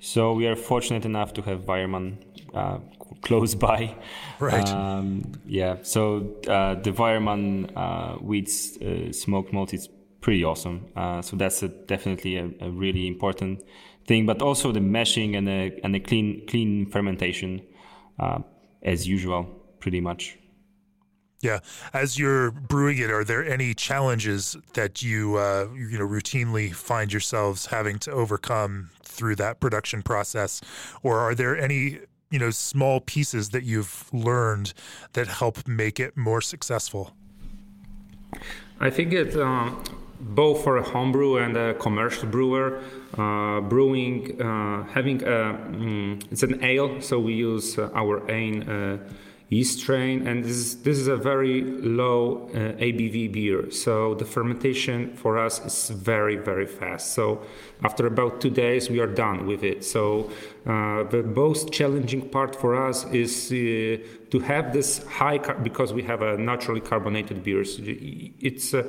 So 0.00 0.32
we 0.34 0.46
are 0.46 0.56
fortunate 0.56 1.04
enough 1.06 1.32
to 1.34 1.42
have 1.42 1.60
Weyermann 1.62 2.18
uh, 2.54 2.78
close 3.22 3.54
by. 3.68 3.94
Right. 4.38 4.68
Um, 4.68 5.32
yeah. 5.46 5.76
So 5.82 6.36
uh, 6.46 6.74
the 6.74 6.92
Weyermann 6.92 7.72
uh, 7.74 8.16
wheat 8.16 8.50
uh, 8.50 9.12
smoked 9.12 9.52
malt 9.52 9.72
is 9.72 9.88
pretty 10.20 10.44
awesome. 10.44 10.86
Uh, 10.96 11.22
so 11.22 11.36
that's 11.36 11.62
a, 11.62 11.68
definitely 11.68 12.36
a, 12.36 12.50
a, 12.60 12.70
really 12.70 13.06
important 13.06 13.62
thing. 14.06 14.26
But 14.26 14.42
also 14.42 14.72
the 14.72 14.80
mashing 14.80 15.36
and 15.36 15.46
the 15.46 15.78
and 15.82 15.94
the 15.94 16.00
clean 16.00 16.46
clean 16.46 16.86
fermentation, 16.86 17.62
uh, 18.18 18.40
as 18.82 19.06
usual, 19.08 19.44
pretty 19.80 20.00
much. 20.00 20.36
Yeah, 21.40 21.60
as 21.94 22.18
you're 22.18 22.50
brewing 22.50 22.98
it, 22.98 23.10
are 23.10 23.24
there 23.24 23.42
any 23.42 23.72
challenges 23.72 24.56
that 24.74 25.02
you 25.02 25.36
uh, 25.36 25.68
you 25.74 25.98
know 25.98 26.06
routinely 26.06 26.74
find 26.74 27.12
yourselves 27.12 27.66
having 27.66 27.98
to 28.00 28.12
overcome 28.12 28.90
through 29.02 29.36
that 29.36 29.58
production 29.58 30.02
process, 30.02 30.60
or 31.02 31.18
are 31.18 31.34
there 31.34 31.56
any 31.56 32.00
you 32.30 32.38
know 32.38 32.50
small 32.50 33.00
pieces 33.00 33.50
that 33.50 33.64
you've 33.64 34.12
learned 34.12 34.74
that 35.14 35.28
help 35.28 35.66
make 35.66 35.98
it 35.98 36.14
more 36.14 36.42
successful? 36.42 37.14
I 38.78 38.90
think 38.90 39.12
it 39.12 39.34
uh, 39.34 39.74
both 40.20 40.62
for 40.62 40.76
a 40.76 40.82
homebrew 40.82 41.38
and 41.38 41.56
a 41.56 41.74
commercial 41.74 42.28
brewer, 42.28 42.82
uh, 43.16 43.60
brewing 43.62 44.40
uh, 44.40 44.84
having 44.84 45.22
a 45.22 45.26
mm, 45.26 46.22
it's 46.30 46.42
an 46.42 46.62
ale, 46.62 47.00
so 47.00 47.18
we 47.18 47.34
use 47.34 47.78
uh, 47.78 47.90
our 47.94 48.30
own 48.30 48.68
uh, 48.68 48.98
yeast 49.48 49.80
strain, 49.80 50.28
and 50.28 50.44
this 50.44 50.52
is, 50.52 50.82
this 50.82 50.96
is 50.96 51.08
a 51.08 51.16
very 51.16 51.62
low 51.62 52.48
uh, 52.54 52.78
ABV 52.78 53.32
beer. 53.32 53.70
So 53.70 54.14
the 54.14 54.24
fermentation 54.24 55.16
for 55.16 55.38
us 55.38 55.64
is 55.64 55.90
very 55.90 56.36
very 56.36 56.66
fast. 56.66 57.14
So 57.14 57.42
after 57.82 58.06
about 58.06 58.40
two 58.40 58.50
days, 58.50 58.90
we 58.90 59.00
are 59.00 59.08
done 59.08 59.46
with 59.46 59.64
it. 59.64 59.84
So 59.84 60.30
uh, 60.66 61.04
the 61.04 61.22
most 61.24 61.72
challenging 61.72 62.28
part 62.28 62.54
for 62.54 62.76
us 62.76 63.06
is 63.06 63.48
to 63.48 64.38
have 64.44 64.72
this 64.72 65.02
high 65.06 65.38
car- 65.38 65.58
because 65.58 65.92
we 65.92 66.02
have 66.02 66.22
a 66.22 66.36
naturally 66.36 66.80
carbonated 66.80 67.42
beers. 67.42 67.80
It's 67.82 68.74
uh, 68.74 68.88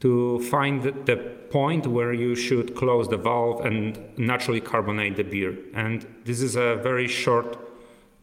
to 0.00 0.40
find 0.50 0.82
the 0.82 1.16
point 1.50 1.86
where 1.86 2.12
you 2.12 2.34
should 2.34 2.74
close 2.74 3.08
the 3.08 3.16
valve 3.16 3.64
and 3.64 3.98
naturally 4.16 4.60
carbonate 4.60 5.16
the 5.16 5.24
beer, 5.24 5.56
and 5.74 6.06
this 6.24 6.40
is 6.40 6.56
a 6.56 6.76
very 6.76 7.08
short 7.08 7.58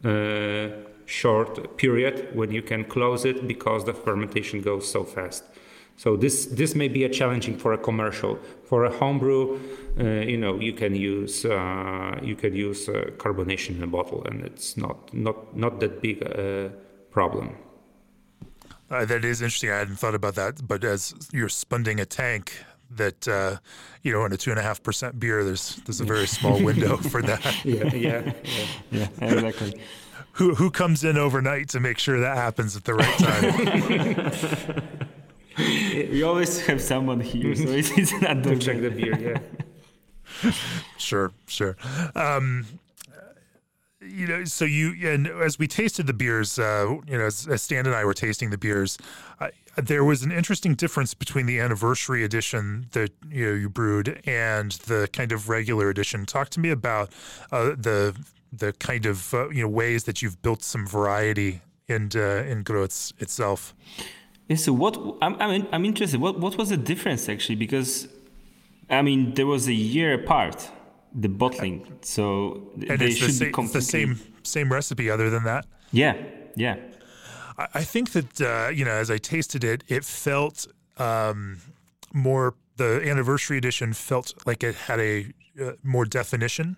uh, 0.03 0.69
short 1.05 1.77
period 1.77 2.29
when 2.33 2.51
you 2.51 2.61
can 2.61 2.83
close 2.85 3.25
it 3.25 3.47
because 3.47 3.83
the 3.85 3.93
fermentation 3.93 4.61
goes 4.61 4.89
so 4.89 5.03
fast. 5.03 5.43
So 5.97 6.15
this 6.15 6.45
this 6.45 6.73
may 6.73 6.87
be 6.87 7.03
a 7.03 7.09
challenging 7.09 7.57
for 7.57 7.73
a 7.73 7.77
commercial. 7.77 8.39
For 8.63 8.85
a 8.85 8.91
homebrew, 8.91 9.59
uh, 9.99 10.03
you 10.03 10.37
know, 10.37 10.59
you 10.59 10.73
can 10.73 10.95
use 10.95 11.45
uh, 11.45 12.17
you 12.23 12.35
can 12.35 12.55
use 12.55 12.89
uh, 12.89 13.11
carbonation 13.17 13.77
in 13.77 13.83
a 13.83 13.87
bottle, 13.87 14.23
and 14.25 14.43
it's 14.43 14.77
not 14.77 15.13
not 15.13 15.55
not 15.55 15.79
that 15.79 16.01
big 16.01 16.23
a 16.23 16.71
problem. 17.11 17.55
Uh, 18.91 19.05
that 19.05 19.25
is 19.25 19.41
interesting. 19.41 19.71
I 19.71 19.77
hadn't 19.77 19.95
thought 19.95 20.15
about 20.15 20.35
that, 20.35 20.67
but 20.67 20.83
as 20.83 21.15
you're 21.31 21.49
spunding 21.49 21.99
a 21.99 22.05
tank, 22.05 22.53
that 22.91 23.27
uh, 23.27 23.57
you 24.03 24.11
know 24.11 24.25
in 24.25 24.33
a 24.33 24.37
two 24.37 24.51
and 24.51 24.59
a 24.59 24.63
half 24.63 24.83
percent 24.83 25.17
beer 25.17 25.45
there's 25.45 25.77
there's 25.85 26.01
a 26.01 26.03
very 26.03 26.27
small 26.27 26.61
window 26.69 26.97
for 26.97 27.21
that 27.21 27.63
yeah 27.63 27.85
yeah 27.95 28.33
yeah, 28.43 28.67
yeah 28.91 29.07
exactly 29.21 29.81
who 30.33 30.55
who 30.55 30.69
comes 30.71 31.03
in 31.03 31.17
overnight 31.17 31.69
to 31.69 31.79
make 31.79 31.97
sure 31.97 32.19
that 32.19 32.37
happens 32.37 32.75
at 32.75 32.83
the 32.83 32.93
right 32.93 33.17
time. 33.19 34.91
we 36.11 36.23
always 36.23 36.65
have 36.65 36.81
someone 36.81 37.19
here, 37.19 37.55
so 37.55 37.69
it's, 37.69 37.91
it's 37.97 38.13
not 38.21 38.43
to 38.43 38.57
check 38.57 38.81
the 38.81 38.89
beer. 38.89 39.39
Yeah. 40.43 40.51
sure, 40.97 41.31
sure. 41.47 41.75
Um, 42.15 42.65
you 44.01 44.27
know, 44.27 44.43
so 44.45 44.65
you 44.65 44.95
and 45.09 45.27
as 45.27 45.59
we 45.59 45.67
tasted 45.67 46.07
the 46.07 46.13
beers, 46.13 46.57
uh, 46.57 46.97
you 47.07 47.17
know, 47.17 47.25
as, 47.25 47.47
as, 47.47 47.61
Stan 47.61 47.85
and 47.85 47.95
I 47.95 48.03
were 48.03 48.13
tasting 48.13 48.49
the 48.49 48.57
beers, 48.57 48.97
uh, 49.39 49.49
there 49.75 50.03
was 50.03 50.23
an 50.23 50.31
interesting 50.31 50.75
difference 50.75 51.13
between 51.13 51.45
the 51.45 51.59
anniversary 51.59 52.23
edition 52.23 52.87
that 52.91 53.11
you 53.29 53.45
know 53.45 53.53
you 53.53 53.69
brewed 53.69 54.21
and 54.25 54.71
the 54.71 55.07
kind 55.13 55.31
of 55.31 55.49
regular 55.49 55.89
edition. 55.89 56.25
Talk 56.25 56.49
to 56.49 56.59
me 56.59 56.69
about 56.69 57.11
uh, 57.51 57.75
the 57.77 58.15
the 58.51 58.73
kind 58.73 59.05
of 59.05 59.33
uh, 59.33 59.49
you 59.49 59.63
know 59.63 59.69
ways 59.69 60.05
that 60.05 60.21
you've 60.21 60.41
built 60.41 60.63
some 60.63 60.87
variety 60.87 61.61
in 61.87 62.09
uh, 62.15 62.43
in 62.47 62.63
Groß 62.63 63.13
itself. 63.21 63.75
Yeah, 64.47 64.55
so 64.55 64.73
what 64.73 64.97
I'm 65.21 65.35
I'm, 65.39 65.67
I'm 65.71 65.85
interested. 65.85 66.19
What 66.19 66.39
what 66.39 66.57
was 66.57 66.69
the 66.69 66.77
difference 66.77 67.29
actually? 67.29 67.55
Because 67.55 68.07
I 68.89 69.03
mean 69.03 69.35
there 69.35 69.47
was 69.47 69.67
a 69.67 69.73
year 69.73 70.13
apart 70.13 70.69
the 71.13 71.29
bottling, 71.29 71.99
so 72.01 72.61
they 72.75 73.11
should 73.11 73.31
the, 73.31 73.45
be 73.45 73.51
completely... 73.51 73.79
the 73.79 73.85
same 73.85 74.19
same 74.43 74.71
recipe. 74.71 75.09
Other 75.09 75.29
than 75.29 75.43
that, 75.43 75.65
yeah, 75.91 76.15
yeah. 76.55 76.77
I, 77.57 77.67
I 77.75 77.83
think 77.83 78.11
that 78.11 78.41
uh, 78.41 78.69
you 78.69 78.85
know 78.85 78.91
as 78.91 79.11
I 79.11 79.17
tasted 79.17 79.63
it, 79.63 79.83
it 79.87 80.05
felt 80.05 80.67
um, 80.97 81.59
more. 82.13 82.55
The 82.77 83.07
anniversary 83.07 83.57
edition 83.57 83.93
felt 83.93 84.33
like 84.47 84.63
it 84.63 84.73
had 84.73 84.99
a 84.99 85.27
uh, 85.61 85.73
more 85.83 86.05
definition 86.05 86.77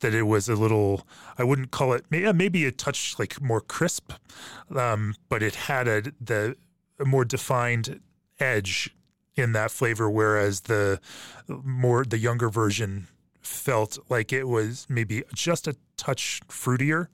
that 0.00 0.12
it 0.12 0.24
was 0.24 0.48
a 0.48 0.54
little 0.54 1.06
I 1.38 1.44
wouldn't 1.44 1.70
call 1.70 1.92
it 1.92 2.04
maybe 2.10 2.66
a 2.66 2.72
touch 2.72 3.18
like 3.18 3.40
more 3.40 3.60
crisp, 3.60 4.12
um, 4.74 5.14
but 5.28 5.42
it 5.42 5.54
had 5.54 5.88
a 5.88 6.02
the 6.20 6.56
a 6.98 7.04
more 7.04 7.24
defined 7.24 8.00
edge 8.40 8.94
in 9.36 9.52
that 9.52 9.70
flavor, 9.70 10.10
whereas 10.10 10.62
the 10.62 11.00
more 11.48 12.04
the 12.04 12.18
younger 12.18 12.48
version 12.48 13.08
felt 13.46 13.98
like 14.08 14.32
it 14.32 14.48
was 14.48 14.86
maybe 14.88 15.22
just 15.34 15.68
a 15.68 15.76
touch 15.96 16.40
fruitier, 16.48 17.08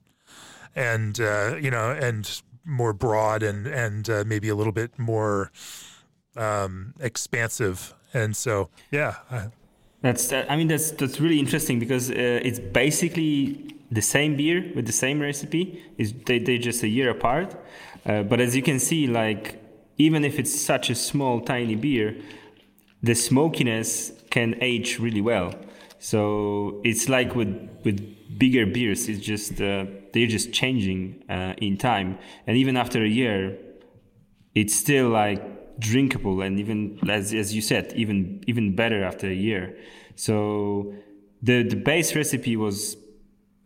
and 0.74 1.20
uh, 1.20 1.56
you 1.60 1.70
know, 1.70 1.90
and 1.90 2.42
more 2.64 2.92
broad 2.92 3.42
and 3.42 3.66
and 3.66 4.08
uh, 4.08 4.24
maybe 4.26 4.48
a 4.48 4.54
little 4.54 4.72
bit 4.72 4.98
more 4.98 5.50
um, 6.36 6.94
expansive. 7.00 7.94
And 8.12 8.36
so, 8.36 8.70
yeah, 8.90 9.14
that's 10.02 10.32
I 10.32 10.56
mean 10.56 10.68
that's 10.68 10.90
that's 10.92 11.20
really 11.20 11.38
interesting 11.38 11.78
because 11.78 12.10
uh, 12.10 12.14
it's 12.16 12.58
basically 12.58 13.76
the 13.90 14.02
same 14.02 14.36
beer 14.36 14.70
with 14.74 14.86
the 14.86 14.92
same 14.92 15.20
recipe. 15.20 15.82
Is 15.98 16.12
they 16.26 16.38
they 16.38 16.58
just 16.58 16.82
a 16.82 16.88
year 16.88 17.10
apart, 17.10 17.54
uh, 18.06 18.22
but 18.22 18.40
as 18.40 18.56
you 18.56 18.62
can 18.62 18.78
see, 18.78 19.06
like 19.06 19.62
even 19.98 20.24
if 20.24 20.38
it's 20.38 20.58
such 20.58 20.90
a 20.90 20.94
small 20.94 21.40
tiny 21.40 21.74
beer, 21.74 22.16
the 23.02 23.14
smokiness 23.14 24.12
can 24.30 24.56
age 24.60 24.98
really 24.98 25.20
well. 25.20 25.54
So 26.00 26.80
it's 26.82 27.10
like 27.10 27.34
with 27.34 27.52
with 27.84 28.38
bigger 28.38 28.64
beers, 28.64 29.06
it's 29.08 29.20
just 29.20 29.60
uh, 29.60 29.84
they're 30.12 30.26
just 30.26 30.50
changing 30.50 31.22
uh, 31.28 31.52
in 31.58 31.76
time, 31.76 32.18
and 32.46 32.56
even 32.56 32.76
after 32.76 33.04
a 33.04 33.08
year, 33.08 33.58
it's 34.54 34.74
still 34.74 35.10
like 35.10 35.78
drinkable 35.78 36.42
and 36.42 36.58
even 36.58 36.98
as 37.08 37.32
as 37.32 37.54
you 37.54 37.62
said 37.62 37.90
even 37.96 38.42
even 38.46 38.74
better 38.74 39.04
after 39.04 39.26
a 39.28 39.34
year. 39.34 39.76
So 40.16 40.94
the 41.42 41.62
the 41.62 41.76
base 41.76 42.16
recipe 42.16 42.56
was 42.56 42.96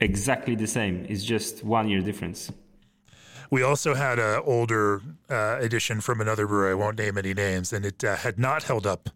exactly 0.01 0.57
the 0.57 0.67
same. 0.67 1.07
It's 1.09 1.25
just 1.25 1.65
one 1.65 1.89
year 1.89 2.01
difference 2.01 2.51
we 3.51 3.63
also 3.63 3.95
had 3.95 4.19
an 4.19 4.43
older 4.45 5.03
uh, 5.31 5.59
edition 5.61 6.01
from 6.01 6.21
another 6.21 6.47
brewery. 6.47 6.73
I 6.73 6.75
won't 6.75 6.99
name 6.99 7.19
any 7.19 7.35
names, 7.35 7.73
and 7.73 7.85
it 7.85 8.03
uh, 8.05 8.17
had 8.17 8.39
not 8.39 8.65
held 8.65 8.87
up 8.87 9.11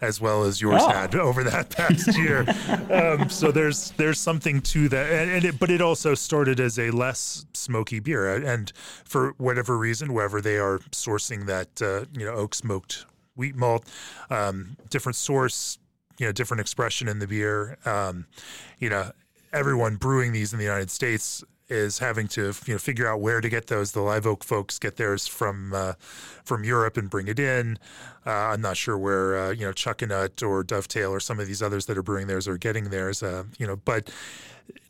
as 0.00 0.20
well 0.20 0.44
as 0.44 0.60
yours 0.60 0.82
oh. 0.84 0.88
had 0.88 1.14
over 1.14 1.42
that 1.44 1.70
past 1.70 2.16
year. 2.18 2.44
um, 2.90 3.28
so 3.30 3.50
there's 3.50 3.92
there's 3.92 4.20
something 4.20 4.60
to 4.60 4.88
that, 4.88 5.10
and, 5.10 5.30
and 5.30 5.44
it, 5.44 5.58
but 5.58 5.70
it 5.70 5.80
also 5.80 6.14
started 6.14 6.60
as 6.60 6.78
a 6.78 6.90
less 6.90 7.46
smoky 7.54 8.00
beer, 8.00 8.34
and 8.34 8.72
for 9.04 9.34
whatever 9.38 9.76
reason, 9.78 10.12
wherever 10.12 10.40
they 10.40 10.58
are 10.58 10.78
sourcing 10.90 11.46
that 11.46 11.82
uh, 11.82 12.04
you 12.18 12.24
know 12.24 12.34
oak 12.34 12.54
smoked 12.54 13.06
wheat 13.36 13.56
malt, 13.56 13.88
um, 14.30 14.76
different 14.90 15.16
source, 15.16 15.78
you 16.18 16.26
know 16.26 16.32
different 16.32 16.60
expression 16.60 17.08
in 17.08 17.18
the 17.18 17.26
beer. 17.26 17.78
Um, 17.84 18.26
you 18.78 18.90
know, 18.90 19.12
everyone 19.52 19.96
brewing 19.96 20.32
these 20.32 20.52
in 20.52 20.58
the 20.58 20.64
United 20.64 20.90
States 20.90 21.42
is 21.68 21.98
having 21.98 22.28
to 22.28 22.52
you 22.66 22.74
know 22.74 22.78
figure 22.78 23.08
out 23.08 23.20
where 23.20 23.40
to 23.40 23.48
get 23.48 23.68
those. 23.68 23.92
The 23.92 24.00
Live 24.00 24.26
Oak 24.26 24.44
folks 24.44 24.78
get 24.78 24.96
theirs 24.96 25.26
from 25.26 25.72
uh, 25.74 25.94
from 26.44 26.64
Europe 26.64 26.96
and 26.96 27.08
bring 27.08 27.28
it 27.28 27.38
in. 27.38 27.78
Uh, 28.26 28.30
I'm 28.30 28.60
not 28.60 28.76
sure 28.76 28.98
where 28.98 29.38
uh, 29.38 29.50
you 29.50 29.66
know 29.66 29.72
Chuckanut 29.72 30.46
or 30.46 30.62
Dovetail 30.62 31.10
or 31.10 31.20
some 31.20 31.40
of 31.40 31.46
these 31.46 31.62
others 31.62 31.86
that 31.86 31.96
are 31.96 32.02
brewing 32.02 32.26
theirs 32.26 32.46
are 32.46 32.58
getting 32.58 32.90
theirs. 32.90 33.22
Uh, 33.22 33.44
you 33.58 33.66
know, 33.66 33.76
but 33.76 34.10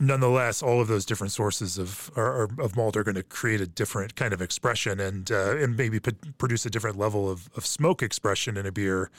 nonetheless, 0.01 0.63
all 0.63 0.81
of 0.81 0.89
those 0.89 1.05
different 1.05 1.33
sources 1.33 1.79
of 1.79 2.11
of 2.17 2.77
malt 2.77 2.97
are 2.97 3.05
going 3.05 3.15
to 3.15 3.23
create 3.23 3.61
a 3.61 3.67
different 3.67 4.15
kind 4.17 4.33
of 4.33 4.41
expression 4.41 5.01
and 5.01 5.31
uh, 5.31 5.57
and 5.57 5.77
maybe 5.77 6.01
produce 6.39 6.67
a 6.67 6.71
different 6.71 6.99
level 6.99 7.31
of, 7.31 7.49
of 7.57 7.65
smoke 7.67 8.03
expression 8.03 8.57
in 8.57 8.67
a 8.67 8.73
beer, 8.73 9.11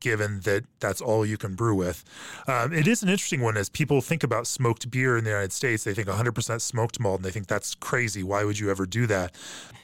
given 0.00 0.40
that 0.40 0.64
that's 0.80 1.00
all 1.00 1.24
you 1.24 1.36
can 1.36 1.54
brew 1.54 1.74
with. 1.74 2.04
Um, 2.46 2.72
it 2.72 2.86
is 2.86 3.02
an 3.02 3.08
interesting 3.08 3.40
one 3.40 3.56
as 3.56 3.68
people 3.68 4.00
think 4.00 4.22
about 4.22 4.46
smoked 4.46 4.90
beer 4.90 5.16
in 5.16 5.24
the 5.24 5.30
United 5.30 5.52
States. 5.52 5.84
They 5.84 5.94
think 5.94 6.08
100% 6.08 6.60
smoked 6.60 7.00
malt, 7.00 7.16
and 7.16 7.24
they 7.24 7.30
think 7.30 7.46
that's 7.46 7.74
crazy. 7.74 8.22
Why 8.22 8.44
would 8.44 8.58
you 8.58 8.70
ever 8.70 8.86
do 8.86 9.06
that? 9.06 9.34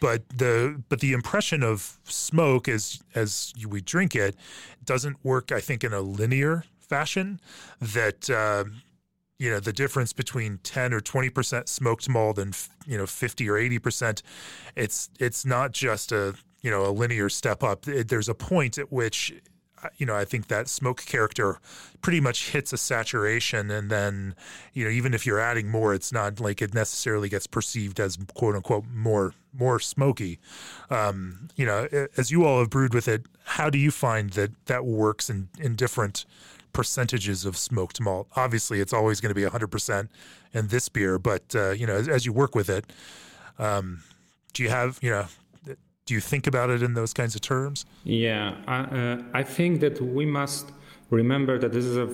But 0.01 0.29
the 0.29 0.83
but 0.89 1.01
the 1.01 1.13
impression 1.13 1.63
of 1.63 1.99
smoke 2.05 2.69
as 2.69 3.03
as 3.15 3.53
we 3.67 3.81
drink 3.81 4.15
it 4.15 4.37
doesn't 4.85 5.17
work. 5.25 5.53
I 5.53 5.61
think 5.61 5.85
in 5.85 5.93
a 5.93 6.01
linear 6.01 6.65
fashion 6.79 7.41
that. 7.81 8.31
Uh, 8.31 8.65
you 9.39 9.51
know 9.51 9.61
the 9.61 9.73
difference 9.73 10.13
between 10.13 10.59
10 10.63 10.95
or 10.95 11.01
20% 11.01 11.69
smoked 11.69 12.09
malt 12.09 12.39
and 12.39 12.57
you 12.87 12.97
know 12.97 13.07
50 13.07 13.49
or 13.49 13.55
80% 13.55 14.23
it's 14.77 15.11
it's 15.19 15.45
not 15.45 15.73
just 15.73 16.13
a 16.13 16.35
you 16.65 16.71
know 16.71 16.87
a 16.87 16.91
linear 16.91 17.29
step 17.29 17.63
up. 17.63 17.83
There's 17.83 18.29
a 18.29 18.35
point 18.35 18.79
at 18.79 18.91
which 18.91 19.35
uh, 19.85 19.91
you 19.99 20.07
know 20.07 20.17
I 20.17 20.25
think 20.25 20.49
that 20.49 20.67
smoke 20.67 21.05
character 21.05 21.59
pretty 22.01 22.21
much 22.21 22.51
hits 22.51 22.73
a 22.73 22.79
saturation 22.79 23.71
and 23.71 23.91
then 23.91 24.35
you 24.73 24.85
know 24.85 24.91
even 24.91 25.13
if 25.13 25.27
you're 25.27 25.39
adding 25.39 25.69
more 25.69 25.95
it's 25.95 26.11
not 26.11 26.41
like 26.41 26.63
it 26.63 26.73
necessarily 26.73 27.29
gets 27.29 27.47
perceived 27.47 28.01
as 28.01 28.17
quote 28.35 28.57
unquote 28.57 28.87
more 28.93 29.35
more 29.53 29.79
smoky. 29.79 30.41
Um, 30.89 31.49
you 31.55 31.67
know 31.67 31.87
as 32.17 32.31
you 32.31 32.47
all 32.47 32.61
have 32.61 32.71
brewed 32.71 32.95
with 32.95 33.09
it 33.09 33.27
how 33.45 33.69
do 33.69 33.79
you 33.79 33.91
find 33.91 34.31
that 34.31 34.53
that 34.65 34.87
works 34.87 35.29
in 35.29 35.49
in 35.61 35.77
different 35.77 36.25
percentages 36.75 37.47
of 37.47 37.57
smoked 37.57 38.01
malt. 38.01 38.27
Obviously, 38.37 38.81
it's 38.81 38.93
always 38.93 39.21
going 39.23 39.35
to 39.35 39.35
be 39.35 39.47
100% 39.47 40.09
in 40.53 40.69
this 40.69 40.91
beer, 40.91 41.19
but 41.19 41.55
uh, 41.55 41.71
you 41.71 41.87
know, 41.87 41.95
as, 41.95 42.09
as, 42.09 42.27
you 42.27 42.33
work 42.33 42.55
with 42.55 42.69
it, 42.69 42.85
um, 43.59 44.03
do 44.53 44.63
you 44.63 44.69
have, 44.69 44.99
you 45.01 45.11
know, 45.11 45.27
do 46.07 46.13
you 46.13 46.21
think 46.21 46.47
about 46.47 46.69
it 46.69 46.83
in 46.83 46.93
those 46.93 47.15
kinds 47.15 47.35
of 47.35 47.41
terms? 47.41 47.87
Yeah, 48.05 48.57
I, 48.67 48.81
uh, 48.81 49.23
I 49.33 49.43
think 49.43 49.81
that 49.81 50.03
we 50.03 50.27
must 50.27 50.71
remember 51.09 51.59
that 51.59 51.73
this 51.73 51.87
is 51.87 51.97
a 51.97 52.07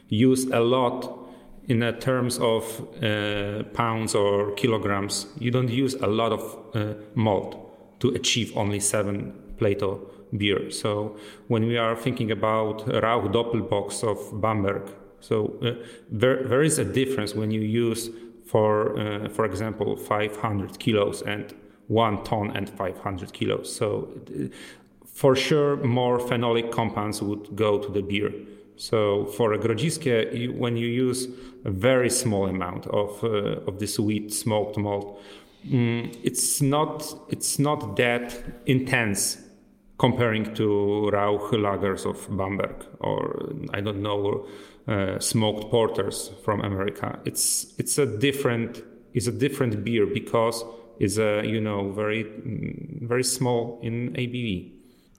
use 0.09 0.45
a 0.45 0.59
lot 0.59 1.26
in 1.67 1.81
terms 1.99 2.39
of 2.39 2.63
uh, 3.03 3.63
pounds 3.73 4.15
or 4.15 4.51
kilograms, 4.53 5.27
you 5.37 5.51
don't 5.51 5.69
use 5.69 5.95
a 5.95 6.07
lot 6.07 6.31
of 6.31 6.57
uh, 6.73 6.93
malt 7.15 7.99
to 7.99 8.09
achieve 8.09 8.55
only 8.55 8.79
seven 8.79 9.33
Plato 9.57 9.99
beer. 10.37 10.69
So 10.71 11.17
when 11.47 11.65
we 11.65 11.77
are 11.77 11.95
thinking 11.95 12.31
about 12.31 12.85
Rauch 12.87 13.31
Doppelbock 13.31 14.03
of 14.03 14.41
Bamberg, 14.41 14.83
so 15.19 15.57
uh, 15.63 15.83
there, 16.09 16.43
there 16.43 16.61
is 16.61 16.77
a 16.77 16.85
difference 16.85 17.33
when 17.33 17.51
you 17.51 17.61
use, 17.61 18.09
for 18.45 18.99
uh, 18.99 19.29
for 19.29 19.45
example, 19.45 19.97
500 19.97 20.79
kilos 20.79 21.21
and 21.23 21.53
one 21.87 22.23
ton 22.23 22.55
and 22.55 22.69
500 22.69 23.33
kilos. 23.33 23.75
So 23.75 24.09
uh, 24.29 24.47
for 25.05 25.35
sure, 25.35 25.77
more 25.77 26.19
phenolic 26.19 26.71
compounds 26.71 27.21
would 27.21 27.55
go 27.55 27.79
to 27.79 27.91
the 27.91 28.01
beer. 28.01 28.31
So 28.77 29.25
for 29.25 29.53
a 29.53 29.59
grodziskie, 29.59 30.55
when 30.55 30.77
you 30.77 30.87
use 30.87 31.27
a 31.65 31.71
very 31.71 32.09
small 32.09 32.47
amount 32.47 32.85
of 32.87 33.23
uh, 33.23 33.67
of 33.67 33.79
the 33.79 33.87
sweet 33.87 34.31
smoked 34.31 34.77
malt, 34.77 35.19
mm, 35.67 36.15
it's 36.23 36.61
not 36.61 37.03
it's 37.29 37.57
not 37.59 37.97
that 37.97 38.37
intense 38.65 39.37
comparing 39.97 40.53
to 40.53 41.09
Rauch 41.11 41.51
lagers 41.53 42.05
of 42.05 42.27
Bamberg 42.37 42.85
or 42.99 43.51
I 43.73 43.81
don't 43.81 44.03
know 44.03 44.47
uh, 44.87 45.19
smoked 45.19 45.71
porters 45.71 46.31
from 46.43 46.61
America. 46.61 47.19
It's 47.25 47.73
it's 47.79 47.97
a 47.97 48.05
different 48.05 48.83
it's 49.13 49.27
a 49.27 49.31
different 49.31 49.83
beer 49.83 50.05
because 50.05 50.63
it's 50.99 51.17
a 51.17 51.43
you 51.43 51.59
know 51.59 51.91
very 51.91 52.23
mm, 52.25 53.07
very 53.07 53.23
small 53.23 53.79
in 53.81 54.13
ABV 54.13 54.76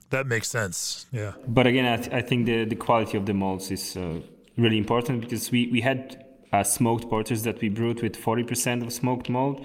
that 0.09 0.27
makes 0.27 0.47
sense. 0.47 1.05
Yeah. 1.11 1.33
But 1.47 1.67
again, 1.67 1.85
I, 1.85 1.97
th- 1.97 2.11
I 2.11 2.21
think 2.21 2.45
the, 2.45 2.65
the 2.65 2.75
quality 2.75 3.17
of 3.17 3.25
the 3.25 3.33
malts 3.33 3.71
is 3.71 3.95
uh, 3.95 4.21
really 4.57 4.77
important 4.77 5.21
because 5.21 5.51
we, 5.51 5.67
we 5.67 5.81
had 5.81 6.25
uh, 6.51 6.63
smoked 6.63 7.09
porters 7.09 7.43
that 7.43 7.61
we 7.61 7.69
brewed 7.69 8.01
with 8.01 8.15
40% 8.15 8.83
of 8.83 8.91
smoked 8.91 9.29
malt 9.29 9.63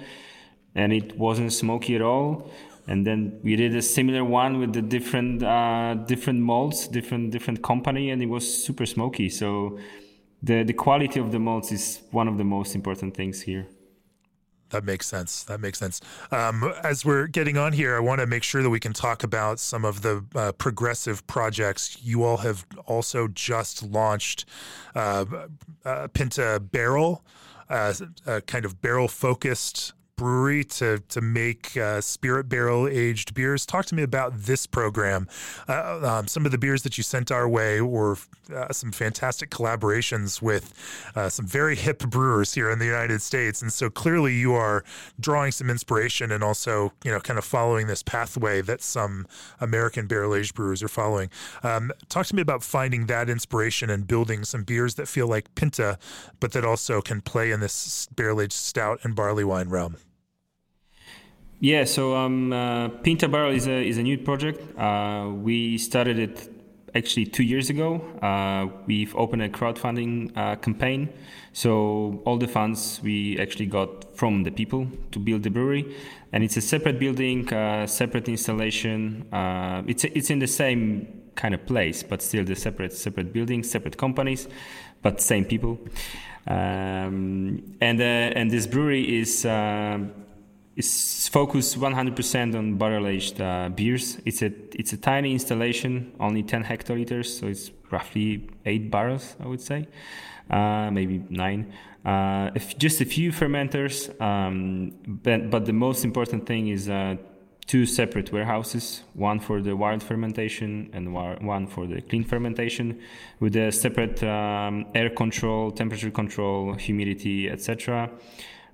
and 0.75 0.93
it 0.93 1.17
wasn't 1.17 1.51
smoky 1.53 1.95
at 1.95 2.01
all. 2.01 2.51
And 2.87 3.05
then 3.05 3.39
we 3.43 3.55
did 3.55 3.75
a 3.75 3.81
similar 3.81 4.23
one 4.23 4.59
with 4.59 4.73
the 4.73 4.81
different 4.81 5.41
uh, 5.41 5.95
different 6.05 6.41
malts, 6.41 6.87
different 6.87 7.31
different 7.31 7.63
company, 7.63 8.11
and 8.11 8.21
it 8.21 8.27
was 8.27 8.45
super 8.63 8.85
smoky. 8.85 9.27
So 9.29 9.79
the 10.43 10.61
the 10.61 10.73
quality 10.73 11.19
of 11.19 11.31
the 11.31 11.39
malts 11.39 11.71
is 11.71 12.03
one 12.11 12.27
of 12.27 12.37
the 12.37 12.43
most 12.43 12.75
important 12.75 13.15
things 13.15 13.41
here. 13.41 13.65
That 14.69 14.83
makes 14.83 15.07
sense. 15.07 15.43
That 15.43 15.59
makes 15.59 15.79
sense. 15.79 16.01
Um, 16.31 16.73
as 16.83 17.05
we're 17.05 17.27
getting 17.27 17.57
on 17.57 17.73
here, 17.73 17.95
I 17.95 17.99
want 17.99 18.19
to 18.21 18.27
make 18.27 18.43
sure 18.43 18.63
that 18.63 18.69
we 18.69 18.79
can 18.79 18.93
talk 18.93 19.23
about 19.23 19.59
some 19.59 19.85
of 19.85 20.01
the 20.01 20.25
uh, 20.33 20.51
progressive 20.53 21.25
projects. 21.27 21.97
You 22.01 22.23
all 22.23 22.37
have 22.37 22.65
also 22.85 23.27
just 23.27 23.83
launched 23.83 24.45
uh, 24.95 25.25
uh, 25.85 26.07
Pinta 26.13 26.59
Barrel, 26.59 27.23
a 27.69 28.41
kind 28.45 28.65
of 28.65 28.81
barrel 28.81 29.07
focused 29.07 29.93
brewery 30.15 30.63
to 30.63 30.99
to 31.09 31.21
make 31.21 31.75
uh, 31.77 32.01
spirit 32.01 32.47
barrel 32.47 32.87
aged 32.87 33.33
beers. 33.33 33.65
Talk 33.65 33.85
to 33.87 33.95
me 33.95 34.03
about 34.03 34.33
this 34.35 34.65
program. 34.65 35.27
Uh, 35.67 35.99
um, 36.03 36.27
some 36.27 36.45
of 36.45 36.51
the 36.51 36.57
beers 36.57 36.83
that 36.83 36.97
you 36.97 37.03
sent 37.03 37.31
our 37.31 37.47
way 37.47 37.81
were 37.81 38.17
uh, 38.53 38.71
some 38.71 38.91
fantastic 38.91 39.49
collaborations 39.49 40.41
with 40.41 40.73
uh, 41.15 41.29
some 41.29 41.45
very 41.45 41.75
hip 41.75 41.99
brewers 41.99 42.53
here 42.53 42.69
in 42.69 42.79
the 42.79 42.85
United 42.85 43.21
States, 43.21 43.61
and 43.61 43.71
so 43.71 43.89
clearly 43.89 44.33
you 44.33 44.53
are 44.53 44.83
drawing 45.19 45.51
some 45.51 45.69
inspiration 45.69 46.31
and 46.31 46.43
also 46.43 46.91
you 47.03 47.11
know 47.11 47.19
kind 47.19 47.37
of 47.37 47.45
following 47.45 47.87
this 47.87 48.03
pathway 48.03 48.61
that 48.61 48.81
some 48.81 49.27
American 49.59 50.07
barrel 50.07 50.35
aged 50.35 50.55
brewers 50.55 50.81
are 50.81 50.87
following. 50.87 51.29
Um, 51.63 51.91
talk 52.09 52.25
to 52.27 52.35
me 52.35 52.41
about 52.41 52.63
finding 52.63 53.07
that 53.07 53.29
inspiration 53.29 53.89
and 53.89 54.07
building 54.07 54.43
some 54.43 54.63
beers 54.63 54.95
that 54.95 55.07
feel 55.07 55.27
like 55.27 55.53
Pinta, 55.55 55.97
but 56.39 56.51
that 56.53 56.63
also 56.63 57.01
can 57.01 57.21
play 57.21 57.51
in 57.51 57.59
this 57.59 58.07
barrel 58.15 58.41
aged 58.41 58.53
stout 58.53 58.99
and 59.03 59.15
barley 59.15 59.43
wine 59.43 59.69
realm. 59.69 59.97
Yeah, 61.65 61.85
so 61.85 62.15
um, 62.15 62.53
uh, 62.53 62.89
Pinta 62.89 63.27
Barrel 63.27 63.51
is 63.51 63.65
a 63.65 63.83
is 63.83 63.97
a 63.97 64.03
new 64.03 64.19
project. 64.19 64.61
Uh, 64.77 65.31
we 65.33 65.79
started 65.79 66.19
it 66.19 66.47
actually 66.93 67.25
two 67.25 67.41
years 67.41 67.71
ago. 67.71 68.01
Uh, 68.21 68.67
we've 68.85 69.15
opened 69.15 69.41
a 69.41 69.49
crowdfunding 69.49 70.31
uh, 70.37 70.57
campaign, 70.57 71.09
so 71.53 72.21
all 72.23 72.37
the 72.37 72.47
funds 72.47 72.99
we 73.01 73.39
actually 73.39 73.65
got 73.65 74.15
from 74.15 74.43
the 74.43 74.51
people 74.51 74.87
to 75.09 75.17
build 75.17 75.41
the 75.41 75.49
brewery, 75.49 75.91
and 76.31 76.43
it's 76.43 76.55
a 76.55 76.61
separate 76.61 76.99
building, 76.99 77.51
uh, 77.51 77.87
separate 77.87 78.29
installation. 78.29 79.25
Uh, 79.33 79.81
it's 79.87 80.03
it's 80.03 80.29
in 80.29 80.37
the 80.37 80.47
same 80.61 81.07
kind 81.33 81.55
of 81.55 81.65
place, 81.65 82.03
but 82.03 82.21
still 82.21 82.45
the 82.45 82.55
separate 82.55 82.93
separate 82.93 83.33
buildings, 83.33 83.71
separate 83.71 83.97
companies, 83.97 84.47
but 85.01 85.19
same 85.19 85.45
people. 85.45 85.79
Um, 86.45 87.75
and 87.81 87.99
and 87.99 88.51
this 88.51 88.67
brewery 88.67 89.19
is 89.19 89.47
is 90.75 91.27
focused 91.29 91.79
100% 91.79 92.55
on 92.55 92.77
barrel 92.77 93.07
aged 93.07 93.39
uh, 93.39 93.69
beers. 93.69 94.17
It's 94.25 94.41
a 94.41 94.51
it's 94.73 94.93
a 94.93 94.97
tiny 94.97 95.31
installation, 95.31 96.13
only 96.19 96.43
10 96.43 96.63
hectoliters, 96.63 97.27
so 97.39 97.47
it's 97.47 97.71
roughly 97.91 98.49
eight 98.65 98.91
barrels, 98.91 99.35
I 99.39 99.47
would 99.47 99.61
say, 99.61 99.87
uh, 100.49 100.89
maybe 100.91 101.23
nine. 101.29 101.73
Uh, 102.03 102.51
if 102.53 102.77
just 102.77 103.01
a 103.01 103.05
few 103.05 103.31
fermenters, 103.31 104.09
um, 104.21 104.91
but 105.05 105.49
but 105.49 105.65
the 105.65 105.73
most 105.73 106.03
important 106.03 106.45
thing 106.45 106.67
is 106.67 106.89
uh, 106.89 107.15
two 107.65 107.85
separate 107.85 108.31
warehouses, 108.31 109.01
one 109.13 109.39
for 109.39 109.61
the 109.61 109.75
wild 109.75 110.03
fermentation 110.03 110.89
and 110.93 111.13
one 111.13 111.65
for 111.67 111.87
the 111.87 112.01
clean 112.01 112.23
fermentation, 112.23 112.99
with 113.39 113.55
a 113.55 113.71
separate 113.71 114.21
um, 114.23 114.85
air 114.93 115.09
control, 115.09 115.71
temperature 115.71 116.11
control, 116.11 116.73
humidity, 116.73 117.49
etc. 117.49 118.11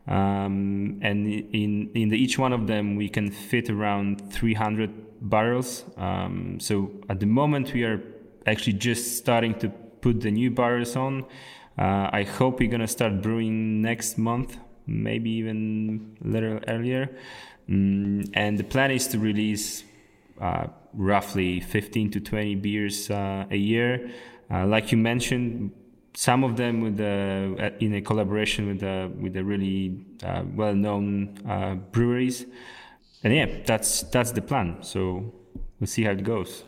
Um, 0.07 0.99
and 1.01 1.27
in 1.27 1.91
in 1.93 2.09
the, 2.09 2.17
each 2.17 2.37
one 2.39 2.53
of 2.53 2.67
them 2.67 2.95
we 2.95 3.07
can 3.07 3.31
fit 3.31 3.69
around 3.69 4.31
300 4.33 4.89
barrels. 5.21 5.85
Um, 5.97 6.59
so 6.59 6.91
at 7.09 7.19
the 7.19 7.27
moment 7.27 7.73
we 7.73 7.83
are 7.83 8.01
actually 8.45 8.73
just 8.73 9.17
starting 9.17 9.53
to 9.59 9.69
put 9.69 10.21
the 10.21 10.31
new 10.31 10.49
barrels 10.49 10.95
on. 10.95 11.25
Uh, 11.77 12.09
I 12.11 12.23
hope 12.23 12.59
we're 12.59 12.69
gonna 12.69 12.87
start 12.87 13.21
brewing 13.21 13.81
next 13.81 14.17
month, 14.17 14.57
maybe 14.87 15.29
even 15.31 16.17
a 16.23 16.27
little 16.27 16.59
earlier. 16.67 17.09
Mm, 17.69 18.29
and 18.33 18.57
the 18.57 18.63
plan 18.63 18.91
is 18.91 19.07
to 19.09 19.19
release 19.19 19.83
uh, 20.39 20.67
roughly 20.93 21.59
15 21.59 22.11
to 22.11 22.19
20 22.19 22.55
beers 22.55 23.09
uh, 23.09 23.45
a 23.49 23.55
year. 23.55 24.11
Uh, 24.49 24.65
like 24.65 24.91
you 24.91 24.97
mentioned, 24.97 25.71
some 26.13 26.43
of 26.43 26.57
them 26.57 26.81
with 26.81 26.97
the, 26.97 27.73
in 27.79 27.93
a 27.93 28.01
collaboration 28.01 28.67
with 28.67 28.79
the 28.79 29.11
with 29.19 29.33
the 29.33 29.43
really 29.43 30.05
uh, 30.23 30.43
well-known 30.55 31.37
uh, 31.47 31.75
breweries. 31.75 32.45
And 33.23 33.33
yeah, 33.33 33.47
that's 33.65 34.03
that's 34.03 34.31
the 34.31 34.41
plan. 34.41 34.77
So 34.81 35.33
we'll 35.79 35.87
see 35.87 36.03
how 36.03 36.11
it 36.11 36.23
goes. 36.23 36.63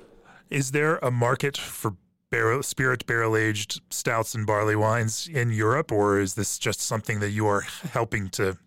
Is 0.49 0.71
there 0.71 0.97
a 0.97 1.11
market 1.11 1.57
for 1.57 1.95
barrel, 2.29 2.63
spirit 2.63 3.05
barrel 3.05 3.35
aged 3.35 3.81
stouts 3.89 4.35
and 4.35 4.45
barley 4.45 4.75
wines 4.75 5.27
in 5.27 5.51
Europe, 5.51 5.91
or 5.91 6.19
is 6.19 6.35
this 6.35 6.57
just 6.57 6.79
something 6.81 7.19
that 7.19 7.31
you 7.31 7.47
are 7.47 7.61
helping 7.91 8.29
to 8.29 8.57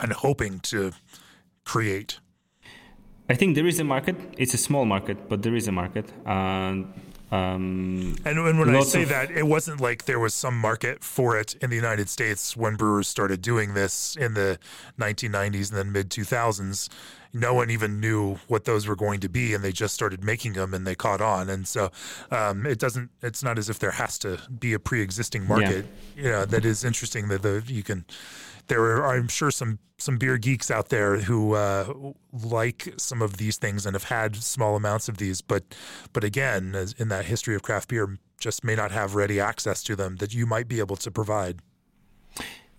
and 0.00 0.12
hoping 0.12 0.60
to 0.60 0.92
create? 1.64 2.20
I 3.28 3.34
think 3.34 3.54
there 3.54 3.66
is 3.66 3.80
a 3.80 3.84
market. 3.84 4.16
It's 4.36 4.54
a 4.54 4.58
small 4.58 4.84
market, 4.84 5.28
but 5.28 5.42
there 5.42 5.54
is 5.54 5.68
a 5.68 5.72
market. 5.72 6.12
Uh, 6.26 6.82
um, 7.32 8.14
and, 8.26 8.38
and, 8.38 8.58
when 8.58 8.76
I 8.76 8.82
say 8.82 9.04
of, 9.04 9.08
that, 9.08 9.30
it 9.30 9.46
wasn't 9.46 9.80
like 9.80 10.04
there 10.04 10.18
was 10.18 10.34
some 10.34 10.54
market 10.54 11.02
for 11.02 11.38
it 11.38 11.54
in 11.62 11.70
the 11.70 11.76
United 11.76 12.10
States 12.10 12.54
when 12.54 12.76
brewers 12.76 13.08
started 13.08 13.40
doing 13.40 13.72
this 13.72 14.16
in 14.16 14.34
the 14.34 14.58
1990s 15.00 15.70
and 15.70 15.78
then 15.78 15.92
mid 15.92 16.10
2000s. 16.10 16.90
No 17.32 17.54
one 17.54 17.70
even 17.70 18.00
knew 18.00 18.36
what 18.48 18.64
those 18.64 18.86
were 18.86 18.96
going 18.96 19.20
to 19.20 19.28
be, 19.28 19.54
and 19.54 19.64
they 19.64 19.72
just 19.72 19.94
started 19.94 20.22
making 20.22 20.52
them, 20.52 20.74
and 20.74 20.86
they 20.86 20.94
caught 20.94 21.20
on. 21.20 21.48
And 21.48 21.66
so, 21.66 21.90
um, 22.30 22.66
it 22.66 22.78
doesn't. 22.78 23.10
It's 23.22 23.42
not 23.42 23.58
as 23.58 23.70
if 23.70 23.78
there 23.78 23.92
has 23.92 24.18
to 24.18 24.38
be 24.58 24.72
a 24.72 24.78
pre-existing 24.78 25.46
market. 25.46 25.86
Yeah, 26.14 26.22
you 26.22 26.30
know, 26.30 26.44
that 26.44 26.64
is 26.64 26.84
interesting 26.84 27.28
that 27.28 27.42
the 27.42 27.62
you 27.66 27.82
can 27.82 28.04
there 28.68 28.82
are, 28.84 29.14
I'm 29.14 29.28
sure, 29.28 29.50
some 29.50 29.78
some 29.98 30.18
beer 30.18 30.36
geeks 30.36 30.70
out 30.70 30.88
there 30.88 31.18
who 31.18 31.54
uh, 31.54 31.92
like 32.32 32.92
some 32.96 33.22
of 33.22 33.36
these 33.36 33.56
things 33.56 33.86
and 33.86 33.94
have 33.94 34.04
had 34.04 34.36
small 34.36 34.76
amounts 34.76 35.08
of 35.08 35.18
these, 35.18 35.40
but 35.40 35.64
but 36.12 36.24
again, 36.24 36.74
in 36.98 37.08
that 37.08 37.26
history 37.26 37.54
of 37.54 37.62
craft 37.62 37.88
beer, 37.88 38.18
just 38.38 38.64
may 38.64 38.74
not 38.74 38.90
have 38.90 39.14
ready 39.14 39.38
access 39.40 39.82
to 39.84 39.96
them 39.96 40.16
that 40.16 40.34
you 40.34 40.46
might 40.46 40.68
be 40.68 40.78
able 40.80 40.96
to 40.96 41.10
provide. 41.10 41.60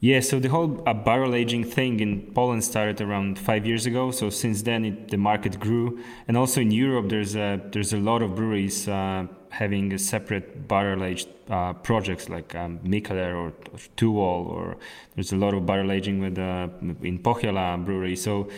Yeah, 0.03 0.19
so 0.19 0.37
the 0.37 0.49
whole 0.49 0.83
uh, 0.85 0.93
barrel 0.93 1.33
aging 1.33 1.63
thing 1.63 2.01
in 2.01 2.33
Poland 2.33 2.61
started 2.65 2.99
around 2.99 3.39
five 3.39 3.65
years 3.65 3.85
ago. 3.85 4.11
So 4.11 4.29
since 4.29 4.63
then, 4.63 4.83
it, 4.83 5.11
the 5.11 5.15
market 5.15 5.61
grew, 5.61 5.97
and 6.27 6.35
also 6.35 6.59
in 6.59 6.71
Europe, 6.71 7.07
there's 7.07 7.37
a 7.37 7.61
there's 7.71 7.93
a 7.93 7.97
lot 7.97 8.21
of 8.21 8.35
breweries 8.35 8.85
uh, 8.85 9.27
having 9.49 9.93
a 9.93 9.97
separate 9.97 10.67
barrel 10.67 11.05
aged 11.05 11.29
uh, 11.49 11.71
projects 11.71 12.27
like 12.27 12.53
um, 12.53 12.81
or, 12.83 13.29
or 13.37 13.53
To 13.95 14.11
Øl, 14.11 14.45
or 14.45 14.75
there's 15.15 15.31
a 15.31 15.37
lot 15.37 15.53
of 15.53 15.65
barrel 15.65 15.89
aging 15.89 16.19
with 16.19 16.37
uh, 16.37 16.67
in 17.01 17.19
Pohjala 17.19 17.77
brewery. 17.85 18.17
So. 18.17 18.49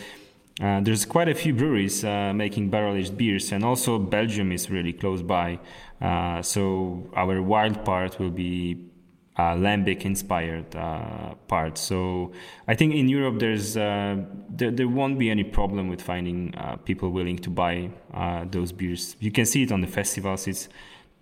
Uh, 0.58 0.80
there's 0.80 1.04
quite 1.04 1.28
a 1.28 1.34
few 1.34 1.52
breweries 1.52 2.02
uh, 2.02 2.32
making 2.32 2.70
barrel 2.70 2.96
aged 2.96 3.14
beers, 3.14 3.52
and 3.52 3.62
also 3.62 3.98
Belgium 3.98 4.50
is 4.52 4.70
really 4.70 4.94
close 4.94 5.20
by. 5.20 5.58
So 6.42 7.10
our 7.14 7.42
wild 7.42 7.84
part 7.84 8.18
will 8.18 8.30
be 8.30 8.78
uh, 9.38 9.54
lambic 9.54 10.04
inspired 10.04 10.74
uh, 10.74 11.34
part. 11.46 11.76
So 11.76 12.32
I 12.66 12.74
think 12.74 12.94
in 12.94 13.08
Europe 13.08 13.38
there's 13.38 13.76
uh, 13.76 14.16
there, 14.48 14.70
there 14.70 14.88
won't 14.88 15.18
be 15.18 15.30
any 15.30 15.44
problem 15.44 15.88
with 15.88 16.00
finding 16.00 16.54
uh, 16.56 16.76
people 16.76 17.10
willing 17.10 17.38
to 17.40 17.50
buy 17.50 17.90
uh, 18.14 18.46
those 18.50 18.72
beers. 18.72 19.16
You 19.20 19.30
can 19.30 19.44
see 19.44 19.62
it 19.62 19.72
on 19.72 19.82
the 19.82 19.86
festivals. 19.86 20.46
It's 20.46 20.68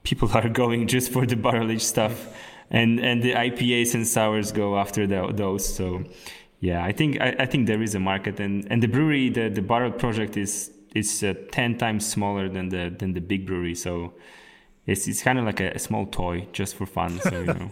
people 0.04 0.30
are 0.34 0.48
going 0.48 0.86
just 0.86 1.10
for 1.10 1.26
the 1.26 1.36
barrel 1.36 1.70
aged 1.70 1.82
stuff, 1.82 2.36
and 2.70 3.00
and 3.00 3.22
the 3.22 3.32
IPAs 3.32 3.94
and 3.94 4.06
sours 4.06 4.52
go 4.52 4.78
after 4.78 5.06
the, 5.06 5.32
those. 5.32 5.66
So 5.66 6.04
yeah, 6.60 6.84
I 6.84 6.92
think 6.92 7.20
I, 7.20 7.34
I, 7.40 7.46
think 7.46 7.66
there 7.66 7.82
is 7.82 7.94
a 7.94 8.00
market, 8.00 8.38
and 8.38 8.66
and 8.70 8.82
the 8.82 8.88
brewery 8.88 9.28
the 9.28 9.48
the 9.48 9.62
barrel 9.62 9.90
project 9.90 10.36
is 10.36 10.70
is 10.94 11.24
uh, 11.24 11.34
ten 11.50 11.76
times 11.76 12.06
smaller 12.06 12.48
than 12.48 12.68
the 12.68 12.94
than 12.96 13.12
the 13.12 13.20
big 13.20 13.44
brewery. 13.44 13.74
So 13.74 14.14
it's 14.86 15.08
it's 15.08 15.22
kind 15.22 15.38
of 15.38 15.44
like 15.44 15.60
a, 15.60 15.70
a, 15.72 15.78
small 15.78 16.06
toy 16.06 16.46
just 16.52 16.74
for 16.74 16.86
fun. 16.86 17.20
So 17.20 17.40
you 17.40 17.46
know. 17.46 17.70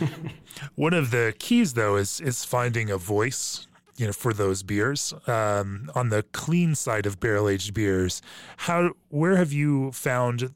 One 0.74 0.94
of 0.94 1.10
the 1.10 1.34
keys 1.38 1.74
though 1.74 1.96
is 1.96 2.20
is 2.20 2.44
finding 2.44 2.90
a 2.90 2.98
voice. 2.98 3.66
You 3.96 4.06
know, 4.06 4.12
for 4.12 4.34
those 4.34 4.62
beers, 4.62 5.14
um, 5.26 5.90
on 5.94 6.10
the 6.10 6.22
clean 6.32 6.74
side 6.74 7.06
of 7.06 7.18
barrel 7.18 7.48
aged 7.48 7.72
beers, 7.72 8.20
how 8.58 8.90
where 9.08 9.36
have 9.36 9.54
you 9.54 9.90
found, 9.92 10.54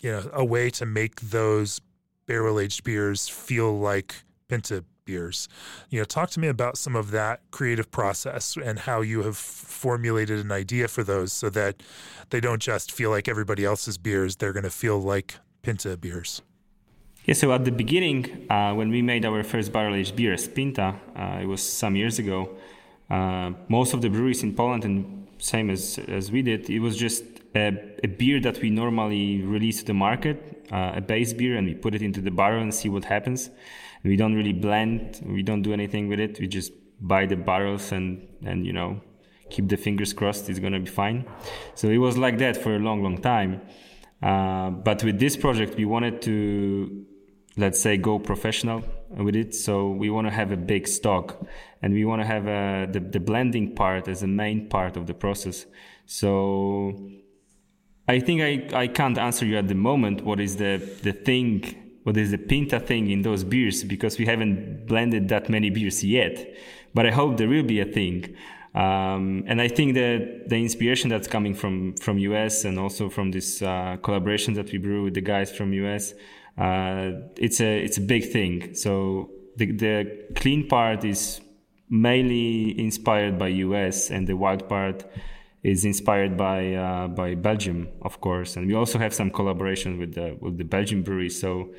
you 0.00 0.10
know, 0.10 0.30
a 0.32 0.42
way 0.42 0.70
to 0.70 0.86
make 0.86 1.20
those 1.20 1.82
barrel 2.26 2.58
aged 2.58 2.82
beers 2.82 3.28
feel 3.28 3.78
like 3.78 4.24
Pinta 4.48 4.82
beers. 5.04 5.48
You 5.90 6.00
know, 6.00 6.04
talk 6.04 6.30
to 6.30 6.40
me 6.40 6.48
about 6.48 6.78
some 6.78 6.96
of 6.96 7.10
that 7.10 7.40
creative 7.50 7.90
process 7.90 8.56
and 8.56 8.80
how 8.80 9.00
you 9.00 9.22
have 9.22 9.36
formulated 9.36 10.40
an 10.40 10.52
idea 10.52 10.88
for 10.88 11.04
those 11.04 11.32
so 11.32 11.50
that 11.50 11.82
they 12.30 12.40
don't 12.40 12.62
just 12.62 12.92
feel 12.92 13.10
like 13.10 13.28
everybody 13.28 13.64
else's 13.64 13.98
beers, 13.98 14.36
they're 14.36 14.52
going 14.52 14.64
to 14.64 14.70
feel 14.70 14.98
like 14.98 15.36
Pinta 15.62 15.96
beers. 15.96 16.42
Yeah, 17.24 17.34
so 17.34 17.52
at 17.52 17.64
the 17.64 17.72
beginning, 17.72 18.46
uh, 18.50 18.74
when 18.74 18.90
we 18.90 19.00
made 19.00 19.24
our 19.24 19.42
first 19.42 19.72
barrel 19.72 19.94
aged 19.94 20.14
beer, 20.14 20.36
Pinta, 20.36 20.94
uh, 21.16 21.38
it 21.40 21.46
was 21.46 21.62
some 21.62 21.96
years 21.96 22.18
ago. 22.18 22.50
Uh, 23.08 23.52
most 23.68 23.94
of 23.94 24.02
the 24.02 24.10
breweries 24.10 24.42
in 24.42 24.54
Poland, 24.54 24.84
and 24.84 25.26
same 25.38 25.70
as 25.70 25.98
as 26.08 26.30
we 26.30 26.42
did, 26.42 26.68
it 26.68 26.80
was 26.80 26.96
just 26.96 27.24
a, 27.54 27.68
a 28.02 28.08
beer 28.08 28.40
that 28.40 28.60
we 28.60 28.68
normally 28.68 29.42
release 29.42 29.78
to 29.80 29.86
the 29.86 29.94
market, 29.94 30.66
uh, 30.70 30.92
a 30.96 31.00
base 31.00 31.32
beer, 31.32 31.56
and 31.56 31.66
we 31.66 31.74
put 31.74 31.94
it 31.94 32.02
into 32.02 32.20
the 32.20 32.30
barrel 32.30 32.60
and 32.62 32.74
see 32.74 32.88
what 32.90 33.04
happens 33.04 33.50
we 34.04 34.16
don't 34.16 34.34
really 34.34 34.52
blend 34.52 35.20
we 35.24 35.42
don't 35.42 35.62
do 35.62 35.72
anything 35.72 36.08
with 36.08 36.20
it. 36.20 36.38
We 36.38 36.46
just 36.46 36.72
buy 37.00 37.26
the 37.26 37.36
barrels 37.36 37.92
and 37.92 38.28
and 38.44 38.66
you 38.66 38.72
know 38.72 39.00
keep 39.50 39.68
the 39.68 39.76
fingers 39.76 40.12
crossed 40.12 40.48
it's 40.48 40.58
gonna 40.58 40.80
be 40.80 40.90
fine. 40.90 41.24
So 41.74 41.88
it 41.88 41.98
was 41.98 42.16
like 42.16 42.38
that 42.38 42.56
for 42.56 42.76
a 42.76 42.78
long 42.78 43.02
long 43.02 43.18
time. 43.18 43.62
Uh, 44.22 44.70
but 44.70 45.02
with 45.02 45.18
this 45.18 45.36
project 45.36 45.76
we 45.76 45.84
wanted 45.84 46.22
to 46.22 47.04
let's 47.56 47.80
say 47.80 47.96
go 47.96 48.18
professional 48.18 48.82
with 49.10 49.36
it. 49.36 49.54
So 49.54 49.90
we 49.90 50.10
want 50.10 50.26
to 50.26 50.32
have 50.32 50.50
a 50.50 50.56
big 50.56 50.88
stock 50.88 51.46
and 51.82 51.94
we 51.94 52.04
want 52.04 52.20
to 52.20 52.26
have 52.26 52.48
a, 52.48 52.88
the, 52.90 52.98
the 52.98 53.20
blending 53.20 53.76
part 53.76 54.08
as 54.08 54.24
a 54.24 54.26
main 54.26 54.68
part 54.68 54.96
of 54.96 55.06
the 55.06 55.14
process. 55.14 55.66
So 56.06 57.10
i 58.06 58.20
think 58.20 58.42
I, 58.42 58.82
I 58.82 58.86
can't 58.86 59.18
answer 59.18 59.46
you 59.46 59.56
at 59.56 59.68
the 59.68 59.74
moment 59.74 60.22
what 60.24 60.40
is 60.40 60.56
the, 60.56 60.76
the 61.02 61.12
thing 61.12 61.83
what 62.04 62.16
is 62.16 62.30
the 62.30 62.38
pinta 62.38 62.78
thing 62.78 63.10
in 63.10 63.22
those 63.22 63.44
beers 63.44 63.82
because 63.82 64.18
we 64.18 64.26
haven't 64.26 64.86
blended 64.86 65.28
that 65.28 65.48
many 65.48 65.70
beers 65.70 66.04
yet. 66.04 66.54
But 66.94 67.06
I 67.06 67.10
hope 67.10 67.38
there 67.38 67.48
will 67.48 67.64
be 67.64 67.80
a 67.80 67.84
thing. 67.84 68.36
Um, 68.74 69.44
and 69.46 69.60
I 69.60 69.68
think 69.68 69.94
that 69.94 70.48
the 70.48 70.56
inspiration 70.56 71.08
that's 71.08 71.28
coming 71.28 71.54
from 71.54 71.94
from 71.96 72.18
US 72.18 72.64
and 72.64 72.78
also 72.78 73.08
from 73.08 73.30
this 73.30 73.62
uh, 73.62 73.96
collaboration 74.02 74.54
that 74.54 74.70
we 74.72 74.78
brew 74.78 75.04
with 75.04 75.14
the 75.14 75.20
guys 75.20 75.50
from 75.50 75.72
US, 75.72 76.12
uh, 76.58 77.10
it's 77.36 77.60
a 77.60 77.84
it's 77.84 77.98
a 77.98 78.00
big 78.00 78.30
thing. 78.30 78.74
So 78.74 79.30
the 79.56 79.72
the 79.72 80.26
clean 80.34 80.68
part 80.68 81.04
is 81.04 81.40
mainly 81.88 82.78
inspired 82.78 83.38
by 83.38 83.48
US, 83.48 84.10
and 84.10 84.26
the 84.26 84.36
wild 84.36 84.68
part 84.68 85.04
is 85.62 85.84
inspired 85.84 86.36
by 86.36 86.74
uh, 86.74 87.08
by 87.08 87.36
Belgium, 87.36 87.88
of 88.02 88.20
course. 88.20 88.56
And 88.56 88.66
we 88.66 88.74
also 88.74 88.98
have 88.98 89.14
some 89.14 89.30
collaboration 89.30 89.98
with 89.98 90.14
the 90.14 90.36
with 90.40 90.58
the 90.58 90.64
Belgian 90.64 91.02
breweries. 91.02 91.40
So 91.40 91.72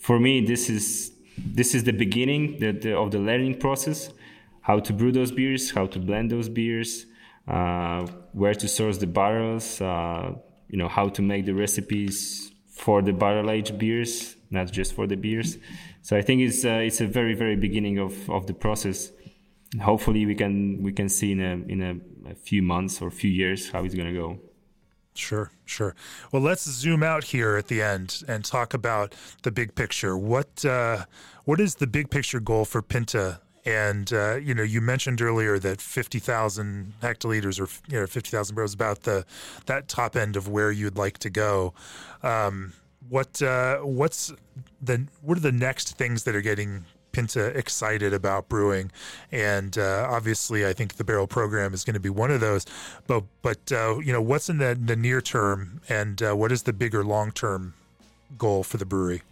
for 0.00 0.18
me, 0.18 0.40
this 0.44 0.68
is 0.68 1.12
this 1.36 1.74
is 1.74 1.84
the 1.84 1.92
beginning 1.92 2.58
the, 2.58 2.72
the, 2.72 2.96
of 2.96 3.12
the 3.12 3.18
learning 3.18 3.58
process. 3.58 4.12
How 4.62 4.80
to 4.80 4.92
brew 4.92 5.12
those 5.12 5.30
beers, 5.30 5.70
how 5.70 5.86
to 5.86 5.98
blend 5.98 6.30
those 6.30 6.48
beers, 6.48 7.06
uh, 7.48 8.06
where 8.32 8.54
to 8.54 8.68
source 8.68 8.98
the 8.98 9.06
barrels, 9.06 9.80
uh, 9.80 10.32
you 10.68 10.78
know, 10.78 10.88
how 10.88 11.08
to 11.08 11.22
make 11.22 11.46
the 11.46 11.54
recipes 11.54 12.52
for 12.70 13.02
the 13.02 13.12
barrel 13.12 13.50
aged 13.50 13.78
beers, 13.78 14.36
not 14.50 14.70
just 14.72 14.94
for 14.94 15.06
the 15.06 15.16
beers. 15.16 15.58
So 16.02 16.16
I 16.16 16.22
think 16.22 16.40
it's 16.42 16.64
uh, 16.64 16.80
it's 16.88 17.00
a 17.00 17.06
very 17.06 17.34
very 17.34 17.56
beginning 17.56 17.98
of, 17.98 18.28
of 18.30 18.46
the 18.46 18.54
process. 18.54 19.12
Hopefully 19.80 20.26
we 20.26 20.34
can 20.34 20.82
we 20.82 20.92
can 20.92 21.08
see 21.08 21.32
in 21.32 21.40
a 21.40 21.52
in 21.72 21.82
a, 21.82 22.30
a 22.30 22.34
few 22.34 22.62
months 22.62 23.02
or 23.02 23.10
few 23.10 23.30
years 23.30 23.70
how 23.70 23.84
it's 23.84 23.94
gonna 23.94 24.14
go. 24.14 24.38
Sure, 25.20 25.50
sure. 25.66 25.94
Well, 26.32 26.40
let's 26.40 26.64
zoom 26.64 27.02
out 27.02 27.24
here 27.24 27.56
at 27.56 27.68
the 27.68 27.82
end 27.82 28.24
and 28.26 28.42
talk 28.42 28.72
about 28.72 29.14
the 29.42 29.52
big 29.52 29.74
picture. 29.74 30.16
What 30.16 30.64
uh, 30.64 31.04
what 31.44 31.60
is 31.60 31.74
the 31.74 31.86
big 31.86 32.10
picture 32.10 32.40
goal 32.40 32.64
for 32.64 32.80
Pinta? 32.80 33.40
And 33.66 34.10
uh, 34.12 34.36
you 34.36 34.54
know, 34.54 34.62
you 34.62 34.80
mentioned 34.80 35.20
earlier 35.20 35.58
that 35.58 35.82
fifty 35.82 36.18
thousand 36.18 36.94
hectoliters 37.02 37.60
or 37.60 37.68
you 37.92 38.00
know 38.00 38.06
fifty 38.06 38.30
thousand 38.30 38.56
barrels 38.56 38.72
about 38.72 39.02
the 39.02 39.26
that 39.66 39.88
top 39.88 40.16
end 40.16 40.36
of 40.36 40.48
where 40.48 40.72
you'd 40.72 40.96
like 40.96 41.18
to 41.18 41.30
go. 41.30 41.74
Um, 42.22 42.72
what 43.08 43.42
uh, 43.42 43.78
what's 43.78 44.32
the 44.80 45.06
what 45.20 45.36
are 45.36 45.42
the 45.42 45.52
next 45.52 45.98
things 45.98 46.24
that 46.24 46.34
are 46.34 46.40
getting 46.40 46.86
Pinta 47.12 47.46
excited 47.46 48.12
about 48.12 48.48
brewing, 48.48 48.90
and 49.32 49.76
uh, 49.76 50.06
obviously, 50.08 50.66
I 50.66 50.72
think 50.72 50.94
the 50.94 51.04
barrel 51.04 51.26
program 51.26 51.74
is 51.74 51.84
going 51.84 51.94
to 51.94 52.00
be 52.00 52.10
one 52.10 52.30
of 52.30 52.40
those. 52.40 52.66
But 53.06 53.24
but 53.42 53.72
uh, 53.72 53.98
you 53.98 54.12
know, 54.12 54.22
what's 54.22 54.48
in 54.48 54.58
the, 54.58 54.78
the 54.80 54.96
near 54.96 55.20
term, 55.20 55.80
and 55.88 56.22
uh, 56.22 56.34
what 56.34 56.52
is 56.52 56.62
the 56.64 56.72
bigger 56.72 57.04
long 57.04 57.32
term 57.32 57.74
goal 58.38 58.62
for 58.62 58.76
the 58.76 58.86
brewery? 58.86 59.22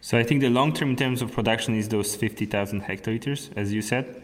So 0.00 0.16
I 0.16 0.22
think 0.22 0.40
the 0.40 0.50
long 0.50 0.72
term 0.72 0.90
in 0.90 0.96
terms 0.96 1.20
of 1.22 1.32
production 1.32 1.74
is 1.74 1.88
those 1.88 2.14
50,000 2.14 2.82
hectoliters, 2.82 3.50
as 3.56 3.72
you 3.72 3.82
said. 3.82 4.22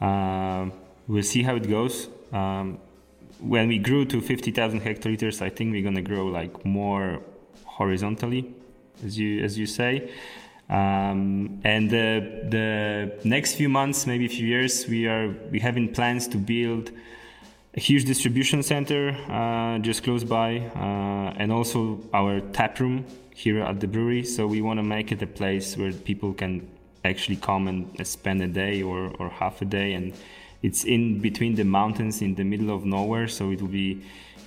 Uh, 0.00 0.66
we'll 1.08 1.22
see 1.22 1.42
how 1.42 1.56
it 1.56 1.68
goes. 1.70 2.08
Um, 2.32 2.78
when 3.40 3.66
we 3.68 3.78
grew 3.78 4.04
to 4.04 4.20
50,000 4.20 4.80
hectoliters, 4.80 5.40
I 5.40 5.48
think 5.48 5.72
we're 5.72 5.82
gonna 5.82 6.02
grow 6.02 6.26
like 6.26 6.64
more 6.64 7.20
horizontally, 7.64 8.52
as 9.04 9.18
you 9.18 9.42
as 9.42 9.58
you 9.58 9.66
say. 9.66 10.10
Um, 10.72 11.60
and 11.64 11.90
the, 11.90 12.08
the 12.48 13.28
next 13.28 13.56
few 13.56 13.68
months, 13.68 14.06
maybe 14.06 14.24
a 14.24 14.28
few 14.28 14.46
years, 14.46 14.88
we 14.88 15.06
are 15.06 15.28
we 15.50 15.60
having 15.60 15.92
plans 15.92 16.26
to 16.28 16.38
build 16.38 16.90
a 17.74 17.80
huge 17.80 18.04
distribution 18.06 18.62
center 18.62 19.10
uh, 19.28 19.78
just 19.80 20.02
close 20.02 20.24
by, 20.24 20.58
uh, 20.74 21.40
and 21.40 21.52
also 21.52 22.00
our 22.14 22.40
tap 22.40 22.80
room 22.80 23.04
here 23.34 23.60
at 23.60 23.80
the 23.80 23.86
brewery. 23.86 24.24
So 24.24 24.46
we 24.46 24.62
want 24.62 24.78
to 24.78 24.82
make 24.82 25.12
it 25.12 25.20
a 25.22 25.26
place 25.26 25.76
where 25.76 25.92
people 25.92 26.32
can 26.32 26.66
actually 27.04 27.36
come 27.36 27.68
and 27.68 28.06
spend 28.06 28.40
a 28.42 28.46
day 28.46 28.82
or, 28.82 29.12
or 29.18 29.28
half 29.28 29.60
a 29.60 29.66
day, 29.66 29.92
and 29.92 30.14
it's 30.62 30.84
in 30.84 31.18
between 31.18 31.54
the 31.54 31.64
mountains 31.64 32.22
in 32.22 32.34
the 32.34 32.44
middle 32.44 32.70
of 32.74 32.86
nowhere. 32.86 33.28
So 33.28 33.50
it 33.50 33.60
will 33.60 33.68
be 33.68 34.02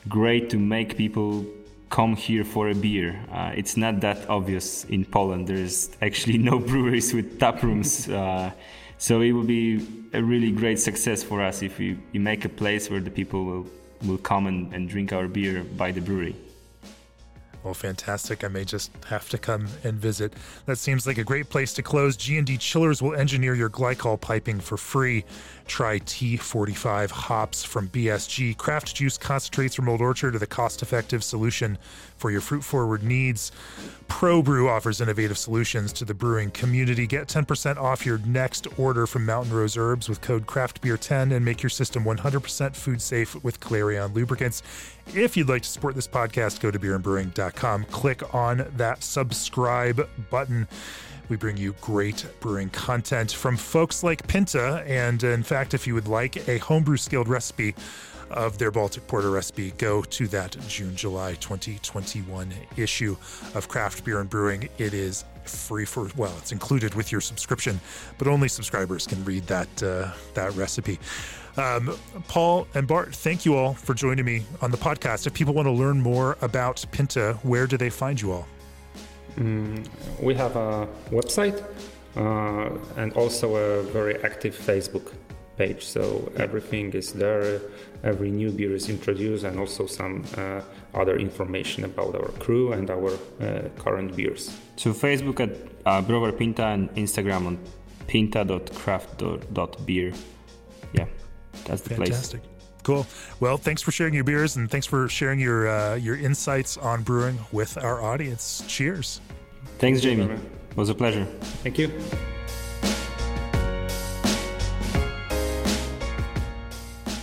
great 0.09 0.49
to 0.51 0.57
make 0.57 0.97
people 0.97 1.45
come 1.89 2.15
here 2.15 2.43
for 2.43 2.69
a 2.69 2.75
beer. 2.75 3.19
Uh, 3.31 3.51
it's 3.55 3.77
not 3.77 4.01
that 4.01 4.29
obvious 4.29 4.85
in 4.85 5.05
Poland. 5.05 5.47
There's 5.47 5.91
actually 6.01 6.37
no 6.37 6.59
breweries 6.71 7.13
with 7.13 7.39
tap 7.39 7.63
rooms. 7.63 8.09
Uh, 8.09 8.51
so 8.97 9.21
it 9.21 9.31
will 9.31 9.43
be 9.43 9.85
a 10.13 10.23
really 10.23 10.51
great 10.51 10.79
success 10.79 11.21
for 11.23 11.41
us 11.41 11.61
if 11.61 11.77
we, 11.77 11.97
we 12.13 12.19
make 12.19 12.45
a 12.45 12.49
place 12.49 12.89
where 12.89 13.01
the 13.01 13.11
people 13.11 13.45
will, 13.45 13.67
will 14.05 14.17
come 14.17 14.47
and, 14.47 14.73
and 14.73 14.89
drink 14.89 15.11
our 15.13 15.27
beer 15.27 15.63
by 15.63 15.91
the 15.91 16.01
brewery. 16.01 16.35
Well, 17.65 17.73
fantastic. 17.73 18.43
I 18.43 18.47
may 18.47 18.63
just 18.63 18.91
have 19.07 19.27
to 19.29 19.39
come 19.39 19.67
and 19.83 19.95
visit. 19.95 20.33
That 20.67 20.77
seems 20.77 21.07
like 21.07 21.17
a 21.17 21.23
great 21.23 21.49
place 21.49 21.73
to 21.73 21.81
close. 21.81 22.15
G&D 22.15 22.57
Chillers 22.57 23.01
will 23.01 23.15
engineer 23.15 23.55
your 23.55 23.71
glycol 23.71 24.21
piping 24.21 24.59
for 24.59 24.77
free. 24.77 25.25
Try 25.65 25.97
T45 25.97 27.09
hops 27.09 27.63
from 27.63 27.87
BSG. 27.89 28.55
Craft 28.55 28.95
juice 28.95 29.17
concentrates 29.17 29.73
from 29.73 29.89
Old 29.89 29.99
Orchard 29.99 30.35
are 30.35 30.39
the 30.39 30.45
cost-effective 30.45 31.23
solution 31.23 31.79
for 32.25 32.31
your 32.31 32.41
fruit-forward 32.41 33.03
needs. 33.03 33.51
ProBrew 34.07 34.67
offers 34.67 34.99
innovative 34.99 35.37
solutions 35.37 35.93
to 35.93 36.03
the 36.03 36.15
brewing 36.15 36.49
community. 36.49 37.05
Get 37.05 37.27
10% 37.27 37.77
off 37.77 38.03
your 38.03 38.17
next 38.17 38.67
order 38.79 39.05
from 39.05 39.27
Mountain 39.27 39.53
Rose 39.53 39.77
Herbs 39.77 40.09
with 40.09 40.21
code 40.21 40.47
CraftBeer10 40.47 41.35
and 41.35 41.45
make 41.45 41.61
your 41.61 41.69
system 41.69 42.03
100% 42.03 42.75
food 42.75 42.99
safe 42.99 43.35
with 43.43 43.59
Clarion 43.59 44.11
lubricants. 44.15 44.63
If 45.13 45.37
you'd 45.37 45.49
like 45.49 45.61
to 45.61 45.69
support 45.69 45.93
this 45.93 46.07
podcast, 46.07 46.61
go 46.61 46.71
to 46.71 46.79
beerandbrewing.com. 46.79 47.83
Click 47.91 48.33
on 48.33 48.71
that 48.75 49.03
subscribe 49.03 50.09
button. 50.31 50.67
We 51.29 51.37
bring 51.37 51.57
you 51.57 51.75
great 51.81 52.25
brewing 52.39 52.69
content 52.69 53.31
from 53.31 53.57
folks 53.57 54.03
like 54.03 54.27
Pinta. 54.27 54.83
And 54.87 55.23
in 55.23 55.43
fact, 55.43 55.73
if 55.73 55.87
you 55.87 55.93
would 55.93 56.07
like 56.07 56.47
a 56.47 56.57
homebrew 56.59 56.97
skilled 56.97 57.27
recipe 57.27 57.75
of 58.29 58.57
their 58.57 58.71
Baltic 58.71 59.07
Porter 59.07 59.31
recipe, 59.31 59.71
go 59.71 60.01
to 60.03 60.27
that 60.27 60.55
June 60.67 60.95
July 60.95 61.33
2021 61.35 62.53
issue 62.77 63.15
of 63.53 63.67
Craft 63.67 64.03
Beer 64.03 64.19
and 64.19 64.29
Brewing. 64.29 64.69
It 64.77 64.93
is 64.93 65.25
free 65.43 65.85
for 65.85 66.09
well, 66.15 66.33
it's 66.37 66.51
included 66.51 66.95
with 66.95 67.11
your 67.11 67.21
subscription, 67.21 67.79
but 68.17 68.27
only 68.27 68.47
subscribers 68.47 69.05
can 69.07 69.23
read 69.25 69.45
that 69.47 69.83
uh, 69.83 70.11
that 70.33 70.53
recipe. 70.55 70.99
Um, 71.57 71.97
Paul 72.27 72.67
and 72.73 72.85
Bart, 72.87 73.15
thank 73.15 73.45
you 73.45 73.55
all 73.55 73.73
for 73.73 73.93
joining 73.93 74.25
me 74.25 74.43
on 74.61 74.71
the 74.71 74.77
podcast. 74.77 75.25
If 75.25 75.33
people 75.33 75.53
want 75.53 75.67
to 75.67 75.71
learn 75.71 76.01
more 76.01 76.37
about 76.41 76.83
Pinta, 76.91 77.39
where 77.43 77.65
do 77.65 77.77
they 77.77 77.89
find 77.89 78.19
you 78.19 78.33
all? 78.33 78.47
Mm, 79.37 79.85
we 80.21 80.33
have 80.35 80.55
a 80.55 80.87
website 81.11 81.61
uh, 82.15 82.69
and 82.97 83.11
also 83.13 83.55
a 83.55 83.81
very 83.83 84.23
active 84.23 84.55
Facebook 84.55 85.13
page. 85.57 85.85
So 85.85 86.31
everything 86.37 86.93
is 86.93 87.11
there. 87.13 87.61
Every 88.03 88.29
new 88.29 88.51
beer 88.51 88.75
is 88.75 88.89
introduced, 88.89 89.45
and 89.45 89.57
also 89.59 89.87
some 89.87 90.23
uh, 90.37 90.61
other 90.93 91.17
information 91.17 91.85
about 91.85 92.15
our 92.15 92.29
crew 92.39 92.73
and 92.73 92.89
our 92.89 93.11
uh, 93.41 93.69
current 93.77 94.15
beers. 94.15 94.51
So 94.75 94.93
Facebook 94.93 95.39
at 95.39 95.49
uh, 95.85 96.01
Browar 96.01 96.31
Pinta 96.31 96.65
and 96.67 96.89
Instagram 96.95 97.47
on 97.47 97.57
pinta.craft.beer. 98.07 100.13
Yeah. 100.93 101.05
That's 101.65 101.81
the 101.81 101.95
Fantastic. 101.95 102.41
place. 102.41 102.54
Cool. 102.85 103.07
Well, 103.39 103.57
thanks 103.57 103.81
for 103.81 103.91
sharing 103.91 104.13
your 104.13 104.23
beers 104.23 104.57
and 104.57 104.69
thanks 104.69 104.85
for 104.85 105.09
sharing 105.09 105.39
your 105.39 105.67
uh, 105.67 105.95
your 105.95 106.15
insights 106.15 106.77
on 106.77 107.01
brewing 107.01 107.39
with 107.51 107.83
our 107.83 108.03
audience. 108.03 108.63
Cheers. 108.67 109.21
Thanks, 109.79 110.01
Jamie. 110.01 110.25
It 110.25 110.77
was 110.77 110.89
a 110.89 110.95
pleasure. 110.95 111.25
Thank 111.63 111.79
you. 111.79 111.87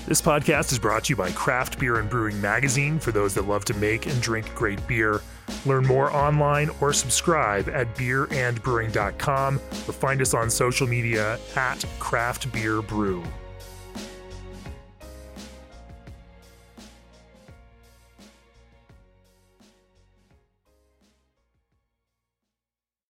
This 0.04 0.20
podcast 0.20 0.72
is 0.72 0.80
brought 0.80 1.04
to 1.04 1.10
you 1.10 1.16
by 1.16 1.30
Craft 1.30 1.78
Beer 1.78 2.00
and 2.00 2.10
Brewing 2.10 2.40
Magazine 2.40 2.98
for 2.98 3.12
those 3.12 3.32
that 3.34 3.46
love 3.46 3.64
to 3.66 3.74
make 3.74 4.06
and 4.06 4.20
drink 4.20 4.52
great 4.56 4.84
beer. 4.88 5.22
Learn 5.64 5.86
more 5.86 6.12
online 6.12 6.70
or 6.80 6.92
subscribe 6.92 7.68
at 7.68 7.94
beerandbrewing.com 7.94 9.56
or 9.56 9.92
find 9.92 10.20
us 10.20 10.34
on 10.34 10.50
social 10.50 10.88
media 10.88 11.38
at 11.54 11.84
Craft 12.00 12.52
Beer 12.52 12.82
Brew. 12.82 13.22